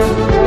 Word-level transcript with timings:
hacer 0.00 0.38
un 0.38 0.43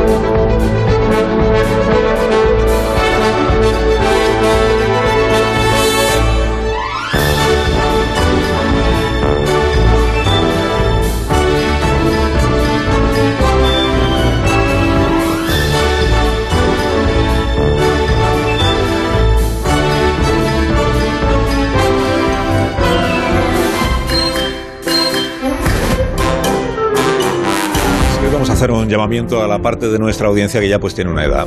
llamamiento 28.98 29.44
a 29.44 29.46
la 29.46 29.60
parte 29.60 29.88
de 29.88 29.96
nuestra 30.00 30.26
audiencia 30.26 30.60
que 30.60 30.68
ya 30.68 30.80
pues 30.80 30.92
tiene 30.92 31.12
una 31.12 31.24
edad. 31.24 31.46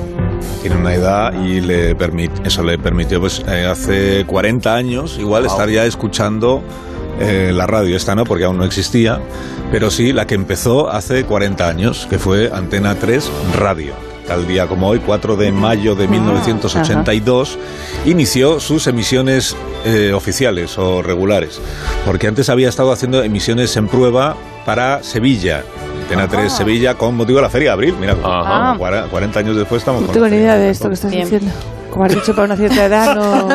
Tiene 0.61 0.77
una 0.77 0.93
edad 0.93 1.33
y 1.33 1.59
le 1.59 1.95
permite, 1.95 2.47
eso 2.47 2.63
le 2.63 2.79
permitió 2.79 3.19
pues 3.19 3.43
eh, 3.45 3.65
hace 3.65 4.23
40 4.25 4.73
años 4.73 5.17
igual 5.19 5.45
estar 5.45 5.69
ya 5.69 5.85
escuchando 5.85 6.63
eh, 7.19 7.51
la 7.53 7.67
radio. 7.67 7.97
Esta 7.97 8.15
no, 8.15 8.23
porque 8.23 8.45
aún 8.45 8.57
no 8.57 8.63
existía, 8.63 9.19
pero 9.69 9.91
sí 9.91 10.13
la 10.13 10.25
que 10.25 10.35
empezó 10.35 10.89
hace 10.89 11.25
40 11.25 11.67
años, 11.67 12.07
que 12.09 12.19
fue 12.19 12.49
Antena 12.53 12.95
3 12.95 13.29
Radio. 13.57 13.95
Tal 14.25 14.47
día 14.47 14.65
como 14.67 14.87
hoy, 14.87 14.99
4 14.99 15.35
de 15.35 15.51
mayo 15.51 15.93
de 15.95 16.07
1982, 16.07 17.59
inició 18.05 18.61
sus 18.61 18.87
emisiones 18.87 19.57
eh, 19.83 20.13
oficiales 20.13 20.77
o 20.77 21.01
regulares, 21.01 21.59
porque 22.05 22.27
antes 22.27 22.47
había 22.47 22.69
estado 22.69 22.93
haciendo 22.93 23.21
emisiones 23.23 23.75
en 23.75 23.89
prueba 23.89 24.37
para 24.65 25.03
Sevilla, 25.03 25.65
Antena 26.19 26.27
3 26.27 26.51
Sevilla 26.51 26.95
con 26.95 27.15
motivo 27.15 27.37
de 27.37 27.43
la 27.43 27.49
Feria 27.49 27.69
de 27.69 27.73
Abril. 27.73 27.95
Mira, 27.99 28.15
Ajá. 28.23 28.77
40 29.09 29.39
años 29.39 29.55
después 29.55 29.81
estamos 29.81 30.01
No 30.01 30.07
con 30.07 30.13
tengo 30.13 30.25
la 30.25 30.29
ni 30.31 30.37
Feria 30.37 30.53
idea 30.53 30.57
de 30.57 30.69
esto 30.69 30.87
que 30.89 30.93
estás 30.95 31.11
diciendo. 31.11 31.51
Como 31.91 32.05
has 32.05 32.15
dicho, 32.15 32.33
para 32.33 32.45
una 32.45 32.55
cierta 32.55 32.85
edad, 32.85 33.15
no, 33.15 33.47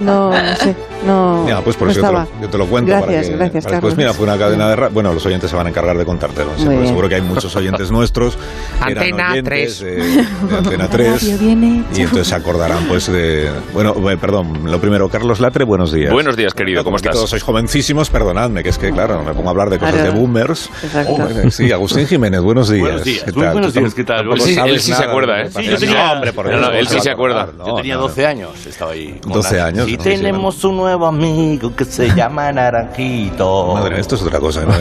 no, 0.00 0.30
no 0.30 0.56
sé, 0.56 0.74
no, 1.04 1.46
Ya, 1.48 1.60
pues 1.60 1.76
por 1.76 1.86
no 1.88 1.92
eso 1.92 2.00
yo 2.00 2.06
te, 2.06 2.12
lo, 2.12 2.28
yo 2.42 2.48
te 2.48 2.58
lo 2.58 2.66
cuento. 2.66 2.90
Gracias, 2.92 3.08
para 3.10 3.22
que, 3.22 3.36
gracias, 3.36 3.64
para 3.64 3.76
que-. 3.76 3.80
Pues 3.82 3.96
mira, 3.96 4.12
fue 4.14 4.24
una 4.26 4.38
cadena 4.38 4.68
de 4.68 4.76
radio. 4.76 4.94
Bueno, 4.94 5.12
los 5.12 5.24
oyentes 5.26 5.50
se 5.50 5.56
van 5.56 5.66
a 5.66 5.70
encargar 5.70 5.96
de 5.98 6.04
contártelo. 6.04 6.56
Seguro, 6.56 7.08
que 7.08 7.16
hay 7.16 7.22
muchos 7.22 7.54
oyentes 7.56 7.90
nuestros. 7.90 8.38
Antena 8.80 9.32
oyentes 9.32 9.78
3. 9.78 9.80
De, 9.80 9.96
de 9.96 10.56
Antena 10.56 10.84
La 10.84 10.90
3. 10.90 11.22
radio 11.22 11.38
viene, 11.38 11.84
Y 11.94 12.00
entonces 12.02 12.28
se 12.28 12.34
acordarán, 12.34 12.84
pues, 12.88 13.10
de. 13.10 13.50
Bueno, 13.72 13.94
eh, 14.10 14.16
perdón, 14.16 14.70
lo 14.70 14.80
primero, 14.80 15.08
Carlos 15.08 15.40
Latre, 15.40 15.64
buenos 15.64 15.92
días. 15.92 16.12
Buenos 16.12 16.36
días, 16.36 16.54
querido, 16.54 16.78
¿cómo 16.84 16.92
Como 16.92 16.96
estás? 16.98 17.14
Todos 17.14 17.30
sois 17.30 17.42
jovencísimos, 17.42 18.10
perdonadme, 18.10 18.62
que 18.62 18.68
es 18.70 18.78
que, 18.78 18.90
claro, 18.92 19.22
me 19.22 19.32
pongo 19.34 19.48
a 19.48 19.50
hablar 19.50 19.70
de 19.70 19.78
cosas 19.78 19.94
Claro. 19.96 20.12
de 20.12 20.18
boomers. 20.18 20.70
Exacto. 20.82 21.12
Oh, 21.46 21.50
sí, 21.50 21.72
Agustín 21.72 22.06
Jiménez, 22.06 22.40
buenos 22.40 22.68
días. 22.68 22.82
Buenos 22.82 23.04
días, 23.04 23.24
¿Qué 23.24 23.32
tal? 23.32 23.52
buenos 23.52 23.74
días, 23.74 23.94
¿qué 23.94 24.04
tal? 24.04 24.26
Él 24.32 24.40
sí- 24.40 24.54
sabes 24.54 24.72
él 24.74 24.80
sí 24.80 24.92
se 24.92 25.02
acuerda, 25.04 25.42
¿eh? 25.42 25.50
Sí, 25.50 25.86
No, 25.86 26.12
hombre, 26.12 26.32
por 26.32 26.44
No, 26.46 26.50
Dios, 26.50 26.60
no, 26.60 26.66
¿cómo 26.68 26.78
él 26.78 26.88
sí 26.88 27.00
se 27.00 27.10
acuerda. 27.10 27.48
Acordar? 27.56 27.66
Yo 27.66 27.72
No, 27.72 27.76
tenía 27.76 27.94
no, 27.96 28.00
12 28.02 28.26
años, 28.26 28.66
estaba 28.66 28.92
ahí. 28.92 29.18
con 29.22 29.32
12 29.32 29.56
Naranjito. 29.56 29.66
años, 29.82 29.88
Y 29.88 29.96
¿no? 29.96 30.02
Sí, 30.04 30.08
tenemos 30.10 30.64
un 30.64 30.76
nuevo 30.76 31.06
amigo 31.06 31.74
que 31.74 31.84
se 31.84 32.08
llama 32.14 32.52
Naranjito. 32.52 33.74
Madre, 33.74 34.00
esto 34.00 34.14
es 34.14 34.22
otra 34.22 34.38
cosa. 34.40 34.62
No, 34.62 34.72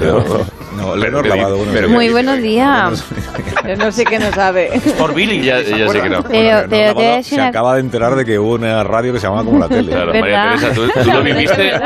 no, 0.95 1.01
Pero- 1.01 1.21
Lavado, 1.23 1.57
pero-. 1.71 1.89
Muy 1.89 2.09
buenos 2.09 2.39
días. 2.39 3.03
Yo 3.67 3.75
no 3.77 3.91
sé 3.91 4.03
qué 4.05 4.19
no 4.19 4.29
sabe. 4.31 4.71
Por 4.97 5.13
Billy. 5.13 5.41
Ya, 5.43 5.63
¿se 5.63 5.77
ya 5.77 5.87
sé 5.89 6.01
que 6.01 6.09
no. 6.09 6.21
Pero, 6.23 6.67
pero 6.67 6.69
te 6.69 6.77
Lavado 6.93 7.15
decir 7.17 7.23
se 7.25 7.35
una 7.35 7.47
acaba 7.47 7.73
de 7.75 7.79
enterar 7.79 8.15
de 8.15 8.25
que 8.25 8.37
hubo 8.37 8.53
una 8.55 8.83
radio 8.83 9.13
que 9.13 9.19
se 9.19 9.25
llamaba 9.27 9.45
como 9.45 9.59
la 9.59 9.67
tele. 9.69 9.91
Claro, 9.91 10.11
¿Verdad? 10.11 10.21
María 10.55 10.59
Teresa, 10.59 10.73
¿tú, 10.75 11.01
tú 11.03 11.11
lo 11.11 11.23
viviste? 11.23 11.71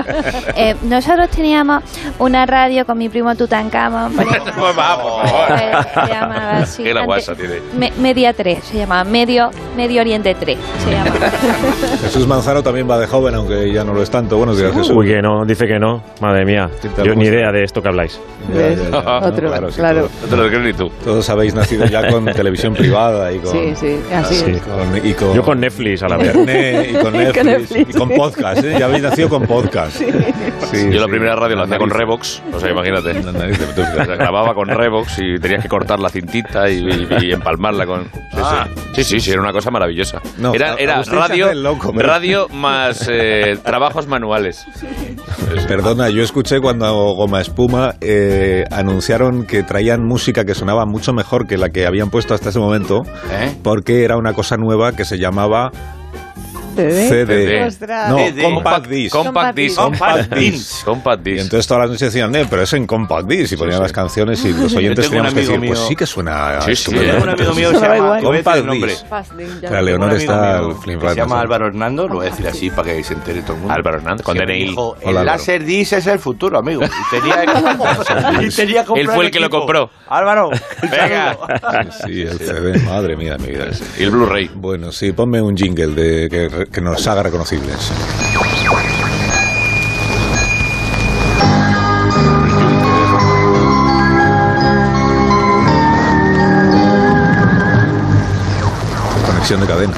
Eh, 0.55 0.75
nosotros 0.83 1.29
teníamos 1.29 1.83
una 2.17 2.45
radio 2.45 2.85
con 2.85 2.97
mi 2.97 3.07
primo 3.09 3.33
Tutankamón. 3.35 4.13
por. 4.13 4.25
Pues 4.59 4.75
favor. 4.75 5.23
Eh, 5.51 5.71
se 5.93 6.13
llamaba 6.13 6.57
así. 6.57 6.83
Qué 6.83 6.93
la 6.93 7.05
guasa 7.05 7.35
tiene. 7.35 7.55
Me- 7.77 7.91
Media 7.99 8.33
3, 8.33 8.63
se 8.63 8.77
llama 8.77 9.03
Medio, 9.03 9.51
Medio 9.77 10.01
Oriente 10.01 10.35
3, 10.35 10.57
se 10.79 10.91
llama. 10.91 11.11
Jesús 12.01 12.27
Manzano 12.27 12.63
también 12.63 12.89
va 12.89 12.97
de 12.97 13.07
joven, 13.07 13.35
aunque 13.35 13.71
ya 13.71 13.83
no 13.83 13.93
lo 13.93 14.01
es 14.01 14.09
tanto. 14.09 14.37
Buenos 14.37 14.57
días, 14.57 14.71
Jesús. 14.73 14.91
Uy, 14.95 15.07
que 15.07 15.21
no, 15.21 15.45
dice 15.45 15.67
que 15.67 15.79
no. 15.79 16.01
Madre 16.21 16.45
mía. 16.45 16.69
Yo 16.83 16.89
¿Cómo 17.03 17.15
ni 17.15 17.25
idea 17.25 17.51
de 17.51 17.63
esto 17.63 17.81
que 17.81 17.89
habláis. 17.89 18.19
Ya, 18.53 18.69
ya, 18.69 18.89
ya. 18.89 19.17
Otro, 19.27 19.47
Claro, 19.49 19.71
sí, 19.71 19.77
claro. 19.79 20.01
todos- 20.01 20.11
No 20.23 20.27
te 20.29 20.37
lo 20.37 20.47
crees 20.49 20.63
ni 20.63 20.73
tú. 20.73 20.91
Todos 21.03 21.29
habéis 21.29 21.53
nacido 21.55 21.85
ya 21.85 22.07
con 22.09 22.25
televisión 22.33 22.73
privada 22.73 23.31
y 23.31 23.39
con... 23.39 23.51
Sí, 23.51 23.73
sí, 23.75 23.99
así 24.13 24.35
Sí. 24.35 24.51
es. 24.51 24.61
con- 24.61 25.07
y 25.07 25.13
con 25.13 25.33
Yo 25.33 25.43
con 25.43 25.59
Netflix 25.59 26.03
a 26.03 26.07
la 26.09 26.17
vez. 26.17 26.29
Y 26.29 26.93
con 26.95 27.13
Netflix, 27.13 27.45
Netflix, 27.45 27.89
y 27.95 27.97
con 27.97 28.09
podcast, 28.09 28.63
¿eh? 28.63 28.75
Ya 28.79 28.85
habéis 28.85 29.03
nacido 29.03 29.29
con 29.29 29.43
podcast. 29.43 29.97
Sí. 30.71 30.89
Yo 30.91 30.99
la 30.99 31.07
primera 31.07 31.35
radio 31.35 31.55
la 31.55 31.63
hacía 31.63 31.77
con 31.77 31.89
Revox, 31.89 32.41
o 32.53 32.59
sea, 32.59 32.69
imagínate. 32.71 33.11
O 33.19 33.23
sea, 34.05 34.15
grababa 34.15 34.53
con 34.53 34.67
Revox 34.67 35.17
y 35.19 35.39
tenías 35.39 35.63
que 35.63 35.69
cortar 35.69 35.99
la 35.99 36.09
cintita 36.09 36.69
y, 36.69 36.77
y- 36.79 37.07
y 37.27 37.31
empalmarla 37.31 37.85
con... 37.85 38.03
Sí, 38.05 38.09
Ah. 38.41 38.67
sí, 38.95 39.03
sí, 39.03 39.03
sí, 39.03 39.19
sí, 39.19 39.31
era 39.31 39.41
una 39.41 39.51
cosa 39.51 39.69
maravillosa. 39.71 40.21
No, 40.37 40.53
era 40.53 40.68
era 40.77 41.01
radio, 41.03 41.53
loco, 41.53 41.91
radio 41.95 42.47
más 42.49 43.07
eh, 43.11 43.57
trabajos 43.63 44.07
manuales. 44.07 44.65
Perdona, 45.67 46.09
yo 46.09 46.23
escuché 46.23 46.59
cuando 46.59 46.91
Goma 47.15 47.41
Espuma 47.41 47.95
eh, 48.01 48.65
anunciaron 48.71 49.45
que 49.45 49.63
traían 49.63 50.03
música 50.03 50.45
que 50.45 50.55
sonaba 50.55 50.85
mucho 50.85 51.13
mejor 51.13 51.47
que 51.47 51.57
la 51.57 51.69
que 51.69 51.85
habían 51.85 52.09
puesto 52.09 52.33
hasta 52.33 52.49
ese 52.49 52.59
momento, 52.59 53.03
¿Eh? 53.31 53.55
porque 53.63 54.03
era 54.03 54.17
una 54.17 54.33
cosa 54.33 54.57
nueva 54.57 54.93
que 54.93 55.05
se 55.05 55.17
llamaba 55.17 55.71
CD. 56.75 57.09
CD. 57.09 57.63
Ostras. 57.65 58.09
No, 58.09 58.17
CD. 58.17 58.43
Compact 58.43 58.87
Disc. 58.87 59.15
Compact 59.15 59.55
disc. 59.55 59.77
Compact 59.77 60.33
disc. 60.33 60.85
Compact 60.85 61.27
Y 61.27 61.31
disc. 61.31 61.43
entonces 61.43 61.67
todas 61.67 61.81
las 61.81 61.89
noches 61.91 62.13
decían, 62.13 62.35
eh, 62.35 62.45
pero 62.49 62.61
es 62.63 62.73
en 62.73 62.85
Compact 62.87 63.27
Disc, 63.27 63.53
y 63.53 63.55
ponían 63.57 63.81
las 63.81 63.91
canciones 63.91 64.43
y 64.45 64.53
los 64.53 64.73
oyentes 64.75 65.07
teníamos 65.09 65.33
que 65.33 65.39
decir, 65.41 65.57
pues 65.57 65.69
mío- 65.71 65.87
sí 65.87 65.95
que 65.95 66.05
suena 66.05 66.61
Sí, 66.61 66.75
sí. 66.75 66.91
Tengo 66.93 67.23
un 67.23 67.29
amigo 67.29 67.53
mío 67.53 67.71
que 67.71 67.79
se 67.79 67.87
llama... 67.87 68.19
Compact 68.21 68.65
disc. 68.69 69.05
Leonor 69.81 70.13
está 70.13 70.61
que 70.85 71.09
se 71.09 71.15
llama 71.15 71.39
Álvaro 71.41 71.67
Hernando, 71.67 72.07
lo 72.07 72.15
voy 72.15 72.27
a 72.27 72.29
decir 72.29 72.47
así 72.47 72.69
para 72.69 72.93
que 72.93 73.03
se 73.03 73.13
entere 73.13 73.41
todo 73.41 73.53
el 73.53 73.59
mundo. 73.59 73.73
Álvaro 73.73 73.97
Hernández, 73.97 74.25
con 74.25 74.37
DNI. 74.37 74.75
el 75.01 75.25
láser 75.25 75.63
disc 75.63 75.93
es 75.93 76.07
el 76.07 76.19
futuro, 76.19 76.59
amigo. 76.59 76.81
Y 76.83 77.15
tenía, 77.19 77.43
y 77.43 78.49
que 78.49 78.99
Él 78.99 79.07
fue 79.09 79.25
el 79.25 79.31
que 79.31 79.39
lo 79.39 79.49
compró. 79.49 79.89
Álvaro, 80.07 80.49
Venga. 80.81 81.37
Sí, 82.05 82.21
el 82.21 82.37
CD, 82.37 82.79
madre 82.85 83.15
mía, 83.15 83.37
mi 83.39 83.47
vida. 83.47 83.67
Y 83.97 84.03
el 84.03 84.11
Blu-ray. 84.11 84.49
Bueno, 84.55 84.91
sí, 84.91 85.11
ponme 85.11 85.41
un 85.41 85.55
jingle 85.55 85.87
de, 85.87 86.29
que, 86.29 86.58
que 86.67 86.81
nos 86.81 87.07
haga 87.07 87.23
reconocibles. 87.23 87.91
Conexión 99.25 99.61
de 99.61 99.67
cadena. 99.67 99.93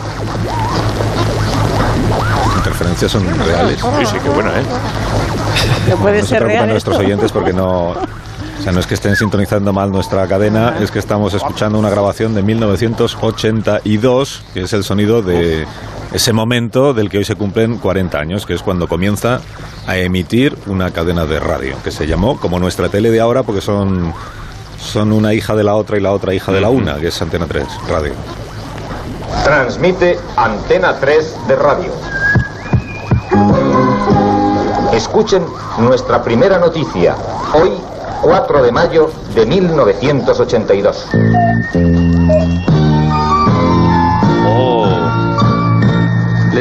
Interferencias 2.58 3.12
son 3.12 3.26
reales. 3.40 3.80
Sí, 3.80 4.06
sí, 4.06 4.18
qué 4.22 4.30
buena, 4.30 4.52
¿eh? 4.52 4.64
No 5.90 5.96
puede 5.98 6.20
no 6.20 6.24
se 6.24 6.30
ser 6.30 6.38
preocupen 6.40 6.60
real 6.60 6.70
nuestros 6.70 6.98
oyentes 6.98 7.32
porque 7.32 7.54
no... 7.54 7.92
O 7.92 8.64
sea, 8.64 8.72
no 8.72 8.80
es 8.80 8.86
que 8.86 8.94
estén 8.94 9.16
sintonizando 9.16 9.74
mal 9.74 9.92
nuestra 9.92 10.28
cadena, 10.28 10.78
es 10.80 10.92
que 10.92 11.00
estamos 11.00 11.34
escuchando 11.34 11.80
una 11.80 11.90
grabación 11.90 12.36
de 12.36 12.44
1982, 12.44 14.44
que 14.54 14.62
es 14.62 14.74
el 14.74 14.84
sonido 14.84 15.24
de 15.24 15.66
ese 16.12 16.34
momento 16.34 16.94
del 16.94 17.10
que 17.10 17.20
hoy 17.20 17.26
se 17.26 17.36
cumplen 17.36 17.78
40 17.78 18.20
años, 18.20 18.46
que 18.46 18.54
es 18.54 18.62
cuando 18.62 18.88
comienza 18.88 19.42
a 19.88 19.98
emitir 19.98 20.58
una 20.68 20.92
cadena 20.92 21.26
de 21.26 21.40
radio, 21.40 21.76
que 21.84 21.92
se 21.92 22.06
llamó 22.06 22.40
como 22.40 22.60
nuestra 22.60 22.90
tele 22.90 23.12
de 23.12 23.22
ahora, 23.22 23.44
porque 23.44 23.62
son, 23.62 24.14
son 24.80 25.12
una 25.12 25.34
hija 25.34 25.56
de 25.56 25.64
la 25.64 25.76
otra 25.76 25.98
y 25.98 26.02
la 26.02 26.12
otra 26.12 26.34
hija 26.34 26.52
de 26.52 26.62
la 26.62 26.70
una, 26.70 26.96
que 26.96 27.08
es 27.08 27.22
Antena 27.22 27.48
3 27.48 27.66
Radio. 27.90 28.14
Transmite 29.44 30.20
Antena 30.36 31.00
3 31.00 31.36
de 31.48 31.56
radio. 31.56 31.94
Escuchen 34.94 35.46
nuestra 35.80 36.22
primera 36.22 36.60
noticia, 36.60 37.16
hoy 37.54 37.72
4 38.22 38.64
de 38.64 38.72
mayo 38.72 39.12
de 39.34 39.46
1982. 39.46 41.08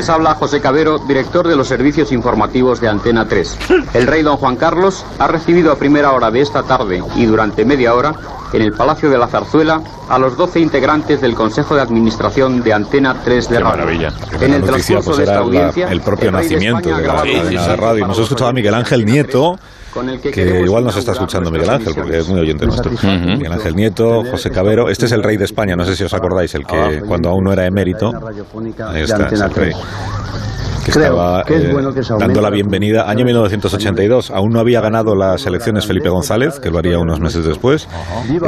Les 0.00 0.08
habla 0.08 0.34
José 0.34 0.62
Cabero, 0.62 0.98
director 0.98 1.46
de 1.46 1.54
los 1.56 1.68
servicios 1.68 2.10
informativos 2.10 2.80
de 2.80 2.88
Antena 2.88 3.28
3. 3.28 3.58
El 3.92 4.06
rey 4.06 4.22
don 4.22 4.38
Juan 4.38 4.56
Carlos 4.56 5.04
ha 5.18 5.26
recibido 5.26 5.70
a 5.72 5.76
primera 5.76 6.12
hora 6.12 6.30
de 6.30 6.40
esta 6.40 6.62
tarde 6.62 7.02
y 7.16 7.26
durante 7.26 7.66
media 7.66 7.92
hora 7.94 8.14
en 8.54 8.62
el 8.62 8.72
Palacio 8.72 9.10
de 9.10 9.18
la 9.18 9.26
Zarzuela 9.28 9.82
a 10.08 10.18
los 10.18 10.38
12 10.38 10.58
integrantes 10.60 11.20
del 11.20 11.34
Consejo 11.34 11.74
de 11.74 11.82
Administración 11.82 12.62
de 12.62 12.72
Antena 12.72 13.14
3 13.22 13.50
de 13.50 13.56
Qué 13.58 13.62
Radio. 13.62 13.76
maravilla. 13.76 14.08
En 14.40 14.54
el 14.54 14.62
la 14.62 14.68
noticia 14.68 15.00
transcurso 15.00 15.04
pues 15.10 15.16
de 15.18 15.22
esta 15.24 15.32
era 15.34 15.40
la- 15.40 15.46
audiencia, 15.46 15.88
el 15.92 16.00
propio 16.00 16.24
de 16.26 16.32
nacimiento 16.32 16.88
de 16.88 16.94
ha 16.94 16.98
la 17.00 17.14
cadena 17.16 17.38
un 17.42 17.44
de 17.44 17.50
mensaje 17.56 17.76
radio. 17.76 18.06
Nos 18.06 18.16
los 18.16 18.24
escuchaba 18.26 18.52
Miguel 18.54 18.74
Ángel 18.74 19.04
de 19.04 19.12
Nieto, 19.12 19.58
3, 19.58 19.79
con 19.92 20.08
el 20.08 20.20
que 20.20 20.30
que 20.30 20.60
igual 20.60 20.84
nos 20.84 20.96
está 20.96 21.12
escuchando 21.12 21.50
Miguel 21.50 21.70
Ángel, 21.70 21.94
porque 21.94 22.18
es 22.18 22.28
muy 22.28 22.40
oyente 22.40 22.66
nuestro. 22.66 22.90
emisiones. 22.90 23.38
Miguel 23.38 23.52
Ángel 23.52 23.76
Nieto, 23.76 24.24
José 24.30 24.50
Cabero. 24.50 24.88
Este 24.88 25.06
es 25.06 25.12
el 25.12 25.22
rey 25.22 25.36
de 25.36 25.44
España, 25.44 25.76
no 25.76 25.84
sé 25.84 25.96
si 25.96 26.04
os 26.04 26.14
acordáis, 26.14 26.54
el 26.54 26.66
que 26.66 27.02
cuando 27.06 27.28
aún 27.28 27.44
no 27.44 27.52
era 27.52 27.66
emérito. 27.66 28.12
Ahí 28.88 29.02
está, 29.02 29.28
es 29.28 29.40
el 29.40 29.50
rey. 29.50 29.72
Que 30.84 30.92
Creo 30.92 31.04
estaba 31.06 31.44
que 31.44 31.56
es 31.56 31.64
eh, 31.64 31.72
bueno 31.72 31.92
que 31.92 32.02
se 32.02 32.14
dando 32.18 32.40
la 32.40 32.50
bienvenida. 32.50 33.08
Año 33.10 33.24
1982, 33.24 34.30
aún 34.30 34.50
no 34.50 34.60
había 34.60 34.80
ganado 34.80 35.14
las 35.14 35.44
elecciones 35.46 35.86
Felipe 35.86 36.08
González, 36.08 36.58
que 36.58 36.70
lo 36.70 36.78
haría 36.78 36.98
unos 36.98 37.20
meses 37.20 37.44
después. 37.44 37.86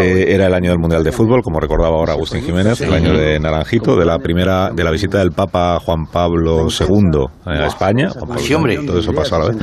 Eh, 0.00 0.26
era 0.28 0.46
el 0.46 0.54
año 0.54 0.70
del 0.70 0.78
Mundial 0.78 1.04
de 1.04 1.12
Fútbol, 1.12 1.42
como 1.42 1.60
recordaba 1.60 1.96
ahora 1.96 2.12
Agustín 2.12 2.42
Jiménez, 2.42 2.80
el 2.80 2.92
año 2.92 3.12
de 3.12 3.38
Naranjito, 3.38 3.96
de 3.96 4.04
la 4.06 4.18
primera, 4.18 4.70
de 4.74 4.82
la 4.84 4.90
visita 4.90 5.18
del 5.18 5.32
Papa 5.32 5.78
Juan 5.84 6.06
Pablo 6.10 6.66
II 6.68 7.26
a 7.44 7.66
España. 7.66 8.08
Juan 8.10 8.28
Pablo 8.28 8.42
Sí, 8.42 8.54
hombre. 8.54 8.74
II, 8.74 8.86
Todo 8.86 8.98
eso 8.98 9.12
pasó 9.12 9.36
a 9.36 9.38
la 9.40 9.44
vez. 9.48 9.56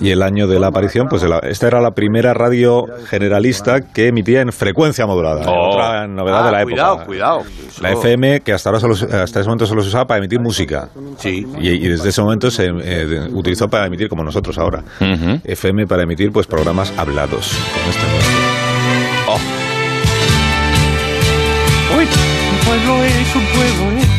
Y 0.00 0.10
el 0.10 0.22
año 0.22 0.46
de 0.46 0.60
la 0.60 0.68
aparición, 0.68 1.06
pues 1.08 1.22
de 1.22 1.28
la- 1.28 1.38
esta 1.38 1.66
era 1.66 1.80
la 1.80 1.92
primera 1.92 2.34
radio 2.34 2.84
generalista 3.08 3.80
que 3.80 4.08
emitía 4.08 4.40
en 4.42 4.52
frecuencia 4.52 5.06
modulada. 5.06 5.42
Oh. 5.48 5.70
Otra 5.72 6.06
novedad 6.06 6.42
Ah, 6.42 6.46
de 6.46 6.52
la 6.52 6.58
época. 6.62 6.72
Cuidado, 6.74 7.06
cuidado. 7.06 7.40
La 7.80 7.92
FM, 7.92 8.40
que 8.40 8.52
hasta 8.52 8.68
ahora 8.70 8.80
solo, 8.80 8.94
hasta 8.94 9.40
ese 9.40 9.48
momento 9.48 9.66
solo 9.66 9.82
se 9.82 9.88
usaba 9.88 10.04
para 10.06 10.18
emitir 10.18 10.40
música. 10.40 10.88
Sí. 11.16 11.46
Y, 11.60 11.68
y 11.68 11.88
desde 11.88 12.11
ese 12.12 12.22
momento 12.22 12.50
se 12.50 12.66
eh, 12.66 13.28
utilizó 13.32 13.68
para 13.68 13.86
emitir 13.86 14.08
como 14.08 14.22
nosotros 14.22 14.56
ahora. 14.58 14.84
Ujú. 15.00 15.40
FM 15.44 15.86
para 15.86 16.02
emitir 16.02 16.30
pues 16.30 16.46
programas 16.46 16.92
hablados. 16.96 17.52
Como 17.74 17.90
este 17.90 18.06
nuestro. 18.08 18.52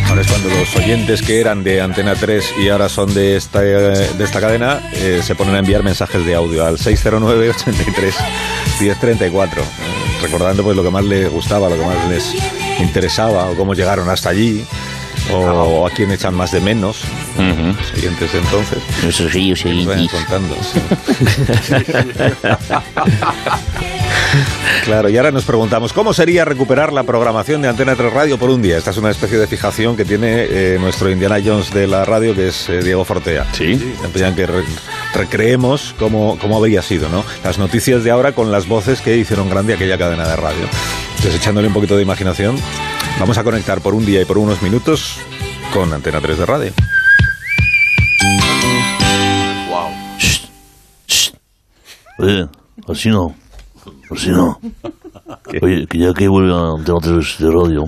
Ahora 0.09 0.21
es 0.21 0.27
cuando 0.27 0.49
los 0.49 0.75
oyentes 0.75 1.21
que 1.21 1.39
eran 1.39 1.63
de 1.63 1.81
Antena 1.81 2.15
3 2.15 2.55
y 2.63 2.69
ahora 2.69 2.89
son 2.89 3.13
de 3.13 3.35
esta, 3.35 3.63
eh, 3.63 4.09
de 4.17 4.23
esta 4.23 4.39
cadena 4.39 4.79
eh, 4.93 5.21
se 5.23 5.35
ponen 5.35 5.55
a 5.55 5.59
enviar 5.59 5.83
mensajes 5.83 6.25
de 6.25 6.35
audio 6.35 6.65
al 6.65 6.77
609 6.77 7.49
83 7.49 8.15
1034 8.79 9.61
eh, 9.61 9.65
recordando 10.21 10.63
pues 10.63 10.75
lo 10.75 10.83
que 10.83 10.91
más 10.91 11.03
les 11.03 11.29
gustaba, 11.31 11.69
lo 11.69 11.75
que 11.77 11.85
más 11.85 12.09
les 12.09 12.35
interesaba 12.79 13.49
o 13.49 13.55
cómo 13.55 13.73
llegaron 13.73 14.09
hasta 14.09 14.29
allí 14.29 14.63
o, 15.37 15.87
a 15.87 15.89
quién 15.91 16.11
echan 16.11 16.33
más 16.35 16.51
de 16.51 16.59
menos 16.61 17.01
Ujú. 17.37 17.67
los 17.77 17.93
oyentes 17.93 18.31
de 18.33 18.39
entonces. 18.39 18.79
Nuestros 19.03 19.33
ríos 19.33 19.63
vayan 19.63 20.07
contando. 20.07 20.55
sí. 20.61 20.79
Claro, 24.85 25.09
y 25.09 25.15
ahora 25.17 25.31
nos 25.31 25.45
preguntamos, 25.45 25.93
¿cómo 25.93 26.13
sería 26.13 26.43
recuperar 26.43 26.91
la 26.91 27.03
programación 27.03 27.61
de 27.61 27.69
Antena 27.69 27.95
3 27.95 28.11
Radio 28.11 28.37
por 28.37 28.49
un 28.49 28.61
día? 28.61 28.77
Esta 28.77 28.89
es 28.89 28.97
una 28.97 29.11
especie 29.11 29.37
de 29.37 29.47
fijación 29.47 29.95
que 29.95 30.03
tiene 30.05 30.45
eh, 30.49 30.77
nuestro 30.79 31.09
Indiana 31.09 31.37
Jones 31.43 31.71
de 31.73 31.87
la 31.87 32.03
radio, 32.03 32.35
que 32.35 32.49
es 32.49 32.67
eh, 32.67 32.81
Diego 32.81 33.05
Fortea. 33.05 33.45
Sí. 33.53 33.93
Empeñan 34.03 34.35
que 34.35 34.45
re- 34.47 34.63
recreemos 35.13 35.95
cómo, 35.99 36.37
cómo 36.41 36.57
habría 36.57 36.81
sido, 36.81 37.07
¿no? 37.09 37.23
Las 37.43 37.59
noticias 37.59 38.03
de 38.03 38.11
ahora 38.11 38.33
con 38.33 38.51
las 38.51 38.67
voces 38.67 39.01
que 39.01 39.15
hicieron 39.15 39.49
grande 39.49 39.75
aquella 39.75 39.97
cadena 39.97 40.27
de 40.27 40.35
radio. 40.35 40.65
Entonces, 41.17 41.35
echándole 41.39 41.67
un 41.67 41.73
poquito 41.73 41.95
de 41.95 42.01
imaginación, 42.03 42.57
vamos 43.19 43.37
a 43.37 43.43
conectar 43.43 43.81
por 43.81 43.93
un 43.93 44.05
día 44.05 44.21
y 44.21 44.25
por 44.25 44.37
unos 44.37 44.61
minutos 44.61 45.19
con 45.73 45.91
Antena 45.93 46.19
3 46.21 46.37
de 46.37 46.45
radio. 46.45 46.71
Oye, 52.19 52.45
así 52.87 53.09
no. 53.09 53.33
Así 54.11 54.29
no. 54.29 54.57
Oye, 55.61 55.85
que 55.87 55.97
ya 55.97 56.13
que 56.13 56.27
vuelve 56.27 56.53
a 56.53 56.71
Antena 56.77 56.97
3 57.01 57.37
de 57.39 57.51
radio, 57.51 57.83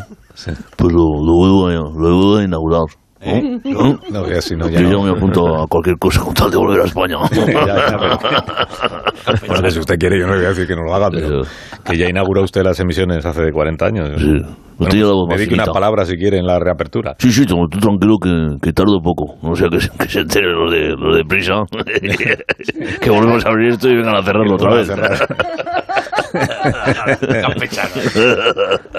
pues 0.77 0.93
lo, 0.93 1.23
lo, 1.23 1.33
vuelvo 1.33 1.67
a, 1.67 1.73
lo 1.73 1.91
vuelvo 1.91 2.37
a 2.37 2.43
inaugurar. 2.43 2.81
¿no? 3.25 3.59
¿No? 3.63 3.99
No, 4.11 4.23
que 4.25 4.35
así 4.35 4.55
no, 4.55 4.69
ya 4.69 4.81
Yo 4.81 4.87
ya 4.87 4.93
no. 4.93 5.03
me 5.03 5.09
apunto 5.11 5.63
a 5.63 5.67
cualquier 5.67 5.97
cosa 5.97 6.21
con 6.21 6.33
tal 6.33 6.51
de 6.51 6.57
volver 6.57 6.81
a 6.81 6.85
España. 6.85 7.15
Ya, 7.31 7.65
ya, 7.65 7.97
pero- 7.97 9.47
Bueno, 9.47 9.69
si 9.71 9.79
usted 9.79 9.97
quiere, 9.97 10.19
yo 10.19 10.27
no 10.27 10.33
le 10.33 10.39
voy 10.39 10.45
a 10.45 10.49
decir 10.49 10.67
que 10.67 10.75
no 10.75 10.83
lo 10.83 10.93
haga, 10.93 11.09
pero 11.09 11.41
que 11.83 11.97
ya 11.97 12.07
inauguró 12.09 12.43
usted 12.43 12.61
las 12.63 12.79
emisiones 12.79 13.25
hace 13.25 13.51
40 13.51 13.85
años. 13.85 14.09
Sí. 14.21 14.41
Bueno, 14.77 14.89
Usted 14.89 14.97
ya 14.99 15.05
la 15.05 15.11
voz 15.13 15.29
dedique 15.29 15.51
más 15.51 15.53
una 15.55 15.63
finita. 15.63 15.71
palabra 15.71 16.05
si 16.05 16.17
quiere 16.17 16.37
en 16.37 16.45
la 16.45 16.59
reapertura. 16.59 17.15
Sí, 17.17 17.31
sí, 17.31 17.45
tú, 17.45 17.55
tranquilo 17.79 18.17
que, 18.21 18.57
que 18.61 18.73
tardo 18.73 18.99
poco. 19.01 19.35
No 19.41 19.55
sea 19.55 19.69
que, 19.69 19.79
se- 19.79 19.89
que 19.97 20.09
se 20.09 20.19
enteren 20.19 20.51
los 20.53 20.71
de, 20.71 20.89
los 20.97 21.15
de 21.15 21.23
prisa. 21.23 21.53
que 23.01 23.09
volvemos 23.09 23.45
a 23.45 23.49
abrir 23.49 23.69
esto 23.69 23.87
y 23.89 23.95
vengan 23.95 24.15
a 24.17 24.23
cerrarlo 24.23 24.55
otra 24.55 24.73
vez. 24.75 24.91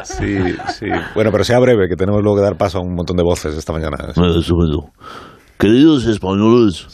Sí, 0.05 0.39
sí. 0.79 0.87
Bueno, 1.15 1.31
pero 1.33 1.45
sea 1.45 1.59
breve, 1.59 1.89
que 1.89 1.97
tenemos 1.97 2.23
luego 2.23 2.39
que 2.39 2.43
dar 2.45 2.57
paso 2.57 2.79
a 2.79 2.81
un 2.83 2.95
montón 2.95 3.17
de 3.17 3.23
voces 3.23 3.55
esta 3.57 3.73
mañana. 3.73 3.97
Eh, 4.09 4.39
estupendo. 4.39 4.91
Queridos 5.59 6.07
españoles, 6.07 6.87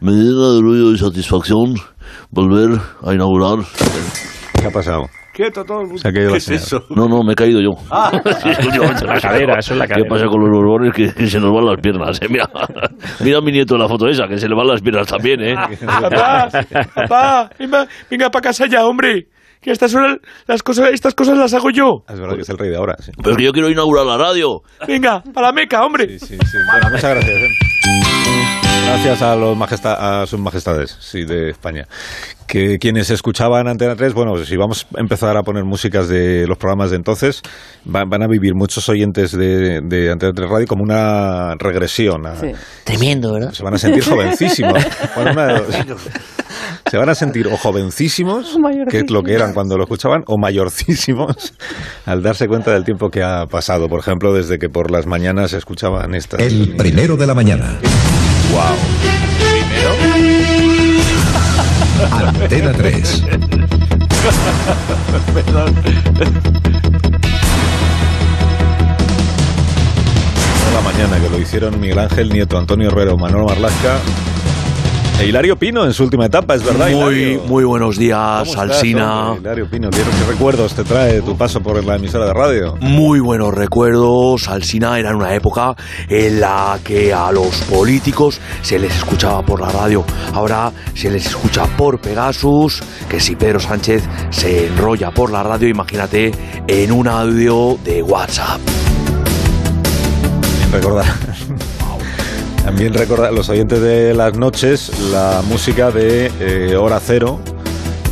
me 0.00 0.12
llena 0.12 0.50
de 0.52 0.58
orgullo 0.58 0.92
y 0.92 0.98
satisfacción 0.98 1.74
volver 2.30 2.78
a 3.04 3.14
inaugurar. 3.14 3.58
¿Qué 4.60 4.66
ha 4.66 4.70
pasado? 4.70 5.02
Quieto 5.36 5.64
todo 5.66 5.82
el 5.82 5.86
mundo. 5.88 6.00
Se 6.00 6.08
ha 6.08 6.12
caído 6.14 6.28
¿Qué 6.28 6.32
la 6.32 6.38
es 6.38 6.48
eso? 6.48 6.84
No, 6.88 7.06
no, 7.08 7.22
me 7.22 7.34
he 7.34 7.36
caído 7.36 7.60
yo. 7.60 7.72
Ah. 7.90 8.10
Sí, 8.42 8.48
La 9.06 9.20
cadera, 9.20 9.58
eso 9.58 9.74
es 9.74 9.78
la 9.78 9.86
¿Qué 9.86 9.92
cadera. 9.94 10.08
pasa 10.08 10.26
con 10.28 10.40
los 10.40 10.48
borbones? 10.50 10.94
Que, 10.94 11.12
que 11.12 11.26
se 11.30 11.38
nos 11.38 11.52
van 11.52 11.66
las 11.66 11.76
piernas. 11.80 12.18
eh? 12.22 12.26
Mira, 12.30 12.48
mira 13.20 13.38
a 13.38 13.40
mi 13.42 13.52
nieto 13.52 13.74
en 13.74 13.82
la 13.82 13.88
foto 13.88 14.08
esa, 14.08 14.26
que 14.28 14.38
se 14.38 14.48
le 14.48 14.54
van 14.54 14.66
las 14.66 14.80
piernas 14.80 15.06
también, 15.06 15.42
¿eh? 15.42 15.54
Papá, 15.84 16.48
papá, 16.94 17.50
venga, 17.58 17.86
venga 18.10 18.30
para 18.30 18.42
casa 18.44 18.66
ya, 18.66 18.86
hombre. 18.86 19.28
Que 19.60 19.72
estas 19.72 19.90
son 19.90 20.20
las 20.46 20.62
cosas, 20.62 20.90
estas 20.92 21.14
cosas 21.14 21.36
las 21.36 21.52
hago 21.52 21.68
yo. 21.70 22.04
Es 22.08 22.18
verdad 22.18 22.36
que 22.36 22.42
es 22.42 22.48
el 22.48 22.56
rey 22.56 22.70
de 22.70 22.76
ahora. 22.76 22.96
Sí, 23.00 23.10
Pero 23.22 23.36
que 23.36 23.42
yo 23.42 23.52
quiero 23.52 23.68
inaugurar 23.68 24.06
la 24.06 24.16
radio. 24.16 24.62
Venga, 24.86 25.22
para 25.34 25.48
la 25.48 25.52
meca, 25.52 25.84
hombre. 25.84 26.18
sí, 26.18 26.26
sí. 26.38 26.58
Bueno, 26.72 26.88
muchas 26.90 27.10
gracias. 27.14 27.36
¿eh? 27.36 27.48
Gracias 28.86 29.20
a, 29.22 29.34
los 29.36 29.56
majesta- 29.56 30.22
a 30.22 30.26
sus 30.26 30.38
majestades 30.40 30.96
sí, 31.00 31.24
de 31.24 31.50
España. 31.50 31.86
Que 32.46 32.78
quienes 32.78 33.10
escuchaban 33.10 33.66
Antena 33.66 33.96
3, 33.96 34.14
bueno, 34.14 34.36
si 34.44 34.56
vamos 34.56 34.86
a 34.96 35.00
empezar 35.00 35.36
a 35.36 35.42
poner 35.42 35.64
músicas 35.64 36.08
de 36.08 36.46
los 36.46 36.56
programas 36.56 36.90
de 36.90 36.96
entonces, 36.96 37.42
va- 37.92 38.04
van 38.06 38.22
a 38.22 38.28
vivir 38.28 38.54
muchos 38.54 38.88
oyentes 38.88 39.32
de, 39.32 39.80
de 39.82 40.12
Antena 40.12 40.32
3 40.32 40.48
Radio 40.48 40.66
como 40.66 40.82
una 40.84 41.54
regresión. 41.58 42.26
a- 42.26 42.36
Sí. 42.36 42.52
Tremendo, 42.84 43.32
¿verdad? 43.34 43.52
Se 43.52 43.62
van 43.64 43.74
a 43.74 43.78
sentir 43.78 44.04
jovencísimos. 44.04 44.82
Bueno, 45.16 45.32
una. 45.32 45.62
Se 46.90 46.98
van 46.98 47.08
a 47.08 47.14
sentir 47.16 47.48
o 47.48 47.56
jovencísimos, 47.56 48.56
que 48.88 48.98
es 48.98 49.10
lo 49.10 49.22
que 49.22 49.34
eran 49.34 49.52
cuando 49.54 49.76
lo 49.76 49.82
escuchaban, 49.82 50.22
o 50.26 50.38
mayorcísimos 50.38 51.52
al 52.04 52.22
darse 52.22 52.46
cuenta 52.46 52.72
del 52.72 52.84
tiempo 52.84 53.10
que 53.10 53.24
ha 53.24 53.46
pasado. 53.46 53.88
Por 53.88 53.98
ejemplo, 53.98 54.32
desde 54.32 54.58
que 54.58 54.68
por 54.68 54.92
las 54.92 55.06
mañanas 55.06 55.50
se 55.50 55.58
escuchaban 55.58 56.14
estas. 56.14 56.40
El 56.40 56.76
primero 56.76 57.16
de 57.16 57.26
la 57.26 57.34
mañana. 57.34 57.80
Antena 62.12 62.72
3. 62.72 63.22
la 70.72 70.80
mañana, 70.82 71.20
que 71.20 71.30
lo 71.30 71.38
hicieron 71.40 71.80
Miguel 71.80 71.98
Ángel 71.98 72.28
Nieto, 72.28 72.58
Antonio 72.58 72.88
Herrero, 72.88 73.16
Manolo 73.16 73.46
Marlasca 73.46 73.98
e 75.18 75.26
Hilario 75.26 75.56
Pino 75.56 75.84
en 75.84 75.92
su 75.92 76.04
última 76.04 76.26
etapa, 76.26 76.54
es 76.54 76.62
verdad. 76.62 76.90
Muy, 76.90 77.14
Hilario? 77.14 77.42
muy 77.44 77.64
buenos 77.64 77.96
días, 77.96 78.40
¿Cómo 78.40 78.50
estás, 78.50 78.58
Alsina. 78.58 79.34
Hilario 79.38 79.68
Pino, 79.70 79.90
¿qué, 79.90 79.98
qué 79.98 80.30
recuerdos 80.30 80.74
te 80.74 80.84
trae 80.84 81.22
tu 81.22 81.36
paso 81.36 81.60
por 81.60 81.82
la 81.82 81.96
emisora 81.96 82.26
de 82.26 82.34
radio? 82.34 82.76
Muy 82.80 83.20
buenos 83.20 83.54
recuerdos. 83.54 84.48
Alsina 84.48 84.98
era 84.98 85.16
una 85.16 85.34
época 85.34 85.74
en 86.08 86.40
la 86.40 86.78
que 86.84 87.14
a 87.14 87.32
los 87.32 87.56
políticos 87.62 88.40
se 88.62 88.78
les 88.78 88.94
escuchaba 88.94 89.42
por 89.42 89.60
la 89.60 89.70
radio. 89.70 90.04
Ahora 90.34 90.70
se 90.94 91.10
les 91.10 91.26
escucha 91.26 91.64
por 91.76 91.98
Pegasus. 92.00 92.82
Que 93.08 93.18
si 93.20 93.36
Pedro 93.36 93.60
Sánchez 93.60 94.02
se 94.30 94.66
enrolla 94.66 95.10
por 95.10 95.30
la 95.30 95.42
radio, 95.42 95.68
imagínate 95.68 96.32
en 96.66 96.92
un 96.92 97.08
audio 97.08 97.78
de 97.84 98.02
WhatsApp. 98.02 98.60
Recordar. 100.72 101.06
También 102.66 102.94
recordar 102.94 103.32
los 103.32 103.48
oyentes 103.48 103.80
de 103.80 104.12
las 104.12 104.36
noches 104.36 104.90
la 105.12 105.40
música 105.46 105.92
de 105.92 106.32
eh, 106.40 106.74
Hora 106.74 106.98
Cero 106.98 107.38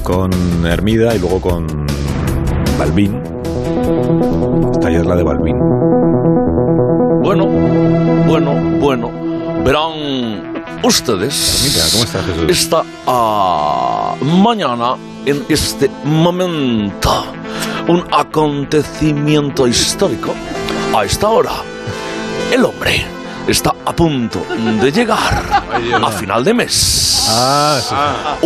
con 0.05 0.31
Hermida 0.65 1.13
y 1.17 1.19
luego 1.19 1.41
con 1.41 1.67
Balbín. 2.79 3.21
Esta 4.73 4.93
ya 4.93 5.01
es 5.01 5.07
la 5.07 5.17
de 5.17 5.25
Balbín. 5.25 5.59
Bueno, 7.21 7.47
bueno, 8.29 8.55
bueno. 8.79 9.11
Verán 9.65 10.53
ustedes. 10.85 11.65
Mira, 11.67 11.85
¿cómo 11.91 12.05
estás, 12.05 12.25
Jesús? 12.25 12.45
Esta 12.49 12.85
ah, 13.09 14.15
mañana, 14.23 14.95
en 15.27 15.45
este 15.49 15.91
momento, 16.05 17.25
un 17.89 18.05
acontecimiento 18.13 19.67
histórico. 19.67 20.33
A 20.97 21.05
esta 21.05 21.29
hora, 21.29 21.55
el 22.53 22.65
hombre 22.65 23.05
está 23.47 23.75
a 23.85 23.95
punto 23.95 24.45
de 24.81 24.91
llegar 24.91 25.65
a 26.03 26.11
final 26.11 26.45
de 26.45 26.55
mes. 26.55 27.27
Ah, 27.31 27.79
sí. 27.81 27.95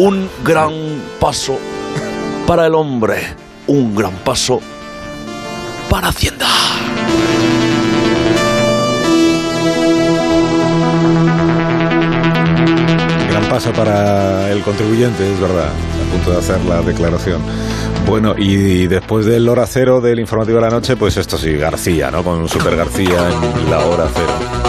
Un 0.00 0.28
gran 0.44 0.72
paso 1.20 1.58
para 2.46 2.66
el 2.66 2.74
hombre. 2.74 3.34
Un 3.66 3.94
gran 3.94 4.12
paso 4.24 4.60
para 5.88 6.08
Hacienda. 6.08 6.46
Gran 13.30 13.44
paso 13.48 13.72
para 13.72 14.50
el 14.50 14.62
contribuyente, 14.62 15.32
es 15.32 15.40
verdad, 15.40 15.68
a 15.68 16.12
punto 16.12 16.30
de 16.32 16.38
hacer 16.38 16.64
la 16.64 16.80
declaración. 16.82 17.42
Bueno, 18.06 18.34
y 18.38 18.86
después 18.86 19.26
del 19.26 19.48
hora 19.48 19.66
cero 19.66 20.00
del 20.00 20.18
informativo 20.18 20.56
de 20.56 20.62
la 20.62 20.70
noche, 20.70 20.96
pues 20.96 21.16
esto 21.18 21.36
sí, 21.36 21.52
García, 21.56 22.10
¿no? 22.10 22.24
Con 22.24 22.48
Super 22.48 22.74
García 22.74 23.28
en 23.28 23.70
la 23.70 23.78
hora 23.80 24.08
cero. 24.14 24.67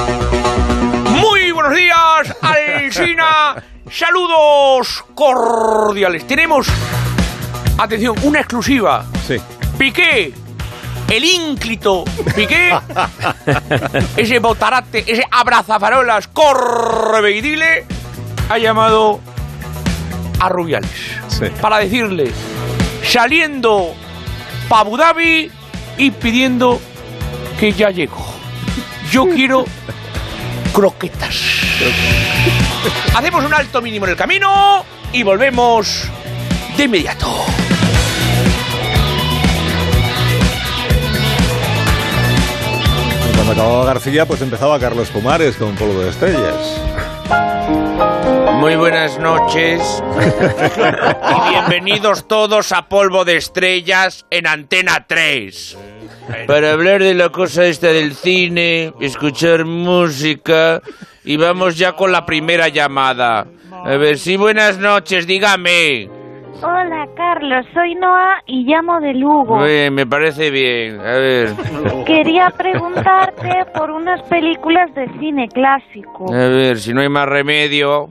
Buenas, 2.20 2.38
Alsina. 2.42 3.64
Saludos 3.90 5.06
cordiales. 5.16 6.28
Tenemos, 6.28 6.68
atención, 7.78 8.14
una 8.24 8.40
exclusiva. 8.40 9.06
Sí. 9.26 9.38
Piqué, 9.78 10.34
el 11.08 11.24
ínclito 11.24 12.04
Piqué, 12.36 12.78
ese 14.18 14.40
botarate, 14.40 15.06
ese 15.08 15.26
abrazafarolas 15.32 16.28
correveidile, 16.28 17.86
ha 18.50 18.58
llamado 18.58 19.22
a 20.42 20.50
Rubiales 20.50 20.92
para 21.62 21.78
decirle, 21.78 22.32
saliendo 23.02 23.94
para 24.68 24.82
Abu 24.82 24.98
Dhabi 24.98 25.50
y 25.98 26.12
pidiendo 26.12 26.82
que 27.58 27.72
ya 27.72 27.92
llegó. 27.92 28.26
Yo 29.10 29.26
quiero 29.26 29.64
croquetas. 30.74 31.36
Hacemos 33.16 33.44
un 33.46 33.54
alto 33.54 33.82
mínimo 33.82 34.06
en 34.06 34.12
el 34.12 34.18
camino 34.18 34.84
y 35.12 35.24
volvemos 35.24 36.04
de 36.78 36.84
inmediato. 36.84 37.28
Cuando 43.36 43.54
acababa 43.54 43.86
García, 43.86 44.26
pues 44.26 44.42
empezaba 44.42 44.80
Carlos 44.80 45.10
Pumares 45.10 45.56
con 45.56 45.76
Polvo 45.76 46.02
de 46.02 46.10
Estrellas. 46.10 46.89
Muy 48.60 48.76
buenas 48.76 49.18
noches 49.18 49.82
y 50.20 51.50
bienvenidos 51.50 52.28
todos 52.28 52.74
a 52.74 52.90
Polvo 52.90 53.24
de 53.24 53.38
Estrellas 53.38 54.26
en 54.30 54.48
Antena 54.48 55.06
3. 55.08 55.78
Para 56.46 56.74
hablar 56.74 57.02
de 57.02 57.14
la 57.14 57.30
cosa 57.30 57.66
esta 57.66 57.88
del 57.88 58.14
cine, 58.14 58.94
escuchar 59.00 59.64
música 59.64 60.82
y 61.24 61.38
vamos 61.38 61.78
ya 61.78 61.94
con 61.94 62.12
la 62.12 62.26
primera 62.26 62.68
llamada. 62.68 63.48
A 63.72 63.96
ver, 63.96 64.20
sí, 64.20 64.36
buenas 64.36 64.78
noches, 64.78 65.26
dígame. 65.26 66.19
Hola, 66.62 67.08
Carlos. 67.16 67.66
Soy 67.74 67.96
Noa 67.96 68.42
y 68.46 68.66
llamo 68.66 69.00
de 69.00 69.14
Lugo. 69.14 69.64
Bien, 69.64 69.94
me 69.94 70.06
parece 70.06 70.52
bien. 70.52 71.00
A 71.00 71.14
ver. 71.14 71.50
Quería 72.06 72.50
preguntarte 72.50 73.66
por 73.74 73.90
unas 73.92 74.22
películas 74.24 74.94
de 74.94 75.08
cine 75.20 75.48
clásico. 75.48 76.34
A 76.34 76.48
ver, 76.50 76.78
si 76.78 76.94
no 76.94 77.02
hay 77.02 77.08
más 77.08 77.28
remedio. 77.28 78.08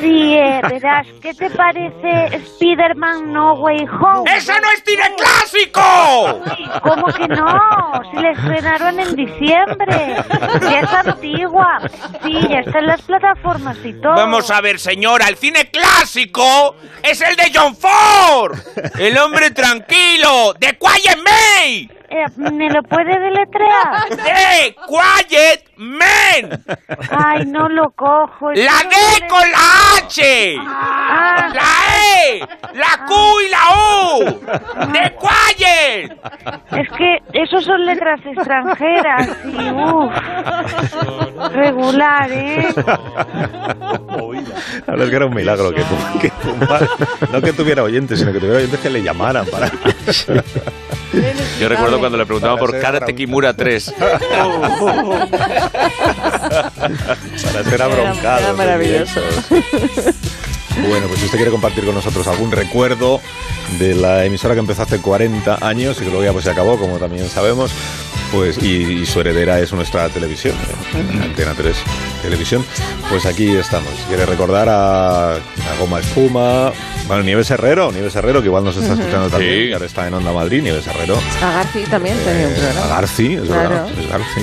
Sí, 0.00 0.34
eh, 0.34 0.60
verás, 0.70 1.06
¿qué 1.20 1.34
te 1.34 1.50
parece 1.50 2.36
Spider-Man 2.36 3.30
No 3.30 3.54
Way 3.54 3.84
Home? 4.00 4.30
¡Eso 4.36 4.52
no 4.52 4.68
es 4.70 4.82
cine 4.86 5.14
clásico! 5.16 6.40
¿Cómo 6.82 7.06
que 7.06 7.28
no? 7.28 8.02
Si 8.10 8.22
la 8.22 8.30
estrenaron 8.30 9.00
en 9.00 9.14
diciembre. 9.16 10.16
Ya 10.62 10.80
es 10.80 10.92
antigua. 10.92 11.78
Sí, 12.22 12.32
ya 12.48 12.60
está 12.60 12.78
en 12.78 12.86
las 12.86 13.02
plataformas 13.02 13.76
y 13.84 13.92
todo. 14.00 14.14
Vamos 14.14 14.50
a 14.50 14.60
ver, 14.62 14.78
señora, 14.78 15.28
el 15.28 15.36
cine 15.36 15.70
clásico 15.70 16.76
es 17.02 17.20
el 17.20 17.36
de 17.36 17.50
John 17.54 17.74
El 18.98 19.18
hombre 19.18 19.50
tranquilo, 19.50 20.54
de 20.58 20.78
Quiet 20.78 21.18
May. 21.24 21.90
Eh, 21.90 22.01
¿Me 22.36 22.68
lo 22.70 22.82
puede 22.82 23.18
deletrear? 23.18 24.08
¡De 24.10 24.76
Quiet 24.86 25.64
Man! 25.76 26.62
Ay, 27.10 27.46
no 27.46 27.68
lo 27.68 27.90
cojo. 27.90 28.52
La 28.52 28.72
le- 28.82 29.28
con 29.28 29.50
la 29.50 29.96
H. 30.06 30.56
Ah. 30.60 31.48
La 31.54 31.62
E, 32.26 32.40
la 32.74 33.06
Q 33.06 33.14
y 33.40 33.48
la 33.50 33.62
U. 33.76 34.90
De 34.92 35.14
Quiet. 35.18 36.12
Es 36.72 36.88
que 36.96 37.18
esos 37.32 37.64
son 37.64 37.84
letras 37.86 38.20
extranjeras 38.24 39.28
y 39.44 39.70
uff, 39.70 40.12
regular, 41.54 42.30
¿eh? 42.30 42.68
Es 44.98 45.10
que 45.10 45.16
era 45.16 45.26
un 45.26 45.34
milagro 45.34 45.70
que, 45.72 45.82
que 46.20 46.32
no 47.32 47.40
que 47.40 47.52
tuviera 47.52 47.82
oyentes, 47.82 48.18
sino 48.18 48.32
que 48.32 48.38
tuviera 48.38 48.58
oyentes 48.58 48.80
que 48.80 48.90
le 48.90 49.02
llamaran 49.02 49.46
para... 49.46 49.70
Yo 51.60 51.68
recuerdo 51.68 52.00
cuando 52.02 52.18
le 52.18 52.26
preguntaban 52.26 52.58
por 52.58 52.80
Karate 52.80 53.14
Kimura 53.14 53.54
3. 53.54 53.94
para 57.52 57.64
ser 57.64 57.80
abroncado. 57.80 58.40
Era 58.40 58.52
maravilloso. 58.54 59.20
Bueno, 60.88 61.06
pues 61.06 61.20
si 61.20 61.26
usted 61.26 61.38
quiere 61.38 61.50
compartir 61.50 61.84
con 61.84 61.94
nosotros 61.94 62.26
algún 62.26 62.50
recuerdo 62.50 63.20
de 63.78 63.94
la 63.94 64.24
emisora 64.24 64.54
que 64.54 64.60
empezó 64.60 64.82
hace 64.82 64.98
40 65.00 65.58
años 65.66 65.96
y 65.98 66.00
que 66.04 66.06
luego 66.10 66.24
ya 66.24 66.32
pues 66.32 66.44
se 66.44 66.50
acabó, 66.50 66.78
como 66.78 66.98
también 66.98 67.28
sabemos, 67.28 67.70
pues 68.32 68.56
y, 68.62 69.02
y 69.02 69.06
su 69.06 69.20
heredera 69.20 69.60
es 69.60 69.72
nuestra 69.72 70.08
televisión, 70.08 70.54
eh, 70.94 71.20
Antena 71.22 71.52
3 71.54 71.76
Televisión, 72.22 72.64
pues 73.10 73.26
aquí 73.26 73.48
estamos. 73.54 73.90
Quiere 74.08 74.24
recordar 74.26 74.68
a, 74.68 75.34
a 75.34 75.40
Goma 75.78 76.00
Espuma, 76.00 76.72
bueno, 77.06 77.22
Nieves 77.22 77.50
Herrero, 77.50 77.92
Nieves 77.92 78.14
Herrero, 78.16 78.40
que 78.40 78.46
igual 78.46 78.64
nos 78.64 78.76
está 78.76 78.94
escuchando 78.94 79.28
también, 79.28 79.52
Sí. 79.62 79.66
que 79.68 79.74
ahora 79.74 79.86
está 79.86 80.06
en 80.08 80.14
Onda 80.14 80.32
Madrid, 80.32 80.62
Nieves 80.62 80.86
Herrero. 80.86 81.18
A 81.42 81.52
Garci 81.52 81.82
también 81.84 82.16
tenía 82.24 82.46
un 82.48 82.52
Eh, 82.54 82.56
a 82.56 82.60
programa. 82.72 82.86
Garci, 82.94 83.34
es 83.34 83.42
Claro. 83.42 83.68
verdad, 83.68 83.88
es 83.98 84.08
Garci. 84.08 84.40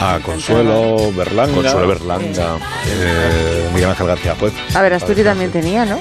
A 0.00 0.18
Consuelo 0.22 1.10
Berlanga. 1.12 1.54
Consuelo 1.54 1.88
Berlanga. 1.88 2.58
Eh, 2.86 3.68
Miguel 3.74 3.90
Ángel 3.90 4.06
García 4.06 4.34
Juez. 4.38 4.52
A 4.74 4.82
ver, 4.82 4.92
Asturi 4.94 5.22
también 5.24 5.50
tenía, 5.50 5.84
¿no? 5.86 5.98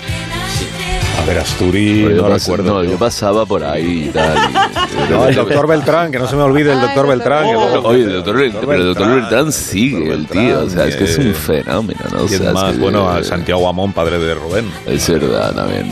A 1.22 1.26
ver, 1.26 1.40
Asturi, 1.40 2.02
Yo 2.02 2.10
no 2.22 2.28
recuerdo. 2.30 2.64
no, 2.74 2.84
yo 2.84 2.98
pasaba 3.00 3.46
por 3.46 3.64
ahí 3.64 4.06
y 4.10 4.10
tal. 4.10 4.38
y- 4.38 5.10
No, 5.12 5.28
el 5.28 5.36
doctor 5.36 5.68
Beltrán, 5.68 6.12
que 6.12 6.20
no 6.20 6.28
se 6.28 6.36
me 6.36 6.44
olvide 6.44 6.74
el 6.74 6.82
doctor 6.82 7.08
Beltrán. 7.08 7.46
que 7.48 7.54
luego- 7.54 7.88
Oye, 7.88 8.04
el 8.04 8.14
doctor, 8.14 8.36
pero 8.62 8.74
el 8.74 8.86
doctor 8.94 9.16
Beltrán 9.16 9.52
sigue, 9.52 10.12
el 10.14 10.28
tío. 10.28 10.64
O 10.66 10.70
sea, 10.70 10.86
es 10.86 10.96
que 10.98 11.06
es 11.06 11.18
un 11.18 11.34
fenómeno, 11.34 12.00
¿no? 12.12 12.22
O 12.22 12.26
Y 12.26 12.30
sea, 12.30 12.52
es 12.52 12.64
que- 12.74 12.78
bueno, 12.80 13.10
a 13.10 13.24
Santiago 13.24 13.68
Amón, 13.68 13.94
padre 13.94 14.20
de 14.20 14.36
Rubén. 14.36 14.70
Es 14.86 15.10
verdad, 15.10 15.54
también. 15.54 15.90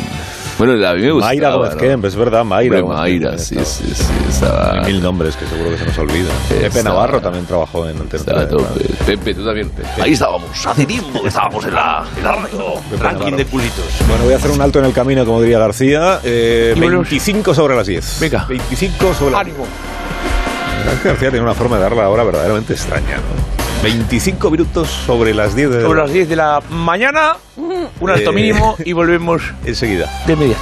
Bueno, 0.66 0.88
a 0.88 0.94
mí 0.94 1.02
me 1.02 1.12
gustaba. 1.12 1.30
Mayra 1.32 1.50
Gómez 1.56 1.76
¿no? 2.02 2.08
Es 2.08 2.16
verdad, 2.16 2.46
Mayra. 2.46 2.80
Hombre, 2.80 2.96
Mayra, 2.96 3.38
sí, 3.38 3.56
sí, 3.64 3.92
sí. 3.94 4.04
Estaba, 4.30 4.72
Hay 4.84 4.94
mil 4.94 5.02
nombres 5.04 5.36
que 5.36 5.46
seguro 5.46 5.72
que 5.72 5.78
se 5.78 5.86
nos 5.86 5.98
olvidan. 5.98 6.32
Pepe 6.48 6.68
Estaba- 6.68 6.84
Navarro 6.90 7.22
también 7.22 7.46
trabajó 7.46 7.88
en 7.90 8.08
3, 8.08 8.26
tope. 8.26 8.64
Pepe, 9.06 9.34
tú 9.34 9.46
también. 9.46 9.72
Ahí 10.02 10.14
estábamos, 10.14 10.66
hace 10.66 10.86
tiempo 10.86 11.22
que 11.22 11.28
estábamos 11.28 11.66
en 11.66 11.74
la, 11.74 12.06
en 12.18 12.24
la 12.24 12.32
radio. 12.34 12.74
Ranking 13.00 13.36
de 13.36 13.46
culitos. 13.46 13.86
Bueno, 14.08 14.24
voy 14.24 14.34
a 14.34 14.38
hacer 14.38 14.52
un 14.52 14.62
alto 14.62 14.80
en 14.80 14.86
el 14.86 14.94
camino, 14.94 15.26
como 15.26 15.42
diría 15.42 15.60
García. 15.60 16.20
Eh, 16.24 16.74
Y 16.76 16.80
volvemos. 16.80 17.10
25 17.10 17.54
sobre 17.54 17.76
las 17.76 17.88
10. 17.88 18.18
Venga. 18.22 18.46
25 18.48 19.14
sobre 19.14 19.32
las 19.32 19.42
Ánimo. 19.42 19.66
García 21.04 21.30
tiene 21.30 21.42
una 21.42 21.54
forma 21.54 21.78
de 21.78 21.84
dar 21.84 21.94
la 21.96 22.10
hora 22.10 22.24
verdaderamente 22.24 22.74
extraña, 22.74 23.18
¿no? 23.18 23.63
25 23.84 24.50
minutos 24.50 24.88
sobre 24.90 25.34
las 25.34 25.56
10 25.56 25.70
de 25.70 25.82
Sobre 25.82 26.00
las 26.02 26.12
10 26.14 26.30
de 26.30 26.36
la 26.38 26.62
mañana, 26.70 27.34
un 27.58 28.10
alto 28.10 28.30
Eh. 28.32 28.34
mínimo 28.34 28.76
y 28.84 28.94
volvemos 28.94 29.42
enseguida. 29.66 30.10
de 30.26 30.34
inmediato. 30.34 30.62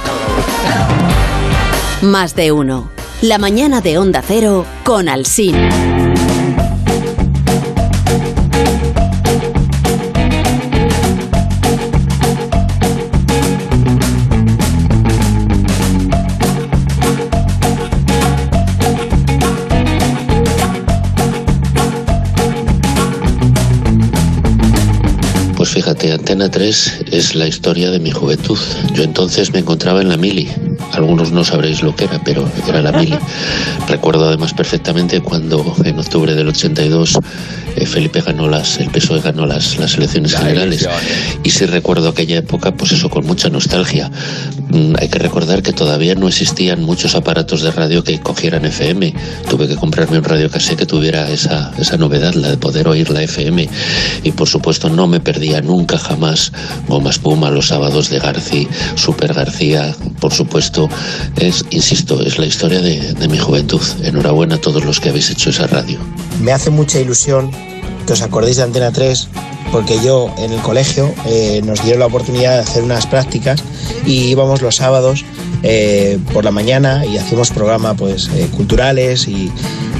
Más 2.02 2.34
de 2.34 2.50
uno. 2.50 2.90
La 3.20 3.38
mañana 3.38 3.80
de 3.80 3.96
Onda 3.98 4.22
Cero 4.26 4.66
con 4.82 5.08
Alsín. 5.08 5.54
Antena 26.10 26.50
3 26.50 27.04
es 27.12 27.34
la 27.34 27.46
historia 27.46 27.90
de 27.90 28.00
mi 28.00 28.10
juventud. 28.10 28.58
Yo 28.94 29.04
entonces 29.04 29.52
me 29.52 29.60
encontraba 29.60 30.00
en 30.00 30.08
la 30.08 30.16
mili. 30.16 30.48
Algunos 30.92 31.30
no 31.30 31.44
sabréis 31.44 31.82
lo 31.82 31.94
que 31.94 32.04
era, 32.04 32.20
pero 32.24 32.48
era 32.66 32.82
la 32.82 32.92
mili. 32.92 33.16
Recuerdo 33.88 34.26
además 34.26 34.52
perfectamente 34.52 35.20
cuando 35.20 35.76
en 35.84 35.98
octubre 35.98 36.34
del 36.34 36.48
82 36.48 37.18
eh, 37.76 37.86
Felipe 37.86 38.20
ganó 38.20 38.48
las, 38.48 38.78
el 38.78 38.90
PSOE 38.90 39.20
ganó 39.20 39.46
las, 39.46 39.78
las 39.78 39.94
elecciones 39.94 40.34
generales. 40.34 40.88
Y 41.44 41.50
sí 41.50 41.66
recuerdo 41.66 42.08
aquella 42.08 42.38
época, 42.38 42.74
pues 42.74 42.92
eso, 42.92 43.08
con 43.08 43.24
mucha 43.26 43.48
nostalgia. 43.48 44.10
Mm, 44.72 44.94
hay 44.98 45.08
que 45.08 45.18
recordar 45.18 45.62
que 45.62 45.72
todavía 45.72 46.14
no 46.14 46.28
existían 46.28 46.82
muchos 46.82 47.14
aparatos 47.14 47.60
de 47.60 47.70
radio 47.70 48.02
que 48.02 48.20
cogieran 48.20 48.64
FM. 48.64 49.14
Tuve 49.50 49.68
que 49.68 49.76
comprarme 49.76 50.16
un 50.16 50.24
radio 50.24 50.50
cassette 50.50 50.78
que 50.78 50.86
tuviera 50.86 51.30
esa, 51.30 51.72
esa 51.78 51.98
novedad, 51.98 52.32
la 52.32 52.48
de 52.48 52.56
poder 52.56 52.88
oír 52.88 53.10
la 53.10 53.22
FM. 53.22 53.68
Y 54.22 54.32
por 54.32 54.48
supuesto 54.48 54.88
no 54.88 55.06
me 55.06 55.20
perdía 55.20 55.60
nunca 55.60 55.98
jamás 55.98 56.52
Goma 56.88 57.10
Espuma, 57.10 57.50
los 57.50 57.68
sábados 57.68 58.08
de 58.08 58.18
Garci, 58.18 58.66
Super 58.94 59.34
García, 59.34 59.94
por 60.20 60.32
supuesto. 60.32 60.88
Es, 61.36 61.66
insisto, 61.70 62.22
es 62.22 62.38
la 62.38 62.46
historia 62.46 62.80
de, 62.80 63.12
de 63.12 63.28
mi 63.28 63.36
juventud. 63.36 63.82
Enhorabuena 64.02 64.54
a 64.54 64.60
todos 64.60 64.84
los 64.86 65.00
que 65.00 65.10
habéis 65.10 65.28
hecho 65.30 65.50
esa 65.50 65.66
radio. 65.66 65.98
Me 66.40 66.52
hace 66.52 66.70
mucha 66.70 66.98
ilusión 66.98 67.50
que 68.06 68.14
os 68.14 68.22
acordéis 68.22 68.56
de 68.56 68.62
Antena 68.62 68.90
3, 68.90 69.28
porque 69.72 69.98
yo 70.04 70.32
en 70.38 70.52
el 70.52 70.60
colegio 70.60 71.12
eh, 71.26 71.62
nos 71.64 71.82
dieron 71.82 72.00
la 72.00 72.06
oportunidad 72.06 72.54
de 72.54 72.60
hacer 72.60 72.84
unas 72.84 73.06
prácticas 73.06 73.64
y 74.06 74.28
íbamos 74.28 74.62
los 74.62 74.76
sábados 74.76 75.24
eh, 75.64 76.18
por 76.32 76.44
la 76.44 76.50
mañana 76.50 77.06
y 77.06 77.16
hacíamos 77.18 77.50
programas 77.50 77.96
pues, 77.96 78.28
eh, 78.34 78.48
culturales 78.54 79.28
y 79.28 79.50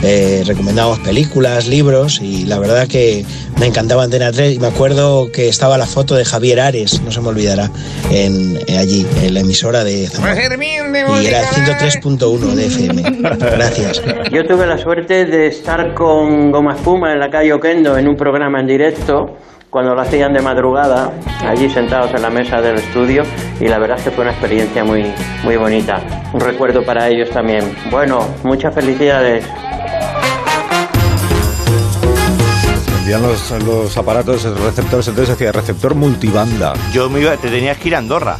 eh, 0.02 0.43
recomendábamos 0.45 0.99
películas, 0.99 1.69
libros 1.69 2.21
y 2.21 2.45
la 2.47 2.59
verdad 2.59 2.88
que 2.88 3.25
me 3.61 3.67
encantaba 3.67 4.02
Antena 4.02 4.33
3 4.33 4.57
y 4.57 4.59
me 4.59 4.67
acuerdo 4.67 5.31
que 5.31 5.49
estaba 5.49 5.79
la 5.79 5.87
foto 5.87 6.17
de 6.17 6.25
Javier 6.25 6.59
Ares, 6.59 7.00
no 7.02 7.12
se 7.12 7.21
me 7.21 7.29
olvidará, 7.29 7.71
en, 8.11 8.59
en 8.67 8.76
allí, 8.76 9.07
en 9.23 9.35
la 9.35 9.41
emisora 9.41 9.85
de 9.85 10.09
Zamora. 10.09 10.35
Y 10.35 11.26
era 11.26 11.41
el 11.43 11.47
103.1 11.47 12.38
de 12.55 12.67
FM. 12.67 13.02
Gracias. 13.38 14.02
Yo 14.33 14.45
tuve 14.45 14.67
la 14.67 14.79
suerte 14.79 15.26
de 15.26 15.47
estar 15.47 15.95
con 15.95 16.50
Goma 16.50 16.75
Espuma 16.75 17.12
en 17.12 17.21
la 17.21 17.31
calle 17.31 17.52
Oquendo 17.52 17.97
en 17.97 18.09
un 18.09 18.17
programa 18.17 18.59
en 18.59 18.67
directo 18.67 19.37
cuando 19.73 19.95
lo 19.95 20.02
hacían 20.02 20.35
de 20.35 20.43
madrugada, 20.43 21.11
allí 21.41 21.71
sentados 21.71 22.12
en 22.12 22.21
la 22.21 22.29
mesa 22.29 22.61
del 22.61 22.76
estudio 22.76 23.23
y 23.59 23.69
la 23.69 23.79
verdad 23.79 23.97
es 23.97 24.05
que 24.05 24.11
fue 24.11 24.23
una 24.23 24.33
experiencia 24.33 24.85
muy, 24.85 25.11
muy 25.45 25.57
bonita. 25.57 26.02
Un 26.35 26.41
recuerdo 26.41 26.85
para 26.85 27.09
ellos 27.09 27.31
también. 27.31 27.75
Bueno, 27.91 28.29
muchas 28.43 28.75
felicidades. 28.75 29.47
Vendían 32.97 33.23
los, 33.23 33.50
los 33.64 33.97
aparatos, 33.97 34.45
los 34.45 34.61
receptores, 34.61 35.09
entonces 35.09 35.38
decía 35.38 35.52
receptor 35.52 35.95
multibanda. 35.95 36.75
Yo 36.93 37.09
me 37.09 37.21
iba, 37.21 37.35
te 37.38 37.49
tenías 37.49 37.79
que 37.79 37.88
ir 37.88 37.95
a 37.95 37.99
Andorra. 37.99 38.37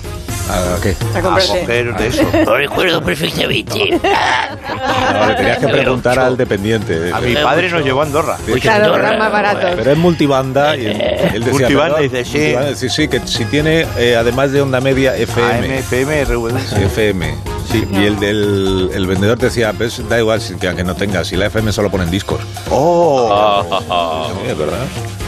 ¿A 0.49 0.80
qué? 0.80 0.96
A 1.16 1.22
coger 1.22 1.94
de 1.96 2.06
eso. 2.06 2.22
Lo 2.46 2.56
recuerdo 2.56 3.02
perfectamente. 3.02 4.00
No, 4.00 5.26
le 5.26 5.34
tenías 5.34 5.58
que 5.58 5.68
preguntar 5.68 6.18
al 6.18 6.37
dependiente. 6.37 7.12
A 7.12 7.20
mi 7.20 7.34
padre 7.34 7.70
nos 7.70 7.84
llevó 7.84 8.00
a 8.00 8.04
Andorra. 8.04 8.37
Claro, 8.61 8.96
eran 8.96 9.18
más 9.18 9.32
baratos. 9.32 9.70
Pero 9.76 9.92
es 9.92 9.99
multibanda 9.99 10.76
y 10.76 10.87
él, 10.87 11.44
decía... 11.44 11.68
Multibanda, 11.68 11.99
dice, 11.99 12.25
sí. 12.25 12.38
Multibanda, 12.38 12.75
sí, 12.75 12.88
sí, 12.88 13.08
que 13.08 13.20
si 13.26 13.44
tiene, 13.46 13.87
eh, 13.96 14.16
además 14.16 14.52
de 14.52 14.62
onda 14.62 14.80
media, 14.80 15.16
FM. 15.16 15.66
AM, 15.66 15.72
FM, 15.78 16.25
RW. 16.25 16.58
Sí, 16.58 16.82
FM. 16.82 17.34
Sí, 17.70 17.87
y 17.90 18.04
el 18.04 18.18
del 18.18 18.90
el 18.92 19.06
vendedor 19.06 19.38
decía, 19.38 19.72
pues 19.72 20.06
da 20.08 20.18
igual 20.18 20.40
si, 20.40 20.54
que 20.56 20.68
aunque 20.68 20.84
no 20.84 20.94
tengas, 20.94 21.28
si 21.28 21.37
la 21.37 21.46
FM 21.46 21.72
solo 21.72 21.90
ponen 21.90 22.11
discos. 22.11 22.40
¡Oh! 22.70 23.64
Sí, 24.44 24.50
es 24.50 24.58
verdad. 24.58 24.84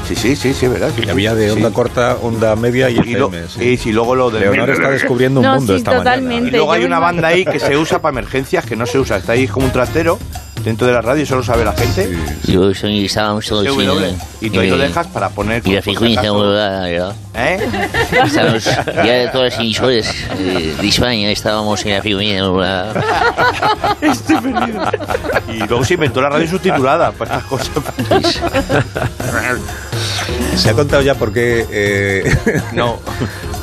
Sí, 0.07 0.15
sí, 0.15 0.37
sí, 0.37 0.53
sí, 0.53 0.69
verdad. 0.69 0.91
Y 1.03 1.09
había 1.09 1.35
de 1.35 1.51
onda 1.51 1.69
Sí. 1.69 1.75
corta, 1.75 2.17
onda 2.21 2.55
media 2.57 2.91
y, 2.91 2.99
Y 2.99 3.15
lo- 3.15 3.31
sí. 3.49 3.65
y 3.65 3.77
si 3.79 3.91
luego 3.93 4.15
lo 4.15 4.31
de 4.31 4.41
Leonor 4.41 4.69
está 4.71 4.91
descubriendo 4.91 5.41
un 5.41 5.47
No, 5.47 5.55
mundo 5.57 5.73
sí, 5.73 5.79
esta 5.79 5.97
totalmente. 5.97 6.49
Y 6.49 6.51
luego 6.51 6.73
hay 6.73 6.85
una 6.85 6.99
banda 6.99 7.29
ahí 7.29 7.45
que 7.45 7.59
se 7.59 7.77
usa 7.77 8.01
para 8.03 8.13
emergencias 8.13 8.67
que 8.67 8.77
no 8.77 8.85
se 8.87 8.99
usa. 8.99 9.17
Está 9.17 9.33
ahí 9.33 9.47
como 9.49 9.67
un 9.67 9.73
trastero 9.73 10.19
dentro 10.65 10.87
de 10.87 10.93
la 10.95 11.03
radio 11.03 11.23
y 11.23 11.27
solo 11.27 11.43
sabe 11.43 11.65
la 11.65 11.73
gente. 11.73 12.17
Yo 12.45 12.73
soy, 12.75 13.05
estábamos 13.05 13.47
todos 13.47 13.67
CW. 13.67 14.05
en- 14.05 14.17
Y 14.41 14.51
tú 14.51 14.61
ahí 14.61 14.71
lo 14.71 14.79
dejas 14.79 15.07
para 15.09 15.29
poner. 15.31 15.63
Y 15.67 15.73
la 15.75 15.83
frecuencia 15.83 16.33
modulada. 16.33 16.89
¿Eh? 17.37 17.59
Estábamos, 18.25 18.65
ya 18.65 19.03
de 19.03 19.29
todas 19.29 19.51
las 19.53 19.61
emisoras 19.61 20.15
eh, 20.39 20.75
de 20.81 20.89
España 20.89 21.31
estábamos 21.31 21.85
en 21.85 21.93
la 21.95 22.01
frecuencia 22.03 22.43
modulada. 22.45 23.05
Y 25.53 25.59
luego 25.59 25.85
se 25.85 25.95
inventó 25.95 26.21
la 26.21 26.29
radio 26.31 26.49
subtitulada 26.49 27.11
para 27.13 27.37
estas 27.39 27.49
cosas. 27.49 27.69
Se 30.57 30.71
ha 30.71 30.73
contado 30.75 31.03
ya 31.03 31.15
por 31.15 31.33
qué. 31.33 31.67
eh, 31.71 32.37
No. 32.73 32.99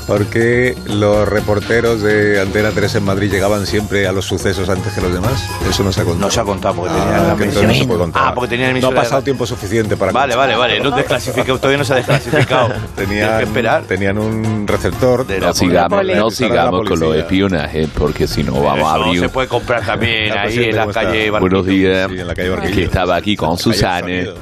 por 0.07 0.25
qué 0.27 0.75
los 0.85 1.27
reporteros 1.27 2.01
de 2.01 2.39
Antena 2.41 2.71
3 2.73 2.95
en 2.95 3.03
Madrid 3.03 3.31
llegaban 3.31 3.65
siempre 3.65 4.07
a 4.07 4.11
los 4.11 4.25
sucesos 4.25 4.67
antes 4.69 4.93
que 4.93 5.01
los 5.01 5.13
demás. 5.13 5.47
Eso 5.69 5.83
no 5.83 5.91
se 5.91 6.01
ha 6.01 6.03
contado. 6.03 6.25
No 6.25 6.31
se 6.31 6.39
ha 6.39 6.43
contado 6.43 6.75
porque 6.75 6.93
Ah, 6.93 6.97
tenían 7.05 7.27
la 7.27 7.35
que 7.35 7.43
entonces 7.43 7.67
no 7.67 7.73
se 7.73 7.85
puede 7.85 7.99
contar. 7.99 8.23
Ah, 8.25 8.33
porque 8.33 8.49
tenían 8.49 8.79
No 8.79 8.87
ha 8.89 8.93
pasado 8.95 9.21
tiempo 9.21 9.45
suficiente 9.45 9.95
para 9.97 10.11
Vale, 10.11 10.35
vale, 10.35 10.55
vale. 10.55 10.79
No 10.79 10.91
desclasificado, 10.91 11.57
todavía 11.57 11.77
no 11.77 11.85
se 11.85 11.93
ha 11.93 11.95
desclasificado. 11.97 12.67
Tienes 12.71 12.89
que 12.95 13.01
Tenían, 13.05 13.41
esperar. 13.41 13.83
tenían 13.83 14.17
un 14.17 14.67
receptor. 14.67 15.25
De 15.25 15.39
No 15.39 15.53
sigamos, 15.53 16.05
no 16.05 16.31
sigamos 16.31 16.87
con 16.87 16.99
lo 16.99 17.11
de 17.11 17.23
policía. 17.23 17.45
espionaje, 17.45 17.87
porque 17.97 18.27
si 18.27 18.43
no 18.43 18.53
vamos 18.61 18.87
a 18.89 18.93
abrir 18.95 19.19
se 19.21 19.29
puede 19.29 19.47
comprar 19.47 19.85
también 19.85 20.37
ahí 20.37 20.63
en 20.65 20.75
la 20.75 20.87
calle 20.87 21.29
Buenos 21.31 21.65
días. 21.65 22.09
Sí, 22.11 22.19
en 22.19 22.27
la 22.27 22.35
calle 22.35 22.49
Barquillo. 22.49 22.75
Que 22.75 22.83
estaba 22.83 23.15
aquí 23.15 23.35
con 23.35 23.57
Susana. 23.57 23.99
Sonido. 24.01 24.33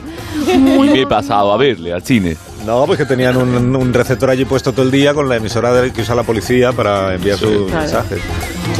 Y 0.47 0.57
me 0.89 1.01
he 1.01 1.07
pasado 1.07 1.51
a 1.53 1.57
verle 1.57 1.93
al 1.93 2.03
cine. 2.03 2.37
No, 2.69 2.85
pues 2.85 2.99
que 2.99 3.05
tenían 3.07 3.35
un, 3.35 3.75
un 3.75 3.91
receptor 3.95 4.29
allí 4.29 4.45
puesto 4.45 4.71
todo 4.73 4.83
el 4.85 4.91
día 4.91 5.11
con 5.15 5.27
la 5.27 5.37
emisora 5.37 5.73
de- 5.73 5.91
que 5.91 6.01
usa 6.01 6.13
la 6.13 6.21
policía 6.21 6.71
para 6.71 7.15
enviar 7.15 7.35
sus 7.35 7.65
Claro. 7.65 7.81
mensajes. 7.81 8.19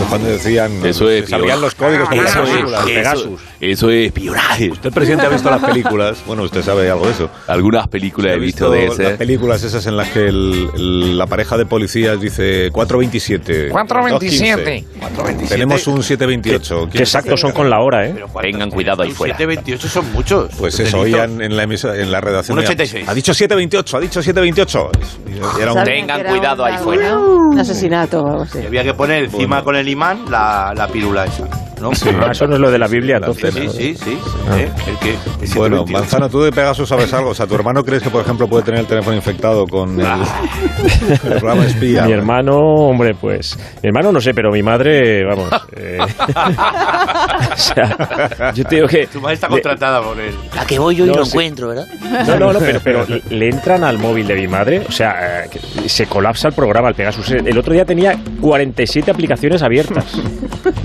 Cuando 0.10 0.28
decían... 0.28 0.72
Eso 0.86 1.10
es 1.10 1.30
Sabían 1.30 1.62
los 1.62 1.76
códigos 1.76 2.10
como 2.10 2.22
las 2.22 2.32
Eso 2.32 2.44
es, 2.44 2.50
películas. 2.50 2.88
eso, 2.88 3.38
eso 3.60 3.90
es 3.92 4.08
espionaje. 4.08 4.70
Usted, 4.72 4.92
presidente, 4.92 5.26
ha 5.26 5.30
visto 5.30 5.50
las 5.50 5.64
películas. 5.64 6.18
Bueno, 6.26 6.44
usted 6.44 6.62
sabe 6.64 6.90
algo 6.90 7.06
de 7.06 7.12
eso. 7.12 7.30
Algunas 7.48 7.88
películas 7.88 8.34
he 8.36 8.40
visto 8.40 8.72
de 8.72 8.88
las 8.88 9.00
ese. 9.00 9.18
películas 9.18 9.64
esas 9.64 9.86
en 9.86 9.98
las 9.98 10.10
que 10.10 10.28
el- 10.28 10.70
el- 10.76 11.18
la 11.18 11.28
pareja 11.28 11.58
de 11.58 11.66
policías 11.66 12.20
dice 12.20 12.70
427. 12.72 13.70
427. 13.70 14.86
215. 15.00 15.54
Tenemos 15.54 15.88
un 15.88 16.02
728. 16.04 16.90
Qué 16.92 17.00
exactos 17.00 17.40
son 17.40 17.52
con 17.52 17.70
la 17.70 17.80
hora, 17.80 18.08
¿eh? 18.08 18.16
Tengan 18.42 18.70
cuidado 18.72 19.04
ahí 19.04 19.12
fuera. 19.12 19.36
728 19.36 19.88
son 19.90 20.12
muchos. 20.14 20.50
Pues 20.58 20.80
eso, 20.80 21.00
oían 21.00 21.42
en 21.42 21.56
la, 21.56 21.64
en 21.64 22.12
la 22.12 22.22
redacción. 22.22 22.58
Un 22.58 22.60
oían, 22.64 22.72
86. 22.72 23.08
Ha 23.08 23.14
dicho 23.14 23.34
728, 23.34 23.98
ha 23.98 24.00
dicho 24.00 24.22
728. 24.24 24.92
Y 25.28 25.62
Era 25.62 25.74
un, 25.74 25.84
Tengan 25.84 26.24
cuidado 26.24 26.66
ahí 26.66 26.78
fuera. 26.84 27.18
Un 27.18 27.60
asesinato 27.60 28.46
había 28.66 28.84
que 28.84 28.94
poner 28.94 29.26
encima 29.26 29.64
con 29.64 29.76
el 29.76 29.79
imán 29.88 30.26
la, 30.30 30.74
la 30.76 30.88
pirula 30.88 31.26
esa. 31.26 31.69
¿No? 31.82 31.92
Ah, 32.22 32.32
eso 32.32 32.46
no 32.48 32.56
es 32.56 32.62
lo 32.62 32.72
de 32.72 32.78
la 32.80 32.88
Biblia, 32.88 33.18
entonces. 33.18 33.54
Sí, 33.54 33.70
sí, 33.70 33.96
sí. 33.96 34.18
Ah. 34.50 34.60
¿eh? 34.60 34.72
El 34.88 34.98
que, 34.98 35.10
el 35.12 35.54
Bueno, 35.56 35.78
728. 35.86 35.92
Manzano, 35.94 36.30
tú 36.30 36.42
de 36.42 36.52
Pegasus 36.52 36.88
sabes 36.90 37.14
algo. 37.14 37.30
O 37.32 37.34
sea, 37.34 37.46
¿tu 37.48 37.56
hermano 37.56 37.84
crees 37.84 38.04
que, 38.04 38.10
por 38.10 38.22
ejemplo, 38.22 38.48
puede 38.48 38.64
tener 38.64 38.82
el 38.82 38.86
teléfono 38.88 39.16
infectado 39.16 39.66
con 39.66 40.00
el, 40.00 40.06
el 40.06 41.20
programa 41.20 41.66
espía? 41.66 42.04
Mi 42.06 42.12
hermano, 42.14 42.58
hombre, 42.58 43.14
pues. 43.20 43.58
Mi 43.84 43.88
hermano 43.90 44.12
no 44.12 44.22
sé, 44.22 44.34
pero 44.34 44.52
mi 44.52 44.64
madre, 44.64 45.24
vamos. 45.26 45.50
eh, 45.76 45.98
o 47.54 47.58
sea, 47.58 48.52
yo 48.54 48.64
tengo 48.66 48.88
que. 48.88 49.08
Tu 49.08 49.20
madre 49.22 49.36
está 49.36 49.48
le- 49.48 49.54
contratada 49.62 50.02
por 50.02 50.20
él. 50.20 50.34
A 50.58 50.66
que 50.66 50.80
voy 50.80 50.96
yo 50.96 51.06
y 51.06 51.10
No, 51.10 51.16
lo 51.16 51.26
sí. 51.26 51.32
encuentro, 51.32 51.68
¿verdad? 51.70 51.88
No, 52.28 52.38
no, 52.40 52.54
no, 52.54 52.60
pero, 52.60 52.80
pero 52.84 53.06
le- 53.30 53.50
entran 53.50 53.84
al 53.84 53.98
móvil 53.98 54.28
de 54.28 54.36
mi 54.36 54.48
madre, 54.48 54.84
o 54.88 54.92
sea, 54.92 55.46
eh, 55.46 55.50
se 55.88 56.06
colapsa 56.06 56.50
el 56.50 56.54
programa, 56.54 56.90
el 56.90 56.96
Pegasus. 56.96 57.32
El 57.32 57.58
otro 57.58 57.74
día 57.74 57.86
tenía 57.86 58.18
47 58.42 59.12
aplicaciones 59.12 59.62
abiertas. 59.64 60.06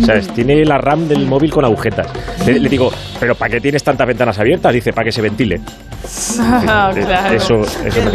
O 0.01 0.05
sea, 0.05 0.21
tiene 0.21 0.65
la 0.65 0.79
RAM 0.85 1.09
del 1.09 1.27
móvil 1.27 1.51
con 1.51 1.65
agujetas. 1.65 2.07
Le, 2.47 2.59
le 2.61 2.69
digo, 2.69 2.91
¿pero 3.19 3.35
para 3.35 3.51
qué 3.53 3.61
tienes 3.61 3.83
tantas 3.83 4.07
ventanas 4.07 4.39
abiertas? 4.39 4.73
Dice, 4.73 4.93
para 4.93 5.07
que 5.07 5.13
se 5.13 5.23
ventile. 5.23 5.61
Ah, 6.41 6.91
claro. 6.95 7.35
Eso, 7.35 7.55
eso 7.63 8.01
me. 8.05 8.11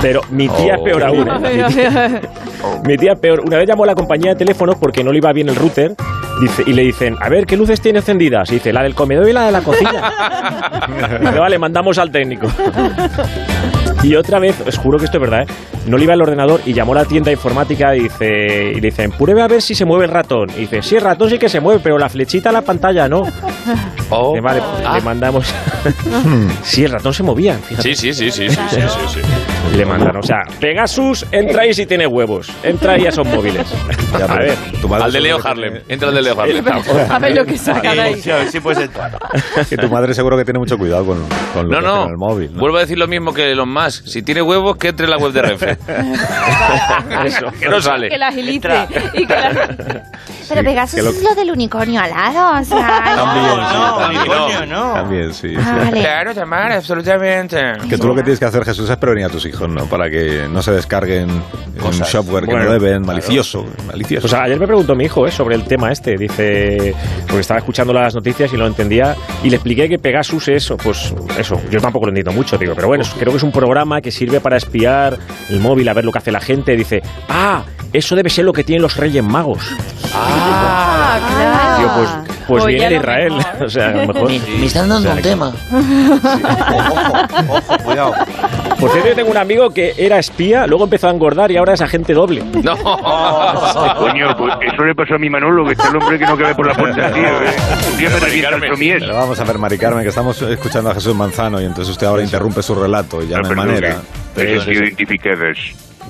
Pero 0.00 0.20
mi 0.30 0.48
tía 0.48 0.74
es 0.74 0.80
Oh. 0.80 0.84
peor 0.84 1.04
aún. 1.04 1.28
¿eh? 1.28 1.38
Mi 1.66 1.74
tía- 1.74 2.20
mi 2.86 2.96
tía 2.96 3.14
peor. 3.14 3.40
Una 3.46 3.58
vez 3.58 3.68
llamó 3.68 3.84
a 3.84 3.88
la 3.88 3.94
compañía 3.94 4.30
de 4.32 4.36
teléfonos 4.36 4.76
porque 4.76 5.04
no 5.04 5.12
le 5.12 5.18
iba 5.18 5.32
bien 5.32 5.48
el 5.50 5.54
router 5.56 5.94
dice, 6.40 6.62
y 6.66 6.72
le 6.74 6.82
dicen, 6.82 7.16
a 7.20 7.28
ver, 7.30 7.46
¿qué 7.46 7.56
luces 7.56 7.80
tiene 7.80 7.98
encendidas? 8.00 8.50
Y 8.50 8.54
dice, 8.54 8.72
la 8.72 8.82
del 8.82 8.94
comedor 8.94 9.28
y 9.28 9.32
la 9.32 9.46
de 9.46 9.52
la 9.52 9.60
cocina. 9.62 10.12
dice, 11.20 11.38
vale, 11.38 11.58
mandamos 11.58 11.96
al 11.98 12.10
técnico. 12.10 12.46
Y 14.02 14.14
otra 14.14 14.38
vez, 14.38 14.54
os 14.66 14.76
juro 14.78 14.98
que 14.98 15.06
esto 15.06 15.16
es 15.16 15.20
verdad, 15.20 15.42
¿eh? 15.42 15.46
no 15.86 15.96
le 15.96 16.04
iba 16.04 16.14
el 16.14 16.22
ordenador 16.22 16.60
y 16.64 16.72
llamó 16.72 16.92
a 16.92 16.96
la 16.96 17.04
tienda 17.04 17.30
informática 17.32 17.94
y, 17.96 18.00
dice, 18.04 18.72
y 18.72 18.80
le 18.80 18.88
dicen, 18.88 19.10
pruebe 19.12 19.42
a 19.42 19.48
ver 19.48 19.62
si 19.62 19.74
se 19.74 19.84
mueve 19.84 20.04
el 20.04 20.10
ratón. 20.10 20.48
Y 20.56 20.60
dice, 20.62 20.82
sí, 20.82 20.96
el 20.96 21.02
ratón 21.02 21.30
sí 21.30 21.38
que 21.38 21.48
se 21.48 21.60
mueve, 21.60 21.80
pero 21.82 21.98
la 21.98 22.08
flechita 22.08 22.50
en 22.50 22.54
la 22.54 22.62
pantalla 22.62 23.08
no. 23.08 23.22
Dice, 23.24 24.40
vale, 24.42 24.60
Ah. 24.84 24.94
le 24.96 25.00
mandamos... 25.02 25.46
sí, 26.62 26.84
el 26.84 26.92
ratón 26.92 27.12
se 27.14 27.22
movía. 27.22 27.54
fíjate. 27.58 27.94
Sí, 27.94 28.12
sí, 28.12 28.30
sí, 28.30 28.30
sí, 28.30 28.48
sí, 28.48 28.56
sí, 28.70 28.80
sí, 28.80 29.14
sí. 29.14 29.20
Le 29.74 29.84
mandan, 29.84 30.16
o 30.16 30.22
sea, 30.22 30.38
Pegasus, 30.58 31.26
entra 31.32 31.62
ahí 31.62 31.74
si 31.74 31.84
tiene 31.86 32.06
huevos. 32.06 32.50
Entra 32.62 32.92
ahí 32.92 33.04
a 33.04 33.08
esos 33.10 33.26
móviles. 33.26 33.66
Ya, 34.18 34.24
a 34.24 34.38
ver. 34.38 34.54
tu 34.80 34.88
madre 34.88 35.04
Al 35.04 35.12
de 35.12 35.20
Leo 35.20 35.38
Harlem. 35.42 35.72
tiene- 35.72 35.84
Entra 35.88 36.08
al 36.08 36.14
de 36.14 36.22
Leo 36.22 36.40
Harlem. 36.40 36.64
A 37.10 37.18
ver 37.18 37.34
lo 37.36 37.44
que 37.44 37.58
saca 37.58 37.92
de 37.94 38.00
ahí. 38.00 38.14
Sí, 38.22 38.30
a 38.30 38.36
ver 38.36 38.48
si 38.48 38.60
puedes 38.60 38.82
entrar. 38.84 39.18
Que 39.68 39.76
tu 39.76 39.88
madre 39.90 40.14
seguro 40.14 40.36
que 40.36 40.44
tiene 40.44 40.58
mucho 40.60 40.78
cuidado 40.78 41.04
con, 41.04 41.18
con 41.52 41.68
lo 41.68 41.72
No, 41.72 41.78
que 41.80 41.84
no. 41.86 42.04
el 42.06 42.16
móvil. 42.16 42.52
¿no? 42.54 42.60
Vuelvo 42.60 42.76
a 42.78 42.80
decir 42.80 42.96
lo 42.98 43.06
mismo 43.08 43.34
que 43.34 43.54
los 43.54 43.66
más. 43.66 44.02
Si 44.06 44.22
tiene 44.22 44.40
huevos, 44.42 44.76
que 44.76 44.88
entre 44.88 45.04
en 45.04 45.10
la 45.10 45.18
web 45.18 45.32
de 45.32 45.42
Renfe. 45.42 45.70
Eso. 47.26 47.46
que 47.60 47.68
no 47.68 47.80
sale. 47.80 48.08
Que 48.08 48.18
la 48.18 48.28
agilice. 48.28 48.68
Y 49.14 49.26
que 49.26 49.34
la... 49.34 50.02
Pero 50.48 50.62
Pegasus 50.62 50.94
que 50.96 51.02
lo- 51.02 51.10
es 51.10 51.22
lo 51.22 51.34
del 51.34 51.50
unicornio 51.50 52.00
alado, 52.00 52.60
o 52.60 52.64
sea... 52.64 53.02
También, 53.16 53.54
sí, 53.54 53.76
No, 53.76 53.96
también. 53.98 54.20
unicornio, 54.22 54.66
no. 54.66 54.92
También, 54.94 55.34
sí. 55.34 55.48
sí. 55.50 55.56
Ah, 55.58 55.78
vale. 55.84 56.00
Claro, 56.00 56.34
Tamara, 56.34 56.76
absolutamente. 56.76 57.60
Que 57.88 57.98
tú 57.98 58.08
lo 58.08 58.14
que 58.14 58.22
tienes 58.22 58.38
que 58.38 58.44
hacer, 58.44 58.64
Jesús, 58.64 58.88
es 58.88 58.96
prevenir 58.96 59.26
a 59.26 59.28
tus 59.28 59.44
hijos, 59.46 59.68
¿no? 59.68 59.84
Para 59.86 60.08
que 60.10 60.46
no 60.50 60.62
se 60.62 60.72
descarguen 60.72 61.30
un 61.30 61.92
software 61.92 62.44
que 62.44 62.52
Bueno, 62.52 62.66
no 62.66 62.72
deben, 62.72 63.02
malicioso. 63.02 63.66
malicioso. 63.86 64.22
Pues 64.28 64.34
ayer 64.34 64.58
me 64.58 64.66
preguntó 64.66 64.94
mi 64.94 65.04
hijo 65.04 65.26
¿eh? 65.26 65.30
sobre 65.30 65.54
el 65.54 65.64
tema 65.64 65.90
este. 65.92 66.16
Dice, 66.16 66.94
porque 67.26 67.40
estaba 67.40 67.58
escuchando 67.58 67.92
las 67.92 68.14
noticias 68.14 68.50
y 68.52 68.56
no 68.56 68.60
lo 68.62 68.66
entendía. 68.68 69.14
Y 69.42 69.50
le 69.50 69.56
expliqué 69.56 69.88
que 69.88 69.98
Pegasus 69.98 70.48
es, 70.48 70.72
pues 70.82 71.14
eso, 71.38 71.60
yo 71.70 71.80
tampoco 71.80 72.06
lo 72.06 72.10
entiendo 72.10 72.32
mucho, 72.32 72.56
digo, 72.58 72.74
pero 72.74 72.88
bueno, 72.88 73.04
creo 73.18 73.32
que 73.32 73.36
es 73.38 73.42
un 73.42 73.52
programa 73.52 74.00
que 74.00 74.10
sirve 74.10 74.40
para 74.40 74.56
espiar 74.56 75.18
el 75.48 75.60
móvil, 75.60 75.88
a 75.88 75.94
ver 75.94 76.04
lo 76.04 76.12
que 76.12 76.18
hace 76.18 76.32
la 76.32 76.40
gente. 76.40 76.76
Dice, 76.76 77.02
ah, 77.28 77.62
eso 77.96 78.14
debe 78.16 78.30
ser 78.30 78.44
lo 78.44 78.52
que 78.52 78.64
tienen 78.64 78.82
los 78.82 78.96
Reyes 78.96 79.22
Magos. 79.24 79.62
Ah, 80.14 81.18
claro. 81.18 81.78
Digo, 81.78 81.90
pues, 81.96 82.36
pues 82.48 82.64
Oye, 82.64 82.74
viene 82.76 82.88
de 82.90 82.96
Israel. 82.96 83.32
mejor. 83.36 83.62
o 83.66 83.68
sea, 83.70 83.88
a 83.88 83.90
lo 83.92 84.06
mejor. 84.12 84.30
Me, 84.30 84.38
me 84.38 84.66
están 84.66 84.88
dando 84.88 85.10
O 85.10 85.12
sea, 85.12 85.12
un 85.12 85.22
que- 85.22 85.28
tema. 85.28 85.52
Ojo, 86.74 86.94
ojo, 87.48 87.78
cuidado. 87.84 88.12
Por 88.78 88.90
cierto, 88.90 89.08
yo 89.08 89.14
tengo 89.14 89.30
un 89.30 89.36
amigo 89.38 89.70
que 89.70 89.94
era 89.96 90.18
espía, 90.18 90.66
luego 90.66 90.84
empezó 90.84 91.08
a 91.08 91.10
engordar 91.10 91.50
y 91.50 91.56
ahora 91.56 91.72
es 91.74 91.80
agente 91.80 92.12
doble. 92.14 92.42
No. 92.62 92.76
Coño, 92.76 94.36
pues 94.36 94.54
eso 94.72 94.84
le 94.84 94.94
pasó 94.94 95.14
a 95.14 95.18
mi 95.18 95.30
Manolo, 95.30 95.64
que 95.64 95.72
está 95.72 95.88
el 95.88 95.96
hombre 95.96 96.18
que 96.18 96.26
no 96.26 96.36
cabe 96.36 96.54
por 96.54 96.66
la 96.66 96.74
puerta, 96.74 97.10
tío. 97.12 97.22
eh. 97.24 97.56
Un 97.92 97.98
día 97.98 98.10
me 98.10 98.18
revienta 98.20 98.56
el 98.56 98.68
somier. 98.72 98.98
Pero 99.00 99.14
vamos 99.14 99.38
a 99.40 99.44
ver, 99.44 99.58
Mari 99.58 99.78
Carmen, 99.78 100.02
que 100.02 100.08
estamos 100.10 100.40
escuchando 100.42 100.90
a 100.90 100.94
Jesús 100.94 101.14
Manzano 101.14 101.60
y 101.60 101.64
entonces 101.64 101.90
usted 101.92 102.06
ahora 102.06 102.22
interrumpe 102.22 102.62
su 102.62 102.74
relato 102.74 103.22
y 103.22 103.28
ya 103.28 103.38
no 103.38 103.48
hay 103.48 103.54
manera. 103.54 103.96
sí, 104.34 104.42
identificadas. 104.42 105.56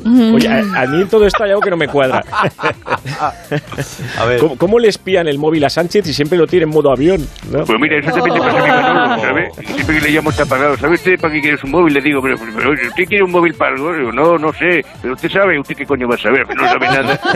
Oye, 0.04 0.48
a, 0.48 0.82
a 0.82 0.86
mí 0.86 1.02
en 1.02 1.08
todo 1.08 1.26
esto 1.26 1.44
hay 1.44 1.50
algo 1.50 1.62
que 1.62 1.70
no 1.70 1.76
me 1.76 1.88
cuadra. 1.88 2.22
¿Cómo, 4.40 4.56
cómo 4.56 4.78
le 4.78 4.88
espían 4.88 5.26
el 5.28 5.38
móvil 5.38 5.64
a 5.64 5.70
Sánchez 5.70 6.06
y 6.06 6.12
siempre 6.12 6.38
lo 6.38 6.46
tiene 6.46 6.64
en 6.64 6.70
modo 6.70 6.92
avión? 6.92 7.26
¿no? 7.50 7.64
Pues 7.64 7.78
mira, 7.80 7.98
eso 7.98 8.10
también 8.12 8.34
le 8.34 8.40
pasa 8.40 8.58
a 8.58 9.16
mi 9.16 9.22
¿sabes? 9.22 9.48
Y 9.60 9.66
siempre 9.66 9.96
que 9.96 10.00
le 10.02 10.10
llamo 10.10 10.30
está 10.30 10.42
apagado. 10.44 10.76
¿Sabe 10.76 10.94
usted 10.94 11.18
para 11.20 11.34
qué 11.34 11.40
quieres 11.40 11.62
un 11.64 11.70
móvil? 11.70 11.94
Le 11.94 12.00
digo, 12.00 12.20
pero, 12.22 12.36
pero 12.54 12.72
¿usted 12.72 13.04
quiere 13.04 13.24
un 13.24 13.30
móvil 13.30 13.54
para 13.54 13.74
algo? 13.74 13.92
Digo, 13.94 14.12
no, 14.12 14.38
no 14.38 14.52
sé. 14.52 14.84
Pero 15.02 15.14
usted 15.14 15.30
sabe, 15.30 15.58
¿usted 15.58 15.74
qué 15.76 15.86
coño 15.86 16.08
va 16.08 16.14
a 16.14 16.18
saber? 16.18 16.46
No 16.54 16.64
sabe 16.64 16.86
nada. 16.86 17.20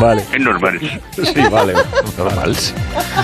Vale. 0.00 0.22
Es 0.32 0.40
normal. 0.40 0.78
Sí, 0.80 1.40
vale. 1.50 1.72
Normal. 2.16 2.54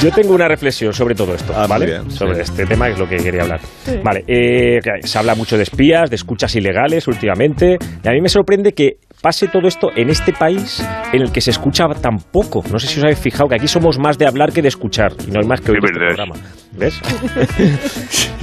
Yo 0.01 0.11
tengo 0.11 0.35
una 0.35 0.49
reflexión 0.49 0.93
sobre 0.93 1.15
todo 1.15 1.35
esto, 1.35 1.53
¿vale? 1.69 2.01
sobre 2.11 2.41
este 2.41 2.67
tema, 2.67 2.87
que 2.87 2.93
es 2.95 2.99
lo 2.99 3.09
que 3.09 3.17
quería 3.19 3.43
hablar. 3.43 3.61
Sí. 3.85 4.01
Vale, 4.03 4.25
eh, 4.27 4.81
se 5.03 5.19
habla 5.19 5.35
mucho 5.35 5.57
de 5.57 5.65
espías, 5.65 6.11
de 6.11 6.17
escuchas 6.17 6.55
ilegales 6.57 6.94
últimamente, 7.09 7.79
y 8.03 8.09
a 8.09 8.13
mí 8.13 8.21
me 8.21 8.29
sorprende 8.29 8.73
que 8.73 8.99
pase 9.25 9.49
todo 9.49 9.67
esto 9.67 9.91
en 9.97 10.11
este 10.11 10.35
país 10.35 10.87
en 11.15 11.23
el 11.23 11.33
que 11.33 11.41
se 11.41 11.51
escucha 11.51 11.89
tan 11.89 12.19
poco. 12.19 12.63
No 12.71 12.79
sé 12.79 12.87
si 12.87 12.99
os 12.99 13.05
habéis 13.05 13.19
fijado 13.19 13.49
que 13.49 13.55
aquí 13.55 13.67
somos 13.67 13.99
más 13.99 14.19
de 14.19 14.27
hablar 14.27 14.53
que 14.53 14.61
de 14.61 14.69
escuchar, 14.69 15.15
y 15.27 15.31
no 15.31 15.41
hay 15.41 15.47
más 15.47 15.63
que 15.63 15.73
oír 15.73 15.81
Es 15.83 15.91
este 15.91 15.99
programa. 15.99 16.35
¿Ves? 16.73 17.01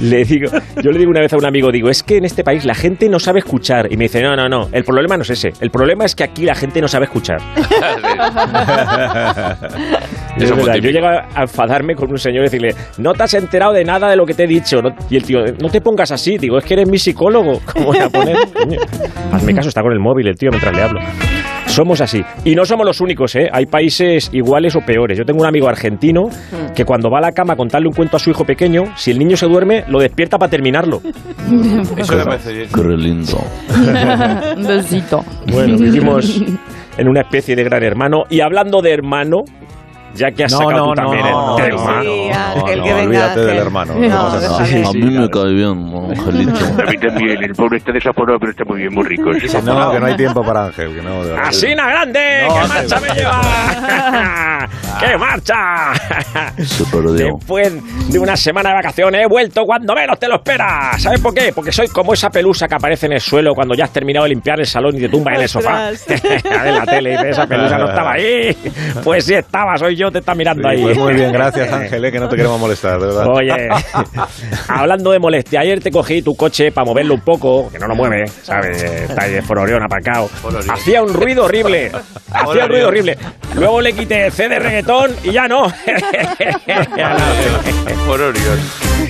le 0.00 0.24
digo, 0.24 0.50
yo 0.82 0.90
le 0.90 0.98
digo 0.98 1.10
una 1.10 1.20
vez 1.20 1.32
a 1.34 1.36
un 1.36 1.46
amigo, 1.46 1.70
digo, 1.70 1.88
es 1.88 2.02
que 2.02 2.16
en 2.16 2.24
este 2.24 2.42
país 2.42 2.64
la 2.64 2.74
gente 2.74 3.08
no 3.08 3.20
sabe 3.20 3.38
escuchar. 3.38 3.92
Y 3.92 3.96
me 3.96 4.06
dice, 4.06 4.22
no, 4.22 4.34
no, 4.34 4.48
no, 4.48 4.70
el 4.72 4.82
problema 4.82 5.16
no 5.16 5.22
es 5.22 5.30
ese. 5.30 5.52
El 5.60 5.70
problema 5.70 6.04
es 6.04 6.16
que 6.16 6.24
aquí 6.24 6.44
la 6.44 6.56
gente 6.56 6.80
no 6.80 6.88
sabe 6.88 7.04
escuchar. 7.04 7.38
Es 10.36 10.50
verdad, 10.50 10.76
yo 10.76 10.90
llego 10.90 11.06
a 11.06 11.42
enfadarme 11.42 11.94
con 11.94 12.10
un 12.10 12.18
señor 12.18 12.40
y 12.40 12.44
decirle, 12.44 12.74
no 12.98 13.12
te 13.12 13.22
has 13.22 13.34
enterado 13.34 13.72
de 13.72 13.84
nada 13.84 14.08
de 14.08 14.16
lo 14.16 14.24
que 14.24 14.34
te 14.34 14.44
he 14.44 14.46
dicho. 14.46 14.80
¿no? 14.80 14.90
Y 15.10 15.16
el 15.16 15.24
tío, 15.24 15.40
no 15.60 15.68
te 15.68 15.80
pongas 15.80 16.10
así. 16.10 16.38
Digo, 16.38 16.58
es 16.58 16.64
que 16.64 16.74
eres 16.74 16.88
mi 16.88 16.98
psicólogo. 16.98 17.60
¿Cómo 17.72 17.86
voy 17.86 17.98
a 17.98 18.08
poner? 18.08 18.36
Hazme 19.32 19.54
caso, 19.54 19.68
está 19.68 19.82
con 19.82 19.92
el 19.92 20.00
móvil 20.00 20.28
el 20.28 20.36
tío 20.36 20.50
mientras 20.50 20.71
le 20.72 20.82
hablo. 20.82 21.00
Somos 21.66 22.02
así. 22.02 22.22
Y 22.44 22.54
no 22.54 22.66
somos 22.66 22.84
los 22.84 23.00
únicos, 23.00 23.34
¿eh? 23.34 23.48
Hay 23.50 23.64
países 23.64 24.28
iguales 24.32 24.76
o 24.76 24.80
peores. 24.80 25.16
Yo 25.16 25.24
tengo 25.24 25.40
un 25.40 25.46
amigo 25.46 25.68
argentino 25.68 26.28
que 26.74 26.84
cuando 26.84 27.08
va 27.08 27.18
a 27.18 27.22
la 27.22 27.32
cama 27.32 27.54
a 27.54 27.56
contarle 27.56 27.88
un 27.88 27.94
cuento 27.94 28.18
a 28.18 28.20
su 28.20 28.28
hijo 28.28 28.44
pequeño, 28.44 28.94
si 28.96 29.10
el 29.10 29.18
niño 29.18 29.38
se 29.38 29.46
duerme, 29.46 29.84
lo 29.88 29.98
despierta 29.98 30.36
para 30.38 30.50
terminarlo. 30.50 31.00
Eso 31.96 32.16
me 32.16 32.24
parece 32.24 32.52
bien. 32.52 32.68
Qué 32.74 32.82
lindo. 32.82 33.38
Un 34.56 34.66
besito. 34.66 35.24
Bueno, 35.50 35.78
vivimos 35.78 36.42
en 36.98 37.08
una 37.08 37.22
especie 37.22 37.56
de 37.56 37.64
gran 37.64 37.82
hermano. 37.82 38.24
Y 38.28 38.40
hablando 38.40 38.82
de 38.82 38.92
hermano, 38.92 39.44
ya 40.14 40.30
que 40.30 40.44
has 40.44 40.52
No, 40.52 40.58
sacado 40.58 40.78
no, 40.78 40.88
tú 40.88 40.94
también 40.94 41.22
no, 41.22 41.28
el 41.28 41.34
no, 41.34 41.56
tema. 41.56 42.02
Sí, 42.02 42.30
no, 42.56 42.64
que 42.64 42.92
olvídate 42.92 43.40
del 43.40 43.58
hermano, 43.58 43.94
déjale. 43.94 44.46
A 44.86 44.92
mí 44.92 45.18
me 45.18 45.30
cae 45.30 45.52
bien, 45.52 45.94
Angelito. 46.10 46.52
A 46.82 46.90
mí 46.90 46.98
también. 46.98 47.42
El 47.42 47.54
pobre 47.54 47.78
está 47.78 47.92
desaforado, 47.92 48.38
pero 48.38 48.52
está 48.52 48.64
muy 48.64 48.78
bien, 48.80 48.94
muy 48.94 49.04
rico. 49.04 49.32
Sí, 49.34 49.46
no, 49.64 49.92
que 49.92 50.00
no 50.00 50.06
hay 50.06 50.16
tiempo 50.16 50.44
para 50.44 50.66
Ángel. 50.66 50.94
Que 50.94 51.02
no. 51.02 51.22
¡Asina 51.42 51.86
grande! 51.88 52.46
No, 52.48 52.54
¡Qué 52.54 52.68
marcha 52.68 53.00
me 53.00 53.08
lleva! 53.14 53.40
¡Qué 54.98 55.16
marcha! 55.16 55.92
Después 56.56 57.72
de 58.12 58.18
una 58.18 58.36
semana 58.36 58.70
de 58.70 58.74
vacaciones 58.76 59.24
he 59.24 59.28
vuelto 59.28 59.64
cuando 59.64 59.94
menos 59.94 60.18
te 60.18 60.28
lo 60.28 60.36
esperas. 60.36 61.02
¿Sabes 61.02 61.20
por 61.20 61.34
qué? 61.34 61.52
Porque 61.54 61.72
soy 61.72 61.88
como 61.88 62.12
esa 62.12 62.30
pelusa 62.30 62.66
que 62.68 62.74
aparece 62.74 63.06
en 63.06 63.12
el 63.12 63.20
suelo 63.20 63.54
cuando 63.54 63.74
ya 63.74 63.84
has 63.84 63.92
terminado 63.92 64.24
de 64.24 64.30
limpiar 64.30 64.60
el 64.60 64.66
salón 64.66 64.96
y 64.96 65.00
te 65.00 65.08
tumba 65.08 65.34
en 65.34 65.42
el 65.42 65.48
sofá. 65.48 65.90
en 66.08 66.74
la 66.74 66.84
tele 66.84 67.12
y 67.12 67.28
esa 67.28 67.46
pelusa 67.46 67.78
no 67.78 67.88
estaba 67.88 68.12
ahí. 68.12 68.56
Pues 69.02 69.24
sí 69.24 69.34
estaba, 69.34 69.76
soy 69.76 69.96
yo, 69.96 70.10
te 70.10 70.18
está 70.18 70.34
mirando 70.34 70.68
ahí. 70.68 70.82
Pues 70.82 70.98
muy 70.98 71.14
bien, 71.14 71.32
gracias 71.32 71.72
Ángel, 71.72 72.04
eh, 72.04 72.12
que 72.12 72.18
no 72.18 72.28
te 72.28 72.36
queremos 72.36 72.60
molestar, 72.60 73.00
de 73.00 73.06
verdad. 73.06 73.26
Oye, 73.28 73.68
hablando 74.68 75.12
de 75.12 75.18
molestia, 75.18 75.60
ayer 75.60 75.80
te 75.80 75.90
cogí 75.90 76.22
tu 76.22 76.34
coche 76.34 76.72
para 76.72 76.84
moverlo 76.84 77.14
un 77.14 77.20
poco, 77.20 77.70
que 77.70 77.78
no 77.78 77.86
lo 77.88 77.94
mueve, 77.94 78.26
¿sabes? 78.42 78.82
Está 78.82 79.24
ahí 79.24 79.32
de 79.32 79.42
fororión 79.42 79.82
apacado. 79.82 80.28
Hacía 80.68 81.02
un 81.02 81.12
ruido 81.14 81.44
horrible. 81.44 81.90
Hacía 82.32 82.64
un 82.64 82.70
ruido 82.70 82.88
horrible. 82.88 83.18
Luego 83.54 83.80
le 83.80 83.92
quité 83.92 84.26
el 84.26 84.32
C 84.32 84.48
de 84.52 84.58
reggaetón 84.58 85.16
y 85.24 85.32
ya 85.32 85.48
no. 85.48 85.62
Por 88.06 88.20
Orión. 88.20 88.58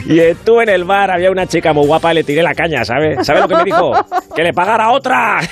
Y 0.07 0.21
estuve 0.21 0.63
en 0.65 0.69
el 0.69 0.85
bar, 0.85 1.11
había 1.11 1.31
una 1.31 1.47
chica 1.47 1.73
muy 1.73 1.87
guapa 1.87 2.13
y 2.13 2.17
le 2.17 2.25
tiré 2.25 2.43
la 2.43 2.55
caña, 2.55 2.85
¿sabes? 2.85 3.27
¿Sabes 3.27 3.43
lo 3.43 3.49
que 3.49 3.57
me 3.57 3.65
dijo? 3.65 3.93
¡Que 4.35 4.43
le 4.43 4.53
pagara 4.53 4.91
otra! 4.91 5.41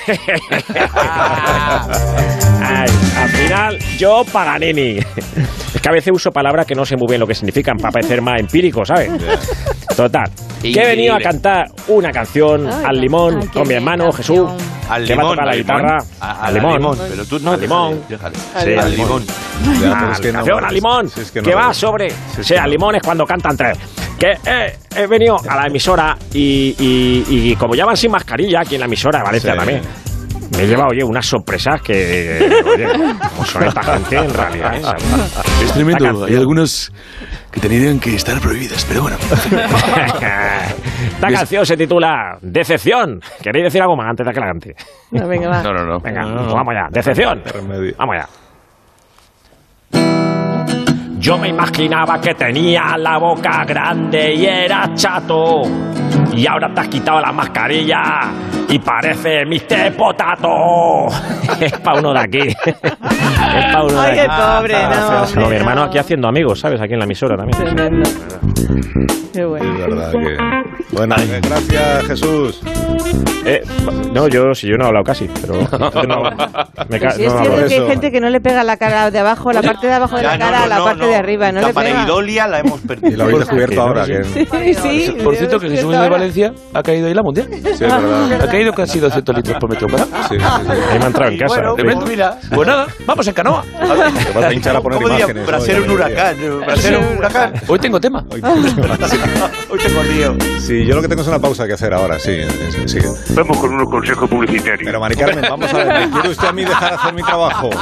Ay, 2.62 2.90
al 3.16 3.29
final, 3.31 3.79
yo 3.98 4.24
Paganini. 4.33 5.00
Es 5.81 5.83
que 5.83 5.88
a 5.88 5.93
veces 5.93 6.12
uso 6.14 6.31
palabras 6.31 6.66
que 6.66 6.75
no 6.75 6.85
sé 6.85 6.95
muy 6.95 7.07
bien 7.09 7.21
lo 7.21 7.27
que 7.27 7.35
significan 7.35 7.79
para 7.79 7.90
parecer 7.90 8.21
más 8.21 8.38
empírico, 8.38 8.85
¿sabes? 8.85 9.11
Total. 9.97 10.31
Que 10.61 10.73
he 10.83 10.87
venido 10.88 11.14
a 11.14 11.19
cantar 11.21 11.69
una 11.88 12.11
canción 12.11 12.66
Ay, 12.71 12.85
al 12.87 13.01
limón 13.01 13.38
ay, 13.40 13.49
con 13.49 13.66
mi 13.66 13.73
hermano. 13.75 14.12
Jesús, 14.12 14.47
Al 14.90 15.07
que 15.07 15.14
va 15.14 15.23
a 15.23 15.25
limón, 15.25 15.31
tocar 15.37 15.47
la 15.47 15.57
guitarra. 15.57 15.99
A- 16.21 16.31
a 16.33 16.45
al 16.49 16.55
limón. 16.55 16.73
limón, 16.77 16.99
pero 17.09 17.25
tú 17.25 17.38
no, 17.40 17.53
al 17.53 17.61
limón. 17.62 18.03
déjale, 18.11 18.37
al 18.55 18.61
Al 18.79 18.90
limón. 18.90 18.90
limón. 18.90 19.27
Ya, 19.81 19.97
pero 19.99 20.12
es 20.12 20.21
que 20.21 20.33
no 20.33 20.38
canción 20.40 20.55
vale. 20.57 20.66
al 20.69 20.75
limón, 20.75 21.07
es 21.16 21.31
que 21.31 21.55
va 21.55 21.73
sobre. 21.73 22.11
Sí, 22.11 22.16
es 22.40 22.49
que 22.49 22.59
al 22.59 22.71
limón 22.71 22.95
es 22.97 23.03
cuando 23.03 23.25
cantan 23.25 23.57
tres. 23.57 23.79
Que 24.19 24.33
eh, 24.45 24.79
he 24.95 25.07
venido 25.07 25.37
a 25.49 25.57
la 25.57 25.66
emisora 25.66 26.14
y, 26.35 26.77
y- 26.79 27.25
y 27.53 27.57
como 27.57 27.75
ya 27.75 27.87
van 27.87 27.97
sin 27.97 28.11
mascarilla 28.11 28.61
aquí 28.61 28.75
en 28.75 28.81
la 28.81 28.87
emisora 28.87 29.21
de 29.21 29.25
Valencia 29.25 29.53
Sí. 29.53 29.59
también. 29.59 29.81
Me 30.59 30.64
he 30.64 30.66
llevado, 30.66 30.88
oye, 30.90 31.05
unas 31.05 31.25
sorpresas 31.25 31.81
que, 31.81 32.61
oye, 32.75 32.87
como 33.31 33.47
son 33.47 33.62
esta 33.62 33.83
gente 33.83 34.16
en 34.16 34.35
realidad. 34.35 34.75
¿eh? 34.77 34.83
Es 35.62 35.73
tremendo. 35.73 36.25
Hay 36.25 36.37
algunas 36.37 36.92
que 37.51 37.61
tendrían 37.61 37.99
que 37.99 38.14
estar 38.14 38.40
prohibidas, 38.40 38.85
pero 38.87 39.03
bueno. 39.03 39.16
Esta 41.14 41.29
canción 41.29 41.66
se 41.66 41.77
titula 41.77 42.38
Decepción. 42.40 43.20
¿Queréis 43.42 43.64
decir 43.64 43.83
algo 43.83 43.96
más 43.96 44.09
antes 44.09 44.27
de 44.27 44.33
que 44.33 44.40
la 44.40 44.46
cante? 44.46 44.75
No, 45.11 45.29
venga, 45.29 45.49
va. 45.49 45.62
No, 45.62 45.73
no, 45.73 45.85
no. 45.85 46.01
Venga, 46.01 46.23
pues 46.23 46.55
vamos 46.55 46.75
allá. 46.75 46.88
Decepción. 46.90 47.42
Vamos 47.99 48.16
allá. 48.16 48.29
Yo 51.18 51.37
me 51.37 51.49
imaginaba 51.49 52.18
que 52.18 52.35
tenía 52.35 52.96
la 52.96 53.18
boca 53.18 53.64
grande 53.64 54.35
y 54.35 54.46
era 54.46 54.94
chato. 54.94 55.62
Y 56.35 56.46
ahora 56.46 56.73
te 56.75 56.81
has 56.81 56.88
quitado 56.88 57.20
la 57.20 57.33
mascarilla 57.33 58.01
y 58.68 58.79
parece 58.79 59.44
Mr. 59.44 59.94
Potato. 59.96 61.07
es 61.61 61.73
para 61.81 61.99
uno 62.01 62.12
de 62.14 62.20
aquí. 62.20 62.38
es 62.49 62.55
para 63.73 63.83
uno 63.85 64.01
de 64.03 64.09
Ay, 64.09 64.14
qué 64.14 64.20
aquí. 64.20 64.31
pobre, 64.37 64.75
no, 64.83 65.11
No, 65.11 65.23
hombre, 65.23 65.49
mi 65.49 65.57
hermano 65.57 65.81
no. 65.83 65.87
aquí 65.88 65.99
haciendo 65.99 66.29
amigos, 66.29 66.61
¿sabes? 66.61 66.81
Aquí 66.81 66.92
en 66.94 66.99
la 67.01 67.05
emisora 67.05 67.37
también. 67.37 67.59
Tremendo. 67.75 68.11
Qué 69.33 69.44
bueno. 69.44 69.73
Es 69.73 69.87
verdad 69.87 70.12
que... 70.12 70.96
Bueno, 70.96 71.14
eh, 71.18 71.40
gracias 71.42 72.07
Jesús. 72.07 72.61
Eh, 73.44 73.62
no, 74.12 74.29
yo 74.29 74.55
si 74.55 74.68
yo 74.68 74.77
no 74.77 74.85
he 74.85 74.88
hablado 74.88 75.05
casi, 75.05 75.29
pero 75.40 75.55
yo 75.94 76.03
no, 76.03 76.23
me 76.88 77.01
ca- 77.01 77.11
Sí, 77.12 77.25
es 77.25 77.33
no 77.33 77.40
cierto 77.40 77.57
que 77.57 77.64
hay 77.64 77.73
eso. 77.75 77.87
gente 77.88 78.12
que 78.12 78.20
no 78.20 78.29
le 78.29 78.40
pega 78.40 78.62
la 78.64 78.77
cara 78.77 79.11
de 79.11 79.18
abajo, 79.18 79.51
la 79.53 79.62
parte 79.62 79.87
de 79.87 79.94
abajo 79.94 80.16
de 80.16 80.23
Ya, 80.23 80.29
la 80.33 80.37
no, 80.37 80.44
cara 80.44 80.59
no, 80.59 80.64
a 80.64 80.66
la 80.68 80.79
no, 80.79 80.85
parte 80.85 81.01
no. 81.03 81.07
de 81.09 81.14
arriba, 81.16 81.53
no 81.53 81.61
La 81.62 81.68
le 81.68 81.75
pega. 81.75 81.90
pareidolia 81.92 82.46
la 82.49 82.59
hemos 82.61 82.85
Y 82.85 82.87
perdido. 82.87 83.16
lo 83.16 83.23
habéis 83.25 83.38
descubierto 83.40 83.81
ahora. 83.81 84.05
Que... 84.07 84.25
Sí, 84.25 84.46
Sí, 84.51 84.75
sí. 84.75 85.16
Por 85.25 85.35
cierto, 85.37 85.59
que 85.59 85.70
Jesús 85.70 85.90
de. 85.90 86.09
Valencia 86.11 86.53
ha 86.75 86.83
caído 86.83 87.07
ahí 87.09 87.14
la 87.14 87.23
mundial. 87.23 87.49
es 87.53 87.79
verdad. 87.81 88.42
Ha 88.42 88.46
caído 88.46 88.73
casi 88.73 88.99
200 89.01 89.37
litros 89.37 89.57
por 89.59 89.70
metro 89.70 89.88
cuadrado. 89.88 90.11
Sí, 90.29 90.37
sí, 90.38 90.40
sí. 90.40 90.70
Ahí 90.92 90.99
me 90.99 91.05
ha 91.05 91.07
entrado 91.09 91.31
en 91.33 91.38
casa. 91.38 91.55
bueno, 91.55 91.75
pues 91.77 92.09
mira. 92.09 92.37
Pues 92.55 92.66
nada, 92.68 92.87
vamos 93.07 93.27
en 93.27 93.35
canoa. 93.35 93.62
Te 93.62 94.33
vas 94.38 94.44
a 94.44 94.53
hinchar 94.53 94.77
a 94.77 94.81
poner 94.81 95.01
imágenes. 95.03 95.46
Brasero 95.46 95.79
hoy, 95.79 95.85
un 95.85 95.90
huracán. 95.94 96.37
Brasero 96.66 97.01
un 97.01 97.18
huracán. 97.18 97.53
Hoy 97.68 97.79
tengo 97.79 98.01
tema. 98.01 98.25
Hoy- 98.31 98.42
Hoy 99.70 99.79
tengo 99.79 100.03
lío. 100.03 100.37
Sí, 100.59 100.85
yo 100.85 100.94
lo 100.96 101.03
que 101.03 101.09
tengo 101.09 101.23
es 101.23 101.29
una 101.29 101.38
pausa 101.38 101.66
que 101.66 101.73
hacer 101.75 101.94
ahora, 101.94 102.18
sí. 102.18 102.38
Vamos 103.34 103.58
con 103.58 103.72
unos 103.74 103.88
consejos 103.88 104.28
publicitarios. 104.28 104.80
Pero 104.84 105.00
Mari 105.00 105.16
Carmen, 105.16 105.44
vamos 105.48 105.72
a 105.72 105.76
ver, 105.78 106.00
¿me 106.08 106.10
quiere 106.10 106.28
usted 106.30 106.48
a 106.48 106.52
mí 106.52 106.64
dejar 106.64 106.94
hacer 106.94 107.14
mi 107.14 107.22
trabajo? 107.22 107.70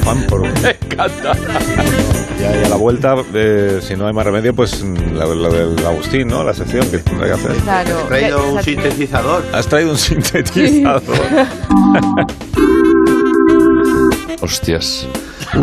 Afán 0.00 0.22
por... 0.28 0.40
Me 0.42 0.48
encanta. 0.70 1.32
Ya, 2.40 2.60
y 2.60 2.64
a 2.64 2.68
la 2.68 2.76
vuelta, 2.76 3.14
eh, 3.32 3.78
si 3.82 3.96
no 3.96 4.06
hay 4.06 4.12
más 4.12 4.24
remedio, 4.26 4.54
pues 4.54 4.82
la, 4.82 5.24
la 5.26 5.48
del 5.48 5.86
Agustín, 5.86 6.28
¿no? 6.28 6.42
La 6.44 6.52
sección 6.52 6.88
que 6.90 6.98
tendrá 6.98 7.26
que 7.28 7.32
hacer. 7.32 7.52
Claro. 7.56 8.00
He 8.04 8.08
traído 8.08 8.52
un 8.52 8.62
sintetizador. 8.62 9.44
Has 9.52 9.66
traído 9.66 9.90
un 9.92 9.98
sintetizador. 9.98 11.02
Hostias. 14.42 15.06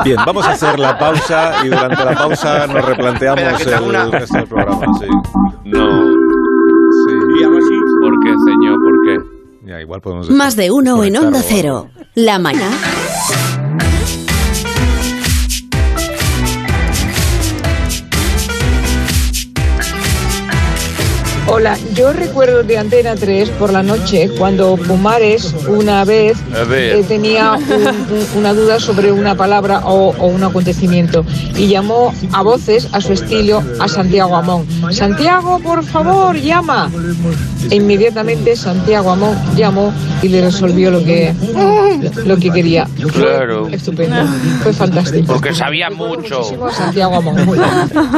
Bien, 0.04 0.16
vamos 0.26 0.46
a 0.46 0.52
hacer 0.52 0.80
la 0.80 0.98
pausa 0.98 1.54
y 1.64 1.68
durante 1.68 2.04
la 2.06 2.14
pausa 2.16 2.66
nos 2.68 2.86
replanteamos 2.86 3.60
Espera, 3.60 3.82
una- 3.82 4.04
el 4.04 4.12
resto 4.12 4.38
del 4.38 4.48
programa. 4.48 4.86
Sí. 5.00 5.06
No. 5.66 6.01
Igual 9.82 10.02
podemos 10.02 10.30
Más 10.30 10.56
de 10.56 10.72
uno 10.72 11.04
en 11.04 11.18
Onda. 11.18 11.42
Cero. 11.46 11.90
La 12.16 12.40
mañana. 12.40 12.78
Hola, 21.48 21.78
yo 21.96 22.14
recuerdo 22.14 22.64
de 22.64 22.78
Antena 22.78 23.16
3 23.16 23.50
por 23.50 23.74
la 23.74 23.84
noche 23.84 24.30
cuando 24.38 24.78
Pumares 24.78 25.54
una 25.68 26.06
vez 26.06 26.38
eh, 26.72 27.04
tenía 27.08 27.54
un- 27.54 27.74
un- 27.74 28.28
una 28.38 28.54
duda 28.54 28.80
sobre 28.80 29.12
una 29.12 29.36
palabra 29.36 29.80
o, 29.86 30.16
o 30.18 30.28
un 30.28 30.44
acontecimiento 30.44 31.26
y 31.62 31.68
llamó 31.68 32.12
a 32.34 32.42
voces 32.42 32.88
a 32.92 33.00
su 33.00 33.14
estilo 33.14 33.62
a 33.80 33.88
Santiago 33.88 34.36
Amón. 34.36 34.66
Santiago, 34.92 35.60
por 35.60 35.84
favor, 35.84 36.36
llama. 36.36 36.90
E 37.70 37.76
inmediatamente 37.76 38.56
Santiago 38.56 39.12
Amón 39.12 39.38
llamó 39.56 39.94
y 40.24 40.30
le 40.30 40.42
resolvió 40.42 40.90
lo 40.90 41.04
que, 41.04 41.36
lo 42.26 42.38
que 42.38 42.50
quería. 42.50 42.88
Fue 42.88 43.12
Claro. 43.12 43.68
Estupendo, 43.68 44.16
fue 44.64 44.74
fantástico. 44.74 45.34
Porque 45.34 45.54
sabía 45.54 45.92
mucho. 45.92 46.42
Santiago 46.76 47.18
Amón. 47.18 47.38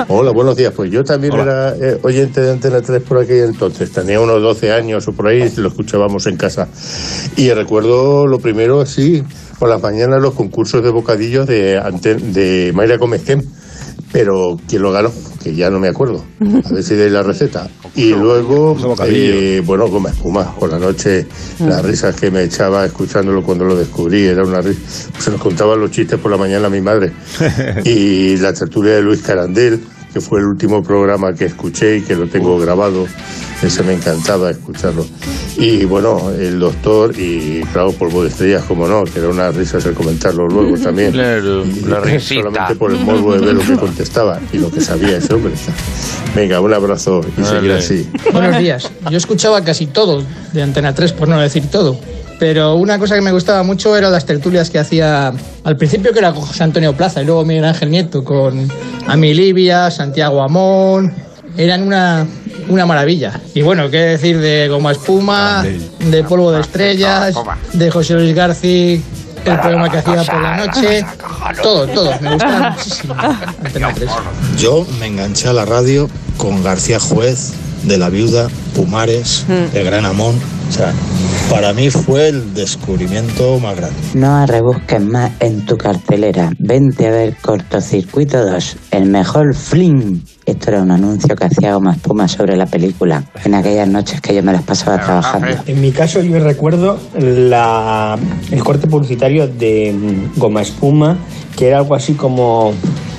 Hola, 0.07 0.31
buenos 0.31 0.55
días. 0.55 0.71
Pues 0.73 0.89
yo 0.89 1.03
también 1.03 1.33
era 1.33 1.75
eh, 1.75 1.99
oyente 2.01 2.39
de 2.39 2.49
Antena 2.49 2.79
3 2.79 3.03
por 3.03 3.17
aquel 3.17 3.43
entonces. 3.43 3.91
Tenía 3.91 4.21
unos 4.21 4.41
12 4.41 4.71
años 4.71 5.05
o 5.09 5.11
por 5.11 5.27
ahí, 5.27 5.51
lo 5.57 5.67
escuchábamos 5.67 6.27
en 6.27 6.37
casa. 6.37 6.69
Y 7.35 7.51
recuerdo 7.51 8.25
lo 8.25 8.39
primero, 8.39 8.85
sí, 8.85 9.21
por 9.63 9.69
las 9.69 9.81
mañanas 9.81 10.21
los 10.21 10.33
concursos 10.33 10.83
de 10.83 10.89
bocadillos 10.89 11.47
de, 11.47 11.79
Anten- 11.79 12.33
de 12.33 12.73
Mayra 12.75 12.97
Gómez 12.97 13.21
Kem. 13.21 13.41
Pero 14.11 14.59
¿quién 14.67 14.81
lo 14.81 14.91
ganó? 14.91 15.09
Que 15.41 15.55
ya 15.55 15.69
no 15.69 15.79
me 15.79 15.87
acuerdo. 15.87 16.21
A 16.65 16.73
ver 16.73 16.83
si 16.83 16.97
dais 16.97 17.09
la 17.13 17.23
receta. 17.23 17.69
Y 17.95 18.09
luego, 18.09 18.75
eh, 19.07 19.61
bueno, 19.65 19.87
como 19.87 20.09
espuma, 20.09 20.53
por 20.55 20.69
la 20.69 20.79
noche, 20.79 21.27
las 21.59 21.81
risas 21.81 22.13
que 22.19 22.29
me 22.29 22.43
echaba 22.43 22.85
escuchándolo 22.85 23.41
cuando 23.41 23.63
lo 23.63 23.77
descubrí, 23.77 24.25
era 24.25 24.43
una 24.43 24.59
risa. 24.59 24.81
Se 25.17 25.31
nos 25.31 25.39
contaban 25.39 25.79
los 25.79 25.91
chistes 25.91 26.19
por 26.19 26.29
la 26.29 26.35
mañana 26.37 26.67
mi 26.69 26.81
madre. 26.81 27.13
y 27.85 28.35
la 28.37 28.51
tertulia 28.53 28.95
de 28.95 29.01
Luis 29.01 29.21
Carandel, 29.21 29.81
que 30.13 30.21
fue 30.21 30.39
el 30.39 30.45
último 30.45 30.83
programa 30.83 31.33
que 31.33 31.45
escuché 31.45 31.97
y 31.97 32.01
que 32.01 32.15
lo 32.15 32.27
tengo 32.27 32.59
grabado. 32.59 33.07
Ese 33.63 33.81
me 33.81 33.93
encantaba 33.93 34.51
escucharlo. 34.51 35.05
Y 35.57 35.85
bueno, 35.85 36.31
el 36.31 36.59
doctor 36.59 37.17
y 37.17 37.61
claro, 37.71 37.93
Polvo 37.93 38.23
de 38.23 38.29
Estrellas, 38.29 38.63
como 38.67 38.87
no, 38.87 39.05
que 39.05 39.19
era 39.19 39.29
una 39.29 39.51
risa 39.51 39.77
el 39.77 39.93
comentarlo 39.93 40.47
luego 40.47 40.77
también. 40.77 41.15
La 41.15 41.99
risita. 42.01 42.43
Solamente 42.43 42.75
por 42.75 42.91
el 42.91 42.99
morbo 42.99 43.33
de 43.33 43.45
ver 43.45 43.55
lo 43.55 43.61
que 43.61 43.75
contestaba 43.75 44.39
y 44.51 44.57
lo 44.57 44.69
que 44.69 44.81
sabía 44.81 45.17
ese 45.17 45.33
hombre. 45.33 45.53
Venga, 46.35 46.59
un 46.59 46.73
abrazo 46.73 47.21
y 47.37 47.43
seguir 47.43 47.71
así. 47.71 48.09
Buenos 48.31 48.57
días. 48.57 48.91
Yo 49.09 49.17
escuchaba 49.17 49.63
casi 49.63 49.87
todo 49.87 50.23
de 50.51 50.61
Antena 50.61 50.93
3, 50.93 51.13
por 51.13 51.27
no 51.27 51.39
decir 51.39 51.67
todo. 51.71 51.97
Pero 52.39 52.75
una 52.75 52.99
cosa 52.99 53.15
que 53.15 53.21
me 53.21 53.31
gustaba 53.31 53.63
mucho 53.63 53.95
eran 53.95 54.11
las 54.11 54.25
tertulias 54.25 54.69
que 54.69 54.79
hacía 54.79 55.33
al 55.63 55.77
principio, 55.77 56.11
que 56.11 56.19
era 56.19 56.33
con 56.33 56.41
José 56.41 56.63
Antonio 56.63 56.93
Plaza, 56.93 57.21
y 57.21 57.25
luego 57.25 57.45
Miguel 57.45 57.65
Ángel 57.65 57.89
Nieto 57.91 58.23
con 58.23 58.67
Ami 59.07 59.33
Livia, 59.33 59.89
Santiago 59.91 60.41
Amón. 60.41 61.13
Eran 61.55 61.83
una, 61.83 62.25
una 62.67 62.85
maravilla. 62.85 63.39
Y 63.53 63.61
bueno, 63.61 63.89
qué 63.89 63.99
decir 63.99 64.39
de 64.39 64.67
Goma 64.67 64.91
Espuma, 64.91 65.63
de 65.99 66.23
Polvo 66.23 66.51
de 66.51 66.61
Estrellas, 66.61 67.35
de 67.73 67.91
José 67.91 68.15
Luis 68.15 68.33
García, 68.33 68.99
el 69.45 69.59
programa 69.59 69.89
que 69.89 69.97
hacía 69.97 70.23
por 70.23 70.41
la 70.41 70.65
noche. 70.65 71.05
Todo, 71.61 71.87
todo. 71.87 72.11
Me 72.21 72.33
gustaba 72.33 72.69
muchísimo. 72.77 73.15
Antena 73.63 73.93
3. 73.93 74.09
Yo 74.57 74.85
me 74.99 75.07
enganché 75.07 75.47
a 75.49 75.53
la 75.53 75.65
radio 75.65 76.09
con 76.37 76.63
García 76.63 76.99
Juez, 76.99 77.53
de 77.83 77.97
La 77.97 78.09
Viuda, 78.09 78.49
Pumares, 78.75 79.45
El 79.73 79.85
Gran 79.85 80.05
Amón. 80.05 80.35
O 80.69 80.71
sea, 80.71 80.91
para 81.49 81.73
mí 81.73 81.89
fue 81.89 82.29
el 82.29 82.53
descubrimiento 82.53 83.59
más 83.59 83.75
grande. 83.75 83.95
No 84.15 84.45
rebusques 84.47 85.01
más 85.01 85.31
en 85.39 85.65
tu 85.65 85.77
cartelera. 85.77 86.51
Vente 86.57 87.07
a 87.07 87.11
ver 87.11 87.35
Cortocircuito 87.41 88.43
2, 88.43 88.77
el 88.91 89.05
mejor 89.05 89.53
fling. 89.53 90.23
Esto 90.45 90.71
era 90.71 90.81
un 90.81 90.91
anuncio 90.91 91.35
que 91.35 91.45
hacía 91.45 91.73
Goma 91.75 91.93
Espuma 91.93 92.27
sobre 92.27 92.57
la 92.57 92.65
película, 92.65 93.23
en 93.45 93.53
aquellas 93.53 93.87
noches 93.87 94.19
que 94.19 94.33
yo 94.33 94.41
me 94.41 94.51
las 94.51 94.63
pasaba 94.63 94.99
trabajando. 94.99 95.47
En 95.67 95.79
mi 95.79 95.91
caso 95.91 96.21
yo 96.21 96.39
recuerdo 96.39 96.97
la, 97.17 98.17
el 98.51 98.63
corte 98.63 98.87
publicitario 98.87 99.47
de 99.47 99.93
mm, 99.93 100.39
Goma 100.39 100.61
Espuma, 100.61 101.17
que 101.55 101.67
era 101.67 101.77
algo 101.77 101.95
así 101.95 102.13
como, 102.13 102.73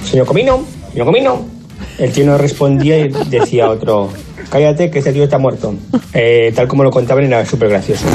señor 0.04 0.26
Comino, 0.26 0.64
señor 0.90 1.06
Comino. 1.06 1.54
El 1.98 2.10
tío 2.10 2.26
no 2.26 2.36
respondía 2.36 2.98
y 2.98 3.08
decía 3.30 3.70
otro, 3.70 4.10
cállate 4.50 4.90
que 4.90 4.98
este 4.98 5.12
tío 5.12 5.24
está 5.24 5.38
muerto. 5.38 5.74
Eh, 6.12 6.52
tal 6.54 6.68
como 6.68 6.84
lo 6.84 6.90
contaban 6.90 7.24
era 7.24 7.44
súper 7.44 7.68
gracioso. 7.70 8.06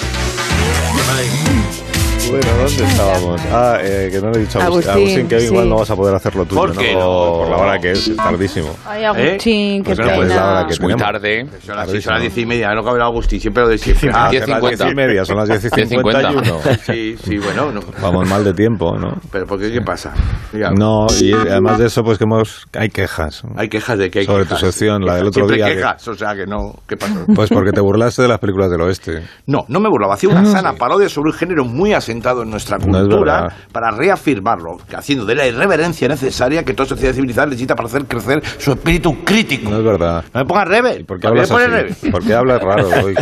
Bueno, 2.30 2.46
¿dónde 2.58 2.84
estábamos? 2.84 3.40
Ah, 3.52 3.78
eh, 3.82 4.08
que 4.12 4.20
no 4.20 4.30
le 4.30 4.38
he 4.38 4.40
dicho 4.42 4.60
a 4.60 4.64
Agustín, 4.64 4.90
Agustín, 4.90 5.02
Agustín, 5.08 5.28
que 5.28 5.34
hoy 5.34 5.40
sí. 5.40 5.46
igual 5.48 5.68
no 5.68 5.76
vas 5.76 5.90
a 5.90 5.96
poder 5.96 6.14
hacer 6.14 6.36
lo 6.36 6.44
tuyo, 6.44 6.60
¿Por 6.60 6.76
qué 6.76 6.94
¿no? 6.94 7.00
no? 7.00 7.38
Por 7.38 7.50
la 7.50 7.56
hora 7.56 7.78
que 7.80 7.90
es, 7.92 8.06
es 8.08 8.16
tardísimo. 8.16 8.76
Ay, 8.86 9.04
Agustín, 9.04 9.82
qué 9.82 9.94
Pues 9.94 9.98
no, 9.98 10.04
pues 10.14 10.28
la 10.28 10.34
pena. 10.34 10.50
hora 10.52 10.66
que 10.66 10.72
Es 10.74 10.80
muy 10.80 10.92
tenemos. 10.94 11.12
tarde. 11.12 11.46
Son 11.66 11.76
las, 11.76 11.90
sí, 11.90 12.00
son 12.00 12.12
las 12.14 12.22
diez 12.22 12.38
y 12.38 12.46
media, 12.46 12.68
no 12.74 12.82
cabe 12.84 13.02
Agustín, 13.02 13.40
siempre 13.40 13.62
lo 13.64 13.68
de 13.68 13.78
siempre. 13.78 14.10
Ah, 14.14 14.28
Diez 14.30 14.44
son 14.44 14.50
las 14.52 14.62
diez 14.78 14.80
y 14.92 14.94
media, 14.94 15.24
son 15.24 15.36
las 15.38 15.48
diez 15.48 15.64
y 15.64 15.86
cincuenta 15.86 16.30
y 16.30 16.36
uno. 16.36 16.58
Sí, 16.84 17.16
sí, 17.24 17.38
bueno, 17.38 17.72
no. 17.72 17.80
Vamos 18.00 18.28
mal 18.28 18.44
de 18.44 18.52
tiempo, 18.54 18.96
¿no? 18.96 19.08
Pero 19.32 19.46
¿por 19.46 19.58
qué 19.58 19.72
qué 19.72 19.80
pasa? 19.80 20.12
No, 20.78 21.06
y 21.20 21.32
además 21.32 21.78
de 21.78 21.86
eso, 21.86 22.02
pues 22.04 22.16
que 22.18 22.24
hemos, 22.24 22.64
hay 22.78 22.90
quejas. 22.90 23.42
Hay 23.56 23.68
quejas 23.68 23.98
de 23.98 24.08
que 24.10 24.20
hay 24.20 24.24
Sobre 24.26 24.44
quejas. 24.44 24.60
tu 24.60 24.66
sección, 24.66 25.04
la 25.04 25.16
del 25.16 25.26
otro 25.26 25.46
Siempre 25.46 25.56
día. 25.56 25.66
que- 25.66 25.74
quejas, 25.76 26.06
o 26.06 26.14
sea 26.14 26.34
que 26.36 26.46
no. 26.46 26.74
¿Qué 26.86 26.96
pasó? 26.96 27.24
pues 27.34 27.50
porque 27.50 27.72
te 27.72 27.80
burlaste 27.80 28.22
de 28.22 28.28
las 28.28 28.38
películas 28.38 28.70
del 28.70 28.82
oeste. 28.82 29.22
No, 29.46 29.64
no 29.68 29.80
me 29.80 29.88
burlaba. 29.88 30.14
Hacía 30.14 30.28
una 30.30 30.44
sana 30.44 30.74
parodia 30.74 31.08
sobre 31.08 31.30
un 31.30 31.36
género 31.36 31.64
muy 31.64 31.92
asentado 31.92 32.19
en 32.42 32.50
nuestra 32.50 32.78
No 32.78 32.96
es 32.96 33.02
cultura 33.02 33.42
verdad. 33.42 33.56
para 33.72 33.90
reafirmarlo, 33.90 34.78
haciendo 34.96 35.24
de 35.24 35.34
la 35.34 35.46
irreverencia 35.46 36.08
necesaria 36.08 36.64
que 36.64 36.74
toda 36.74 36.88
sociedad 36.88 37.14
civilizada 37.14 37.46
necesita 37.46 37.74
para 37.74 37.88
hacer 37.88 38.04
crecer 38.04 38.42
su 38.58 38.72
espíritu 38.72 39.24
crítico. 39.24 39.70
No 39.70 39.78
es 39.78 39.84
verdad. 39.84 40.24
No 40.34 40.40
me 40.40 40.46
pongas 40.46 40.68
rebe. 40.68 41.04
¿Por 41.04 41.18
qué 41.18 41.26
hablas 41.26 41.50
así? 41.50 41.66
rebe? 41.66 41.94
¿Por 42.10 42.24
qué 42.24 42.34
hablas 42.34 42.60
raro 42.62 42.88
hoy? 43.04 43.14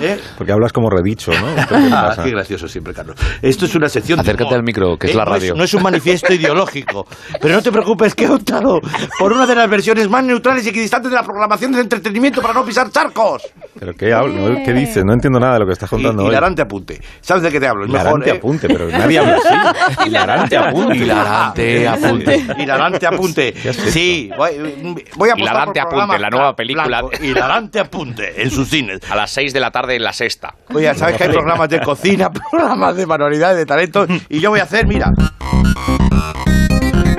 ¿Eh? 0.00 0.18
Porque 0.38 0.52
hablas 0.52 0.72
como 0.72 0.88
redicho, 0.90 1.32
¿no? 1.32 1.54
¿Qué 1.68 1.74
Ah, 1.92 2.16
qué 2.22 2.30
gracioso 2.30 2.68
siempre, 2.68 2.94
Carlos. 2.94 3.16
Esto 3.42 3.64
es 3.66 3.74
una 3.74 3.88
sección. 3.88 4.18
de 4.18 4.22
Acércate 4.22 4.44
humor. 4.44 4.54
al 4.58 4.62
micro, 4.64 4.96
que 4.96 5.08
es 5.08 5.12
Eh, 5.14 5.16
la 5.16 5.24
no 5.24 5.30
radio. 5.32 5.54
No 5.54 5.64
es, 5.64 5.74
un 5.74 5.82
manifiesto 5.82 6.32
ideológico. 6.32 7.06
Pero 7.40 7.54
no 7.54 7.62
te 7.62 7.72
preocupes, 7.72 8.14
que 8.14 8.24
he 8.24 8.30
optado 8.30 8.80
por 9.18 9.32
una 9.32 9.46
de 9.46 9.54
las 9.54 9.68
versiones 9.68 10.08
más 10.08 10.24
neutrales 10.24 10.64
y 10.66 10.68
equidistantes 10.70 11.10
de 11.10 11.16
la 11.16 11.22
programación 11.22 11.72
de 11.72 11.80
entretenimiento 11.80 12.40
para 12.40 12.54
no 12.54 12.64
pisar 12.64 12.90
charcos. 12.90 13.42
¿Pero 13.78 13.92
qué, 13.94 14.12
hablo? 14.12 14.34
¿No? 14.50 14.62
¿Qué 14.64 14.72
dices? 14.72 15.04
No 15.04 15.12
entiendo 15.12 15.38
nada 15.40 15.54
de 15.54 15.60
lo 15.60 15.66
que 15.66 15.72
estás 15.72 15.90
contando 15.90 16.22
Y- 16.22 16.26
hoy. 16.26 16.30
hilarante 16.32 16.62
apunte. 16.62 17.00
¿Sabes 17.20 17.42
de 17.42 17.50
qué 17.50 17.60
te 17.60 17.66
hablo? 17.66 17.84
Es 17.86 17.90
mejor, 17.90 18.26
¿eh? 18.28 18.32
Apunte, 18.44 18.68
pero 18.68 18.88
nadie 18.88 19.18
habla 19.18 19.36
así. 19.36 20.06
Hilarante 20.06 20.56
apunte. 20.56 20.96
Hilarante 20.96 21.88
apunte. 21.88 22.46
Hilarante 22.58 23.06
apunte. 23.06 23.54
Sí, 23.72 24.30
voy, 24.36 25.04
voy 25.16 25.30
a 25.30 25.34
Hilarante 25.36 25.80
por 25.82 26.02
apunte, 26.02 26.18
la 26.18 26.30
nueva 26.30 26.54
película. 26.54 27.02
Hilarante 27.20 27.80
apunte 27.80 28.42
en 28.42 28.50
sus 28.50 28.68
cines. 28.68 29.00
A 29.10 29.16
las 29.16 29.30
6 29.30 29.52
de 29.52 29.60
la 29.60 29.70
tarde 29.70 29.96
en 29.96 30.04
la 30.04 30.12
sexta. 30.12 30.54
Oye, 30.72 30.94
sabes 30.94 31.16
que 31.16 31.24
hay 31.24 31.30
programas 31.30 31.68
de 31.70 31.80
cocina, 31.80 32.30
programas 32.50 32.96
de 32.96 33.06
manualidades, 33.06 33.56
de 33.56 33.66
talentos, 33.66 34.08
y 34.28 34.40
yo 34.40 34.50
voy 34.50 34.60
a 34.60 34.64
hacer, 34.64 34.86
mira. 34.86 35.10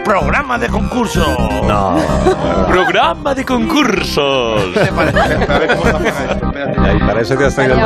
Programa 0.03 0.59
de 0.59 0.67
concurso. 0.67 1.35
No. 1.67 1.97
Programa 2.67 3.33
de 3.33 3.43
concursos. 3.43 4.75
Para 7.07 7.21
eso 7.21 7.35
te 7.35 7.45
has 7.45 7.55
traído 7.55 7.73
el 7.73 7.81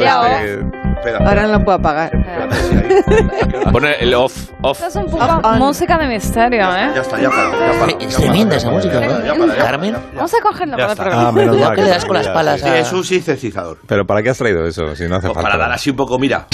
Ya, 0.00 0.85
este- 1.12 1.24
Ahora 1.24 1.42
no 1.46 1.58
lo 1.58 1.64
puedo 1.64 1.78
apagar. 1.78 2.10
Pone 3.72 3.94
el 4.00 4.14
off, 4.14 4.50
off. 4.62 4.80
Esto 4.82 5.00
es 5.00 5.06
un 5.06 5.10
poco 5.10 5.40
música 5.58 5.98
de 5.98 6.06
misterio, 6.08 6.64
¿eh? 6.76 6.90
Ya 6.94 7.00
está, 7.00 7.20
ya 7.20 7.28
para, 7.30 7.50
ya 7.72 7.78
para. 7.80 7.92
Es 8.04 8.16
tremenda 8.16 8.56
esa 8.56 8.70
música, 8.70 9.00
¿no? 9.00 9.54
Carmen. 9.56 9.96
Vamos 10.14 10.32
a 10.34 10.42
cogerlo 10.42 10.76
para 10.76 10.92
el 10.92 10.92
Ah, 10.92 11.02
programa. 11.02 11.32
menos 11.32 11.58
mal. 11.58 11.68
¿No 11.70 11.74
que 11.76 11.82
le 11.82 11.88
das 11.88 12.04
con 12.04 12.16
las 12.16 12.28
palas 12.28 12.60
Sí, 12.60 12.68
a- 12.68 12.78
es 12.78 12.92
un 12.92 13.04
sintetizador. 13.04 13.78
Pero 13.86 14.04
¿para 14.06 14.22
qué 14.22 14.30
has 14.30 14.38
traído 14.38 14.64
eso? 14.66 14.94
Si 14.94 15.04
no 15.08 15.16
hace 15.16 15.26
Pues 15.28 15.34
falta. 15.34 15.42
para 15.50 15.56
dar 15.58 15.72
así 15.72 15.90
un 15.90 15.96
poco, 15.96 16.18
mira. 16.18 16.46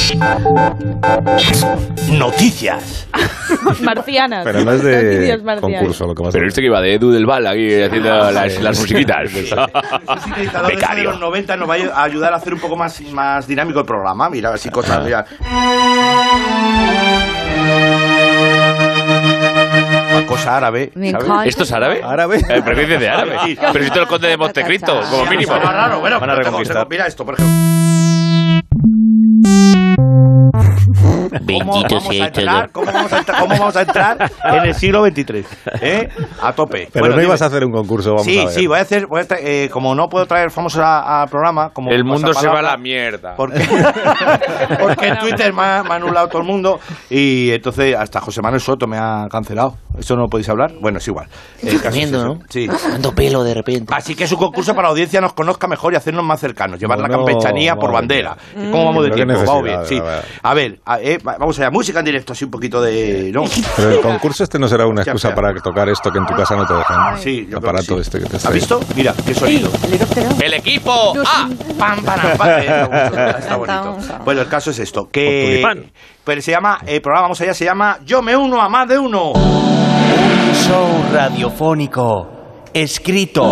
Noticias. 2.11 3.09
Marcianas. 3.83 4.45
Pero 4.45 4.65
no 4.65 4.73
es 4.73 4.83
de 4.83 5.41
concurso 5.61 6.07
lo 6.07 6.15
que 6.15 6.23
vas 6.23 6.35
a 6.35 6.39
Pero 6.39 6.49
este 6.49 6.61
que 6.61 6.67
iba 6.67 6.81
de 6.81 6.95
Edu 6.95 7.11
del 7.11 7.27
Val 7.27 7.47
aquí 7.47 7.81
haciendo 7.83 8.31
las, 8.31 8.61
las 8.61 8.79
musiquitas. 8.81 9.33
Un 9.33 10.21
sintetizador 10.21 10.69
de 10.69 10.75
Becario. 10.77 11.11
los 11.11 11.21
90 11.21 11.57
nos 11.57 11.69
va 11.69 11.75
a 11.95 12.03
ayudar 12.05 12.33
a 12.33 12.37
hacer 12.37 12.55
un 12.55 12.61
poco 12.61 12.77
más, 12.77 13.01
más 13.13 13.47
dinámico 13.47 13.81
el 13.81 13.87
programa. 13.87 14.29
Mira, 14.31 14.42
así 14.51 14.69
cosas, 14.71 15.05
mira. 15.05 15.25
Una 20.15 20.27
cosa 20.27 20.57
árabe. 20.57 20.93
¿Esto 21.47 21.63
es 21.65 21.73
árabe? 21.73 22.01
¿Árabe? 22.03 22.39
Eh, 22.39 22.63
¿Pero 22.65 22.75
qué 22.77 22.81
dices 22.83 23.01
de 23.01 23.09
árabe? 23.09 23.39
Sí. 23.45 23.59
Pero 23.73 23.85
si 23.85 23.91
tú 23.91 23.99
el 24.01 24.07
conde 24.07 24.29
de 24.29 24.37
Montecristo, 24.37 25.01
como 25.11 25.25
mínimo. 25.27 25.53
Suena 25.55 25.73
raro, 25.73 26.01
bueno, 26.01 26.21
Van 26.21 26.31
a 26.31 26.35
pero 26.35 26.45
tengo- 26.45 26.59
reconquistar. 26.59 26.77
tengo- 26.77 26.89
Mira 26.91 27.07
esto, 27.07 27.25
por 27.25 27.35
ejemplo. 27.35 27.53
Bendito 31.43 31.95
vamos 31.97 32.07
sea 32.09 32.25
a 32.25 32.27
entrar, 32.29 32.71
cómo 32.73 32.93
vamos 32.93 33.13
a 33.13 33.19
entrar, 33.19 33.41
cómo 33.41 33.59
vamos 33.59 33.77
a 33.77 33.83
entrar 33.83 34.31
en 34.45 34.65
el 34.65 34.75
siglo 34.75 35.05
XXIII. 35.07 35.45
¿eh? 35.81 36.09
A 36.43 36.53
tope. 36.53 36.89
Pero 36.93 37.03
Bueno, 37.05 37.17
no 37.17 37.23
ibas 37.23 37.43
a 37.43 37.47
hacer 37.47 37.65
un 37.65 37.73
concurso, 37.73 38.11
vamos 38.11 38.25
sí, 38.27 38.39
a 38.41 38.45
ver. 38.45 38.55
sí, 38.55 38.67
voy 38.67 38.79
a 38.79 38.83
hacer, 38.83 39.07
voy 39.07 39.21
a 39.21 39.29
tra- 39.29 39.39
eh, 39.41 39.69
como 39.73 39.95
no 39.95 40.09
puedo 40.09 40.27
traer 40.27 40.51
famosos 40.51 40.81
a- 40.81 41.23
al 41.23 41.29
programa, 41.29 41.71
como 41.71 41.91
El 41.91 42.05
mundo 42.05 42.33
se 42.35 42.47
va 42.49 42.59
a 42.59 42.63
la 42.63 42.77
mierda. 42.77 43.35
Porque, 43.37 43.59
porque 44.81 45.09
en 45.09 45.19
Twitter 45.19 45.53
me 45.53 45.63
ha, 45.63 45.83
me 45.83 45.91
ha 45.91 45.95
anulado 45.97 46.29
todo 46.29 46.43
el 46.43 46.47
mundo 46.49 46.81
y 47.11 47.51
entonces 47.51 47.95
hasta 47.97 48.21
José 48.21 48.43
Manuel 48.43 48.61
Soto 48.61 48.87
me 48.87 48.99
ha 48.99 49.27
cancelado. 49.31 49.77
¿Eso 49.99 50.15
no 50.17 50.23
lo 50.23 50.29
podéis 50.29 50.49
hablar? 50.49 50.73
Bueno, 50.81 50.99
es 50.99 51.09
igual. 51.09 51.29
El 51.63 51.81
caso 51.81 51.99
es. 51.99 52.11
¿no? 52.11 52.39
Sí. 52.49 52.67
Dando 52.67 53.15
pelo 53.15 53.45
de 53.45 53.55
repente. 53.55 53.93
Así 53.95 54.15
que 54.15 54.25
es 54.25 54.33
un 54.33 54.39
concurso 54.39 54.75
para 54.75 54.89
la 54.89 54.93
audiencia 54.93 55.21
nos 55.21 55.35
conozca 55.35 55.67
mejor 55.67 55.93
y 55.93 55.97
hacernos 55.97 56.25
más 56.25 56.41
cercanos. 56.41 56.81
Llevar 56.81 56.99
la 56.99 57.09
Bueno, 57.09 57.25
campechanía 57.25 57.75
por 57.77 57.93
madre 57.93 58.03
bandera. 58.03 58.37
¿Cómo 58.55 58.87
vamos 58.87 59.05
de 59.05 59.11
tiempo? 59.11 59.35
Vamos 59.47 59.65
bien, 59.65 59.81
sí. 59.87 60.01
a 60.43 60.55
ver. 60.55 60.81
A 60.93 60.97
ver, 60.99 61.07
a- 61.07 61.11
eh, 61.11 61.19
va- 61.19 61.37
vamos 61.39 61.59
allá. 61.59 61.71
Música 61.71 61.99
en 62.01 62.05
directo, 62.05 62.33
así 62.33 62.45
un 62.45 62.51
poquito 62.51 62.81
de... 62.81 63.31
¿no? 63.33 63.45
Pero 63.77 63.91
el 63.91 64.01
concurso 64.01 64.45
este 64.45 64.59
no 64.59 64.69
será 64.69 64.87
una 64.87 65.03
excusa 65.03 65.35
para 65.35 65.53
tocar 65.55 65.89
esto 65.89 66.11
que 66.11 66.19
en 66.19 66.27
tu 66.27 66.35
casa 66.35 66.57
no 66.57 66.67
te 66.67 66.75
dejan. 66.75 67.19
Sí, 67.19 67.37
yo 67.37 67.43
El 67.43 67.47
creo 67.49 67.59
aparato 67.59 67.97
que 67.97 68.05
sí. 68.05 68.11
este 68.11 68.19
que 68.21 68.27
te 68.27 68.37
¿Has 68.37 68.53
visto? 68.53 68.81
Mira, 68.97 69.15
qué 69.27 69.35
sonido. 69.35 69.71
¡El 70.41 70.55
equipo! 70.55 71.15
¡Ah! 71.27 71.49
Pam, 71.79 72.03
pam, 72.03 72.21
pam. 72.37 72.49
Está 72.61 73.31
está 73.39 73.57
bonito. 73.57 73.97
Bueno, 74.25 74.41
el 74.43 74.49
caso 74.49 74.71
es 74.71 74.79
esto, 74.79 75.09
que... 75.11 75.63
Pero 76.25 76.41
se 76.41 76.53
llama, 76.53 76.79
el 76.87 77.01
programa, 77.03 77.23
vamos 77.23 77.41
allá, 77.41 77.53
se 77.55 77.65
llama 77.65 77.99
Yo 78.05 78.23
me 78.23 78.37
uno 78.37 78.61
a 78.61 78.69
más 78.69 78.89
de 78.89 78.99
uno. 78.99 79.33
Show 80.55 81.05
radiofónico, 81.13 82.29
escrito, 82.73 83.43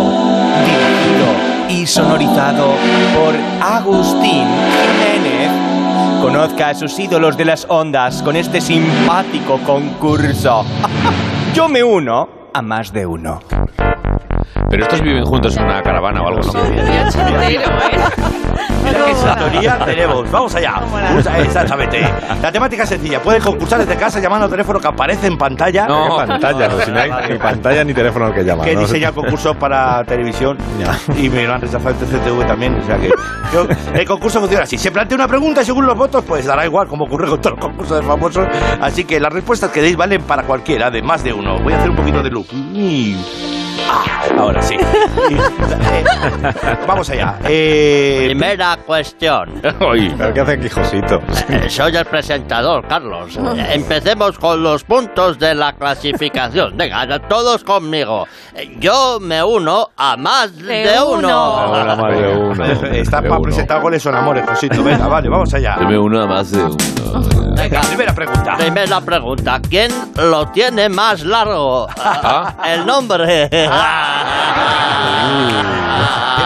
dirigido 0.65 1.69
y 1.69 1.85
sonorizado 1.87 2.67
por 3.15 3.35
Agustín 3.61 4.45
Jiménez. 4.45 5.10
Conozca 6.21 6.69
a 6.69 6.75
sus 6.75 6.99
ídolos 6.99 7.35
de 7.35 7.45
las 7.45 7.65
ondas 7.67 8.21
con 8.21 8.35
este 8.35 8.61
simpático 8.61 9.57
concurso. 9.65 10.63
Yo 11.55 11.67
me 11.67 11.83
uno 11.83 12.29
a 12.53 12.61
más 12.61 12.93
de 12.93 13.07
uno. 13.07 13.39
Pero 14.71 14.83
estos 14.83 15.01
viven 15.01 15.23
juntos 15.25 15.55
en 15.57 15.63
una 15.65 15.81
caravana 15.83 16.21
o 16.23 16.27
algo, 16.29 16.41
¿no? 16.53 16.63
Mira 18.83 19.05
qué 19.05 19.13
sintonía 19.15 19.77
tenemos. 19.85 20.31
Vamos 20.31 20.55
allá. 20.55 20.81
Usa- 21.17 21.39
Exactamente. 21.39 22.01
La 22.41 22.51
temática 22.51 22.83
es 22.83 22.89
sencilla. 22.89 23.21
Puedes 23.21 23.43
concursar 23.43 23.79
desde 23.79 23.95
casa 23.95 24.19
llamando 24.19 24.45
al 24.45 24.51
teléfono 24.51 24.79
que 24.79 24.87
aparece 24.87 25.27
en 25.27 25.37
pantalla. 25.37 25.85
No, 25.87 26.05
¿Qué 26.09 26.25
pantalla, 26.25 26.67
no, 26.67 26.79
si 26.81 26.91
no 26.91 26.99
hay 26.99 27.11
ni 27.29 27.37
pantalla 27.37 27.83
ni 27.83 27.93
teléfono 27.93 28.25
al 28.25 28.33
que 28.33 28.43
llamar. 28.43 28.65
que 28.65 28.73
¿no? 28.73 28.81
diseña 28.81 29.11
concursos 29.11 29.55
para 29.57 30.03
televisión 30.03 30.57
y 31.17 31.29
me 31.29 31.45
lo 31.45 31.53
han 31.53 31.61
rechazado 31.61 31.91
en 31.91 31.97
TCTV 31.97 32.45
también. 32.47 32.75
O 32.75 32.85
sea 32.85 32.97
que 32.97 33.09
yo- 33.53 33.67
el 33.93 34.05
concurso 34.07 34.39
funciona 34.39 34.63
así. 34.63 34.77
Se 34.77 34.89
plantea 34.91 35.15
una 35.15 35.27
pregunta 35.27 35.61
y 35.61 35.65
según 35.65 35.85
los 35.85 35.95
votos, 35.97 36.23
pues 36.27 36.45
dará 36.45 36.65
igual, 36.65 36.87
como 36.87 37.05
ocurre 37.05 37.27
con 37.29 37.39
todos 37.39 37.57
los 37.57 37.65
concursos 37.65 37.99
de 38.01 38.07
famosos. 38.07 38.47
Así 38.81 39.03
que 39.03 39.19
las 39.19 39.31
respuestas 39.31 39.69
que 39.69 39.81
deis 39.81 39.95
valen 39.95 40.23
para 40.23 40.43
cualquiera, 40.43 40.89
de 40.89 41.01
más 41.03 41.23
de 41.23 41.33
uno. 41.33 41.59
Voy 41.61 41.73
a 41.73 41.77
hacer 41.77 41.89
un 41.89 41.95
poquito 41.97 42.23
de 42.23 42.29
loop. 42.31 42.47
Ahora 44.37 44.61
sí. 44.61 44.77
Vamos 46.87 47.09
allá. 47.09 47.35
Eh, 47.47 48.23
Primera 48.27 48.77
cuestión. 48.85 49.61
¿Pero 49.61 50.33
qué 50.33 50.39
hace 50.39 50.51
aquí 50.53 50.69
Josito? 50.69 51.19
Eh, 51.49 51.69
Soy 51.69 51.95
el 51.95 52.05
presentador, 52.05 52.87
Carlos. 52.87 53.37
Eh, 53.37 53.67
Empecemos 53.73 54.37
con 54.37 54.63
los 54.63 54.83
puntos 54.83 55.37
de 55.39 55.55
la 55.55 55.73
clasificación. 55.73 56.75
Venga, 56.77 57.19
todos 57.27 57.63
conmigo. 57.63 58.27
Yo 58.79 59.19
me 59.19 59.43
uno 59.43 59.89
a 59.97 60.17
más 60.17 60.55
de, 60.57 60.89
uno. 61.05 61.29
Ahora 61.29 61.95
más 61.95 62.13
de 62.15 62.27
uno. 62.35 62.65
Está 62.65 63.21
De 63.21 63.29
para 63.29 63.41
presentar 63.41 63.81
goles 63.81 64.01
son 64.01 64.15
amores, 64.15 64.45
Josito. 64.47 64.83
Venga, 64.83 65.07
vale, 65.07 65.29
vamos 65.29 65.53
allá. 65.53 65.77
Yo 65.79 65.87
me 65.87 65.97
uno 65.97 66.21
a 66.21 66.27
más 66.27 66.51
de 66.51 66.63
uno. 66.63 66.77
Venga, 67.61 67.81
primera 67.81 68.13
pregunta. 68.13 68.57
Primera 68.57 69.01
pregunta. 69.01 69.61
¿Quién 69.69 69.91
lo 70.15 70.47
tiene 70.49 70.89
más 70.89 71.21
largo? 71.23 71.87
El 72.65 72.85
nombre. 72.85 73.49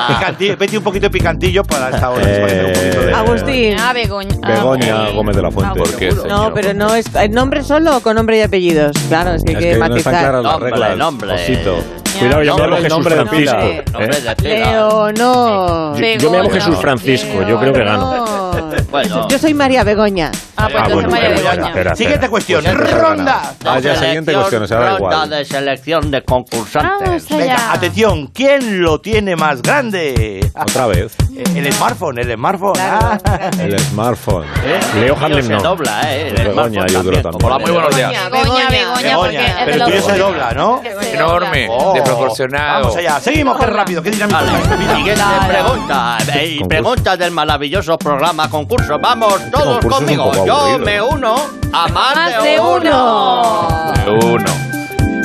Picantillo, 0.08 0.56
vete 0.58 0.78
un 0.78 0.84
poquito 0.84 1.04
de 1.06 1.10
picantillo 1.10 1.63
para 1.63 1.89
esta 1.89 2.10
hora. 2.12 2.23
Eh, 2.28 3.12
Agustín. 3.15 3.75
Ah, 3.80 3.91
Begoña. 3.93 4.36
Ah, 4.43 4.47
Begoña 4.51 5.10
Gómez 5.12 5.36
de 5.36 5.41
la 5.41 5.51
Fuente. 5.51 5.80
¿Por 5.80 5.95
qué, 5.95 6.10
No, 6.28 6.54
pero 6.54 6.73
no 6.73 6.93
es 6.93 7.06
el 7.15 7.32
nombre 7.32 7.63
solo 7.63 7.97
o 7.97 7.99
con 8.01 8.15
nombre 8.15 8.38
y 8.38 8.41
apellidos. 8.41 8.91
Claro, 9.08 9.32
es 9.34 9.43
que 9.43 9.51
hay 9.51 9.56
Es 9.56 9.63
que, 9.63 9.71
que 9.71 9.78
no 9.80 9.95
están 9.95 10.13
matizar. 10.13 10.13
claras 10.13 10.43
las 10.43 10.51
Nombre, 10.54 10.71
reglas. 10.71 10.97
nombre. 10.97 11.30
Josito. 11.32 11.78
Cuidado, 12.19 12.43
yo 12.43 12.56
me 12.56 12.62
llamo 12.63 12.75
el 12.78 12.84
Jesús 12.84 12.89
nombre 12.97 13.15
de 13.15 13.25
pila. 13.25 13.65
¿eh? 13.65 13.84
Nombre 13.91 14.21
de 14.21 14.36
pila. 14.36 14.56
Leonor. 14.71 15.95
Yo, 15.99 16.06
yo 16.19 16.32
me 16.32 16.38
llamo 16.38 16.49
Jesús 16.51 16.78
Francisco, 16.80 17.41
yo 17.47 17.60
creo 17.60 17.73
que 17.73 17.84
gano. 17.84 18.12
Leonor. 18.13 18.44
Bueno. 18.91 19.27
Yo 19.27 19.39
soy 19.39 19.53
María 19.53 19.83
Begoña. 19.83 20.31
Ah, 20.57 20.67
pues 20.71 20.75
Ah, 20.75 20.85
entonces 20.85 20.93
bueno, 20.95 21.09
María 21.11 21.29
Begoña. 21.29 21.51
espera, 21.51 21.69
espera. 21.71 21.95
Siguiente 21.95 22.29
cuestión. 22.29 22.63
Pues 22.63 22.91
Ronda. 22.93 23.53
Ah, 23.65 23.79
ya, 23.79 23.95
siguiente 23.95 24.33
cuestión, 24.33 24.67
se 24.67 24.73
da 24.75 24.79
Ronda 24.97 24.97
igual. 24.97 25.29
de 25.29 25.45
selección 25.45 26.11
de 26.11 26.21
concursantes. 26.23 27.27
Venga, 27.29 27.73
atención. 27.73 28.27
¿Quién 28.27 28.81
lo 28.81 28.99
tiene 29.01 29.35
más 29.35 29.61
grande? 29.61 30.49
Otra 30.59 30.87
vez. 30.87 31.15
El 31.55 31.71
smartphone, 31.73 32.19
el 32.19 32.33
smartphone. 32.33 32.79
Ah. 32.79 33.17
El 33.59 33.77
smartphone. 33.79 34.45
Leo 35.01 35.17
Harlem 35.19 35.43
se 35.45 35.51
no. 35.53 35.61
dobla, 35.61 36.01
¿eh? 36.13 36.29
El 36.29 36.47
Begoña, 36.47 36.87
yo 36.87 37.03
creo 37.03 37.21
también. 37.21 37.43
Hola, 37.45 37.59
muy 37.59 37.71
buenos 37.71 37.95
días. 37.95 38.11
Begoña, 38.31 38.69
Begoña, 38.69 39.01
Begoña, 39.09 39.55
pero 39.65 39.71
el 39.75 39.83
tuyo 39.83 40.01
se 40.01 40.17
dobla, 40.17 40.51
¿no? 40.53 40.81
Enorme, 41.13 41.67
Oh. 41.69 41.93
desproporcionado. 41.93 42.81
Vamos 42.83 42.95
allá, 42.97 43.19
seguimos, 43.19 43.57
qué 43.59 43.65
rápido, 43.65 44.01
qué 44.01 44.11
dinámico. 44.11 44.39
Siguiente 44.95 45.23
pregunta. 45.47 46.17
Eh, 46.35 46.59
pregunta 46.69 47.17
del 47.17 47.31
maravilloso 47.31 47.97
programa 47.97 48.44
concurso. 48.49 48.99
Vamos 48.99 49.39
todos 49.51 49.86
conmigo. 49.86 50.45
Yo 50.45 50.79
me 50.79 51.01
uno 51.01 51.36
a 51.73 51.88
más, 51.88 52.15
Más 52.15 52.43
de 52.43 52.60
uno. 52.60 53.93
De 54.05 54.12
uno. 54.12 54.64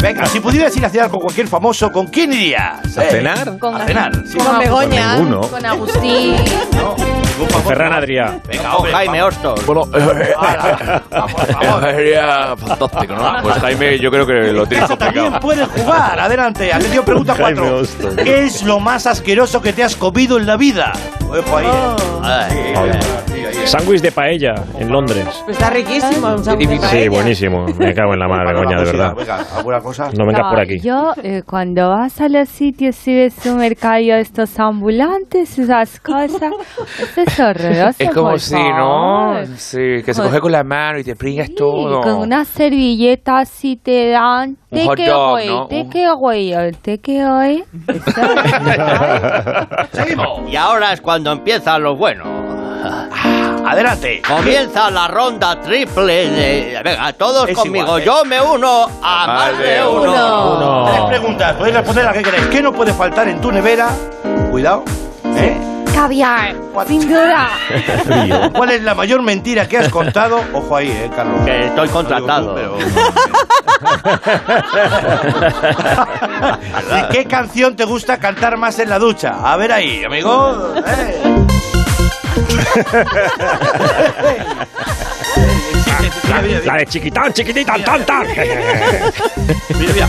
Venga, 0.02 0.26
si 0.26 0.40
pudieras 0.40 0.74
ir 0.76 0.84
a 0.84 0.88
cenar 0.88 1.10
con 1.10 1.20
cualquier 1.20 1.46
famoso, 1.46 1.90
¿con 1.92 2.06
quién 2.06 2.32
irías? 2.32 2.96
¿A 2.96 3.04
Eh, 3.04 3.10
cenar? 3.10 3.58
Con, 3.58 3.76
A 3.80 3.86
cenar. 3.86 4.12
sí. 4.26 4.38
Con 4.38 4.58
Begoña. 4.58 5.16
Ninguno. 5.16 5.40
con 5.42 5.64
Agustín. 5.66 6.36
No, 7.40 7.46
famoso. 7.46 7.68
Ferran 7.68 7.92
Adrià. 7.94 8.38
Venga, 8.46 8.70
Con 8.72 8.90
Jaime. 8.90 9.22
Hostos. 9.22 9.64
Bueno, 9.66 9.86
sería 11.80 12.54
fantástico, 12.56 13.14
¿no? 13.14 13.42
Pues 13.42 13.54
Jaime, 13.56 13.98
yo 13.98 14.10
creo 14.10 14.26
que 14.26 14.52
lo 14.52 14.66
tiene 14.66 14.84
Eso 14.84 14.96
también 14.96 15.30
complicado. 15.32 15.40
puede 15.40 15.82
jugar. 15.82 16.20
Adelante, 16.20 16.72
atención, 16.72 17.04
pregunta 17.04 17.34
Jaime 17.34 17.60
4. 17.60 17.76
Hostos. 17.78 18.14
¿Qué 18.16 18.44
es 18.44 18.62
lo 18.62 18.78
más 18.80 19.06
asqueroso 19.06 19.60
que 19.62 19.72
te 19.72 19.82
has 19.82 19.96
comido 19.96 20.36
en 20.36 20.46
la 20.46 20.56
vida? 20.56 20.92
Ojo 21.28 21.56
ahí. 21.56 21.66
Oh, 21.70 21.96
Ay, 22.22 22.72
Sándwich 23.66 24.00
de 24.02 24.10
paella 24.12 24.54
en 24.78 24.90
Londres. 24.90 25.26
pues 25.44 25.56
está 25.56 25.70
riquísimo. 25.70 26.28
Un 26.34 26.44
sándwich 26.44 26.68
de 26.68 26.76
Sí, 26.76 26.82
paella. 26.82 27.10
buenísimo. 27.10 27.66
Me 27.78 27.94
cago 27.94 28.12
en 28.14 28.18
la 28.20 28.28
madre, 28.28 28.52
Begoña, 28.52 28.78
de 28.78 28.84
verdad. 28.84 29.14
No 29.98 30.26
vengas 30.26 30.50
por 30.50 30.60
aquí. 30.60 30.78
Yo, 30.80 31.12
eh, 31.22 31.42
cuando 31.46 31.88
vas 31.88 32.20
a 32.20 32.28
los 32.28 32.48
sitios 32.48 33.06
y 33.08 33.14
ves 33.14 33.46
un 33.46 33.58
mercado, 33.58 34.14
estos 34.14 34.58
ambulantes, 34.58 35.58
esas 35.58 36.00
cosas, 36.00 36.40
eso 36.98 37.20
es 37.20 37.40
horroroso. 37.40 37.96
Es 37.98 38.10
como 38.10 38.36
si, 38.38 38.54
¿no? 38.54 39.34
Sí, 39.56 40.02
que 40.04 40.14
se 40.14 40.22
coge 40.22 40.40
con 40.40 40.52
la 40.52 40.64
mano 40.64 40.98
y 40.98 41.04
te 41.04 41.16
pringas 41.16 41.50
todo. 41.54 42.00
Con 42.00 42.16
una 42.16 42.44
servilleta 42.44 43.38
así 43.38 43.76
te 43.76 44.10
dan. 44.10 44.56
Un 44.70 44.78
¿De 44.78 44.86
hot 44.86 44.96
qué 44.96 45.06
dog, 45.08 45.30
güey? 45.30 45.48
¿no? 45.48 45.66
¿De 45.66 45.82
Un- 45.82 45.90
qué 45.90 46.10
güey? 46.12 46.50
¿De 46.82 46.98
qué 47.00 47.26
güey? 47.26 47.64
Seguimos. 49.92 50.50
Y 50.50 50.56
ahora 50.56 50.92
es 50.92 51.00
cuando 51.00 51.32
empiezan 51.32 51.82
los 51.82 51.98
buenos. 51.98 52.26
Adelante. 53.70 54.22
Comienza 54.26 54.90
la 54.90 55.06
ronda 55.08 55.60
triple 55.60 56.28
de... 56.30 56.80
Venga, 56.84 57.12
todos 57.12 57.48
Es 57.48 57.56
conmigo. 57.56 57.84
igual, 57.86 58.00
¿eh? 58.00 58.04
Yo 58.04 58.24
me 58.24 58.40
uno 58.40 58.88
a 59.02 59.26
más 59.26 59.58
de 59.58 59.84
uno. 59.86 60.84
Tres 60.90 61.00
preguntas. 61.08 61.54
Podéis 61.56 61.76
responder 61.76 62.04
a 62.04 62.08
la 62.08 62.12
que 62.14 62.22
queréis. 62.22 62.46
¿Qué 62.46 62.62
no 62.62 62.72
puede 62.72 62.92
faltar 62.92 63.28
en 63.28 63.40
tu 63.40 63.52
nevera? 63.52 63.88
Cuidado. 64.50 64.84
¿Eh? 65.36 65.56
Caviar, 65.94 66.54
sin 66.86 67.08
duda. 67.08 67.48
¿Cuál 68.54 68.70
es 68.70 68.82
la 68.82 68.94
mayor 68.94 69.22
mentira 69.22 69.66
que 69.68 69.78
has 69.78 69.88
contado? 69.88 70.40
Ojo 70.52 70.76
ahí, 70.76 70.88
eh, 70.88 71.10
Carlos. 71.14 71.44
Que 71.44 71.66
estoy 71.66 71.86
No 71.88 71.92
contratado. 71.92 72.54
tú, 72.54 72.54
pero- 72.54 72.78
¿Y 76.98 77.02
qué 77.12 77.24
canción 77.26 77.74
te 77.76 77.84
gusta 77.84 78.18
cantar 78.18 78.56
más 78.56 78.78
en 78.78 78.88
la 78.88 78.98
ducha? 78.98 79.34
A 79.44 79.56
ver 79.56 79.72
ahí, 79.72 80.04
amigo. 80.04 80.74
Eh. 80.86 81.22
La, 86.28 86.42
la 86.64 86.74
de 86.78 86.86
chiquitán, 86.86 87.32
chiquititán, 87.32 87.82
tan, 87.84 88.04
tan. 88.06 88.26
Mira, 89.78 89.92
mira. 89.92 90.08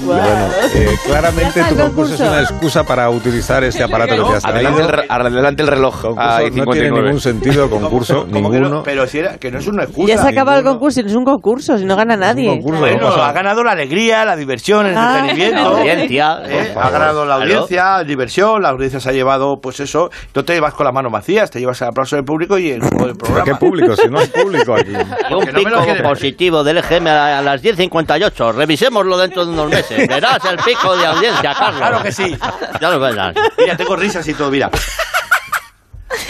Bueno, 0.00 0.48
eh, 0.74 0.96
claramente 1.06 1.62
tu 1.68 1.76
concurso 1.76 2.14
es 2.14 2.20
una 2.20 2.40
excusa 2.42 2.84
para 2.84 3.08
utilizar 3.10 3.64
este 3.64 3.82
aparato 3.82 4.14
que 4.16 4.22
te 4.30 4.36
has 4.36 4.42
traído. 4.42 4.68
Adelante 4.70 4.82
el, 4.82 4.88
re- 4.88 5.06
adelante 5.08 5.62
el 5.62 5.68
reloj. 5.68 6.04
No 6.04 6.14
tiene 6.14 6.50
59. 6.50 7.02
ningún 7.02 7.20
sentido 7.20 7.64
el 7.64 7.70
concurso, 7.80 8.26
ninguno. 8.30 8.82
Pero 8.82 9.06
si 9.06 9.18
era, 9.18 9.38
que 9.38 9.50
no 9.50 9.58
es 9.58 9.66
una 9.66 9.84
excusa. 9.84 10.08
Ya 10.08 10.18
se 10.22 10.28
acaba 10.28 10.56
el 10.58 10.64
concurso 10.64 11.00
y 11.00 11.02
no 11.04 11.08
es 11.10 11.14
un 11.16 11.24
concurso, 11.24 11.78
si 11.78 11.84
no 11.84 11.96
gana 11.96 12.16
nadie. 12.16 12.60
Bueno, 12.62 13.08
ha 13.08 13.32
ganado 13.32 13.62
la 13.64 13.72
alegría, 13.72 14.24
la 14.24 14.36
diversión, 14.36 14.86
el 14.86 14.96
Ah. 14.96 15.18
entretenimiento. 15.20 15.72
La 15.72 15.78
audiencia, 15.80 16.38
¿eh? 16.46 16.70
por 16.74 16.82
Ha 16.82 16.90
ganado 16.90 17.24
la 17.26 17.34
audiencia, 17.36 17.84
la 17.98 18.04
diversión, 18.04 18.62
la 18.62 18.68
audiencia 18.70 19.00
se 19.00 19.08
ha 19.08 19.12
llevado, 19.12 19.60
pues 19.60 19.80
eso. 19.80 20.10
No 20.34 20.44
te 20.44 20.58
vas 20.60 20.74
con 20.74 20.84
las 20.84 20.94
manos 20.94 21.12
vacías, 21.12 21.50
te 21.50 21.60
llevas 21.60 21.80
el 21.82 21.88
aplauso 21.88 22.16
del 22.16 22.24
público 22.24 22.58
y 22.58 22.70
el, 22.70 22.82
el 22.82 22.88
¿Pero 22.98 23.14
programa. 23.14 23.44
qué 23.44 23.54
público? 23.54 23.96
Si 23.96 24.08
no 24.08 24.18
hay 24.18 24.26
público 24.42 24.74
aquí. 24.74 24.92
Un 25.30 25.46
pico 25.54 25.80
positivo 26.02 26.64
del 26.64 26.78
EGM 26.78 27.06
a, 27.08 27.38
a 27.38 27.42
las 27.42 27.62
10.58. 27.62 28.54
Revisémoslo 28.54 29.16
dentro 29.18 29.44
de 29.46 29.52
unos 29.52 29.68
meses. 29.70 30.06
Verás 30.08 30.44
el 30.44 30.57
pico 30.64 30.96
de 30.96 31.06
audiencia, 31.06 31.54
Carlos. 31.54 31.78
Claro 31.80 32.02
que 32.02 32.12
sí. 32.12 32.36
Ya 32.80 32.90
lo 32.90 33.00
verás. 33.00 33.34
Mira, 33.58 33.76
tengo 33.76 33.96
risas 33.96 34.26
y 34.28 34.34
todo, 34.34 34.50
mira. 34.50 34.70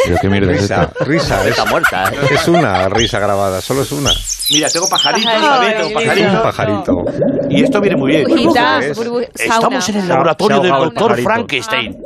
Pero 0.04 0.16
qué 0.20 0.28
mierda 0.28 0.52
es 0.52 0.62
Risa, 0.62 0.82
esta. 0.84 1.04
risa. 1.04 1.40
Es, 1.44 1.50
Está 1.50 1.64
muerta. 1.66 2.04
¿eh? 2.12 2.16
es 2.32 2.48
una 2.48 2.88
risa 2.88 3.18
grabada, 3.20 3.60
solo 3.60 3.82
es 3.82 3.92
una. 3.92 4.10
Mira, 4.50 4.68
tengo 4.70 4.88
pajaritos, 4.88 5.32
Pajarito, 5.32 5.54
¿sabes? 5.54 5.76
Tengo 5.76 5.94
pajaritos. 5.94 6.42
pajarito. 6.42 7.04
Y 7.50 7.62
esto 7.64 7.80
viene 7.80 7.96
muy 7.96 8.10
bien. 8.12 8.24
Burbujas, 8.24 8.84
es? 8.84 8.98
burbu- 8.98 9.28
sauna. 9.34 9.54
Estamos 9.54 9.88
en 9.88 9.96
el 9.96 10.08
laboratorio 10.08 10.60
del 10.60 10.70
doctor 10.72 11.08
pajarito. 11.10 11.28
Frankenstein. 11.28 11.96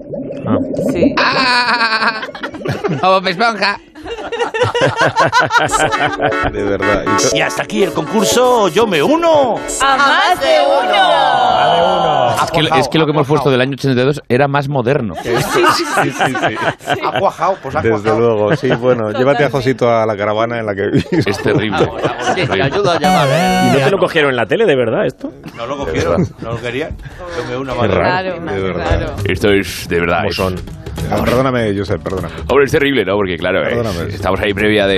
Sí. 0.92 1.14
Bob 3.02 3.26
Esponja. 3.26 3.80
De 6.52 6.62
verdad. 6.64 7.04
Y 7.32 7.40
hasta 7.40 7.62
aquí 7.62 7.82
el 7.82 7.92
concurso 7.92 8.68
Yo 8.68 8.86
me 8.86 9.02
uno. 9.02 9.56
¡A 9.80 9.96
más 9.96 10.40
de 10.40 10.58
uno! 10.66 12.34
Es 12.44 12.50
que, 12.50 12.80
es 12.80 12.88
que 12.88 12.98
lo 12.98 13.06
que 13.06 13.12
hemos 13.12 13.26
puesto 13.26 13.50
del 13.50 13.60
año 13.60 13.72
82 13.74 14.22
era 14.28 14.48
más 14.48 14.68
moderno. 14.68 15.14
Sí, 15.22 15.30
sí, 15.36 15.64
sí, 16.10 16.12
sí. 16.12 16.56
Ha 17.02 17.18
cuajado, 17.18 17.56
pues 17.62 17.74
ha 17.76 17.82
Desde 17.82 18.02
cuajado. 18.02 18.18
luego, 18.18 18.56
sí, 18.56 18.68
bueno, 18.74 19.10
llévate 19.12 19.44
a 19.44 19.50
Josito 19.50 19.88
a 19.90 20.04
la 20.06 20.16
caravana 20.16 20.58
en 20.58 20.66
la 20.66 20.74
que 20.74 20.88
vives. 20.90 21.26
Es 21.26 21.38
terrible. 21.38 21.88
Sí, 22.34 22.46
te 22.46 22.62
ayudo 22.62 22.90
a 22.90 22.98
llamar. 22.98 23.28
¿eh? 23.30 23.68
¿Y 23.68 23.78
no 23.78 23.84
te 23.84 23.90
lo 23.90 23.98
cogieron 23.98 24.30
en 24.30 24.36
la 24.36 24.46
tele, 24.46 24.66
de 24.66 24.76
verdad, 24.76 25.06
esto? 25.06 25.30
No 25.56 25.66
lo 25.66 25.76
cogieron, 25.78 26.26
no 26.40 26.52
lo 26.52 26.60
querían. 26.60 26.96
Yo 27.38 27.44
me 27.48 27.56
uno 27.56 27.72
Qué 27.74 27.78
más. 27.88 27.94
raro, 27.94 28.36
Claro, 28.36 28.52
de 28.52 28.60
verdad. 28.62 28.86
claro. 28.98 29.14
Esto 29.28 29.48
es 29.52 29.88
de 29.88 30.00
verdad. 30.00 30.18
¿Cómo 30.18 30.30
es- 30.30 30.36
son? 30.36 30.81
Ah, 31.10 31.22
Perdóname, 31.24 31.76
Josep, 31.76 32.02
perdóname. 32.02 32.34
Hombre, 32.48 32.64
es 32.64 32.72
terrible, 32.72 33.04
¿no? 33.04 33.14
Porque 33.16 33.36
claro, 33.36 33.62
eh, 33.66 33.82
estamos 34.08 34.40
ahí 34.40 34.54
previa 34.54 34.86
de, 34.86 34.96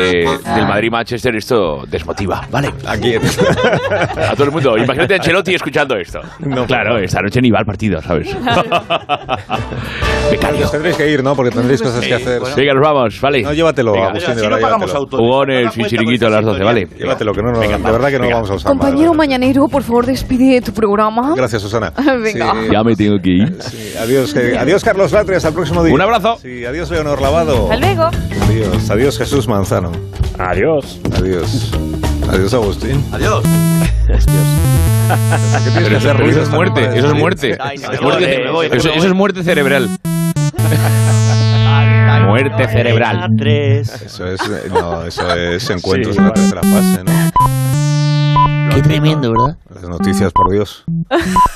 del 0.55 0.67
Madrid-Manchester, 0.69 1.35
esto 1.37 1.83
desmotiva, 1.89 2.47
¿vale? 2.51 2.71
Aquí. 2.87 3.15
A 4.29 4.33
todo 4.35 4.45
el 4.45 4.51
mundo. 4.53 4.77
Imagínate 4.77 5.15
a 5.15 5.17
Ancelotti 5.17 5.55
escuchando 5.55 5.97
esto. 5.97 6.21
No, 6.41 6.67
claro, 6.67 6.99
esta 6.99 7.21
noche 7.21 7.41
ni 7.41 7.51
va 7.51 7.59
al 7.61 7.65
partido, 7.67 8.01
¿sabes? 8.01 8.35
Becario. 10.31 10.69
Tendréis 10.71 10.97
que 10.97 11.11
ir, 11.11 11.23
¿no? 11.23 11.35
Porque 11.37 11.51
tendréis 11.51 11.83
cosas 11.83 12.05
que 12.05 12.15
hacer. 12.15 12.41
Venga, 12.57 12.75
nos 12.75 12.83
vamos, 12.83 13.21
¿vale? 13.21 13.43
No, 13.43 13.53
llévatelo, 13.53 13.93
Venga. 13.93 14.09
Agustín, 14.09 14.35
de 14.35 14.41
Si 14.41 14.47
no 14.49 14.57
pagamos 14.59 14.87
llévatelo. 14.91 14.99
autónomos. 14.99 15.31
Jugones 15.31 15.77
y 15.79 15.85
chiringuito 15.85 16.27
a 16.27 16.31
las 16.31 16.45
12, 16.45 16.65
¿vale? 16.65 16.87
Llévatelo, 16.99 17.33
que 17.33 17.43
no, 17.43 17.53
no, 17.53 17.61
de 17.61 17.69
verdad 17.79 18.09
que 18.11 18.19
no 18.19 18.29
vamos 18.31 18.51
a 18.51 18.55
usar. 18.55 18.71
Compañero 18.73 19.11
¿vale? 19.11 19.19
mañanero, 19.19 19.69
por 19.69 19.83
favor, 19.83 20.07
despide 20.07 20.61
tu 20.63 20.73
programa. 20.73 21.35
Gracias, 21.37 21.63
Susana. 21.63 21.93
Venga. 22.23 22.53
Sí, 22.55 22.69
Ya 22.73 22.83
me 22.83 22.97
tengo 22.97 23.19
que 23.23 23.31
ir. 23.31 23.57
sí, 23.63 23.93
adiós, 23.99 24.33
que- 24.33 24.57
adiós, 24.59 24.83
Carlos 24.83 25.13
Latre, 25.13 25.37
hasta 25.37 25.49
el 25.49 25.55
próximo 25.55 25.84
día. 25.85 25.95
Un 25.95 26.01
abrazo. 26.01 26.39
Sí, 26.41 26.65
adiós, 26.65 26.91
Leonor 26.91 27.21
Lavado. 27.21 27.71
Hasta 27.73 27.77
luego. 27.77 28.11
Adiós, 28.49 28.91
adiós, 28.91 29.19
Jesús 29.19 29.47
Manzano. 29.49 29.93
Adiós. 30.39 31.01
Adiós. 31.17 31.71
Adiós, 32.31 32.55
Agustín. 32.55 33.05
Adiós. 33.13 33.43
¿Qué 34.07 34.15
tienes 34.15 34.27
Pero 35.75 35.89
que 35.89 35.97
eso, 35.97 36.11
hacer 36.11 36.23
eso 36.29 36.43
es 36.43 36.51
muerte, 36.51 36.81
para 36.83 36.97
eso 36.97 37.07
es 37.09 37.15
muerte. 37.15 37.59
Ay, 37.61 37.79
no, 37.79 38.63
Es 38.63 38.73
eso- 38.85 38.91
es 39.07 39.13
muerte 39.15 39.43
cerebral. 39.43 39.89
Muerte 42.27 42.67
cerebral. 42.69 43.31
Eso 43.47 44.27
es, 44.27 44.41
eh, 44.41 44.69
no, 44.71 45.05
eso 45.05 45.35
es 45.35 45.69
encuentros 45.71 46.15
Sí, 46.17 46.21
en 46.21 46.25
la 46.27 46.31
vale. 46.31 46.41
tercera 46.51 46.63
fase, 46.63 47.05
¿no? 47.05 47.13
Qué 48.75 48.83
tremendo, 48.83 49.31
¿verdad? 49.33 49.57
Las 49.73 49.89
noticias, 49.89 50.33
por 50.33 50.51
Dios. 50.51 50.85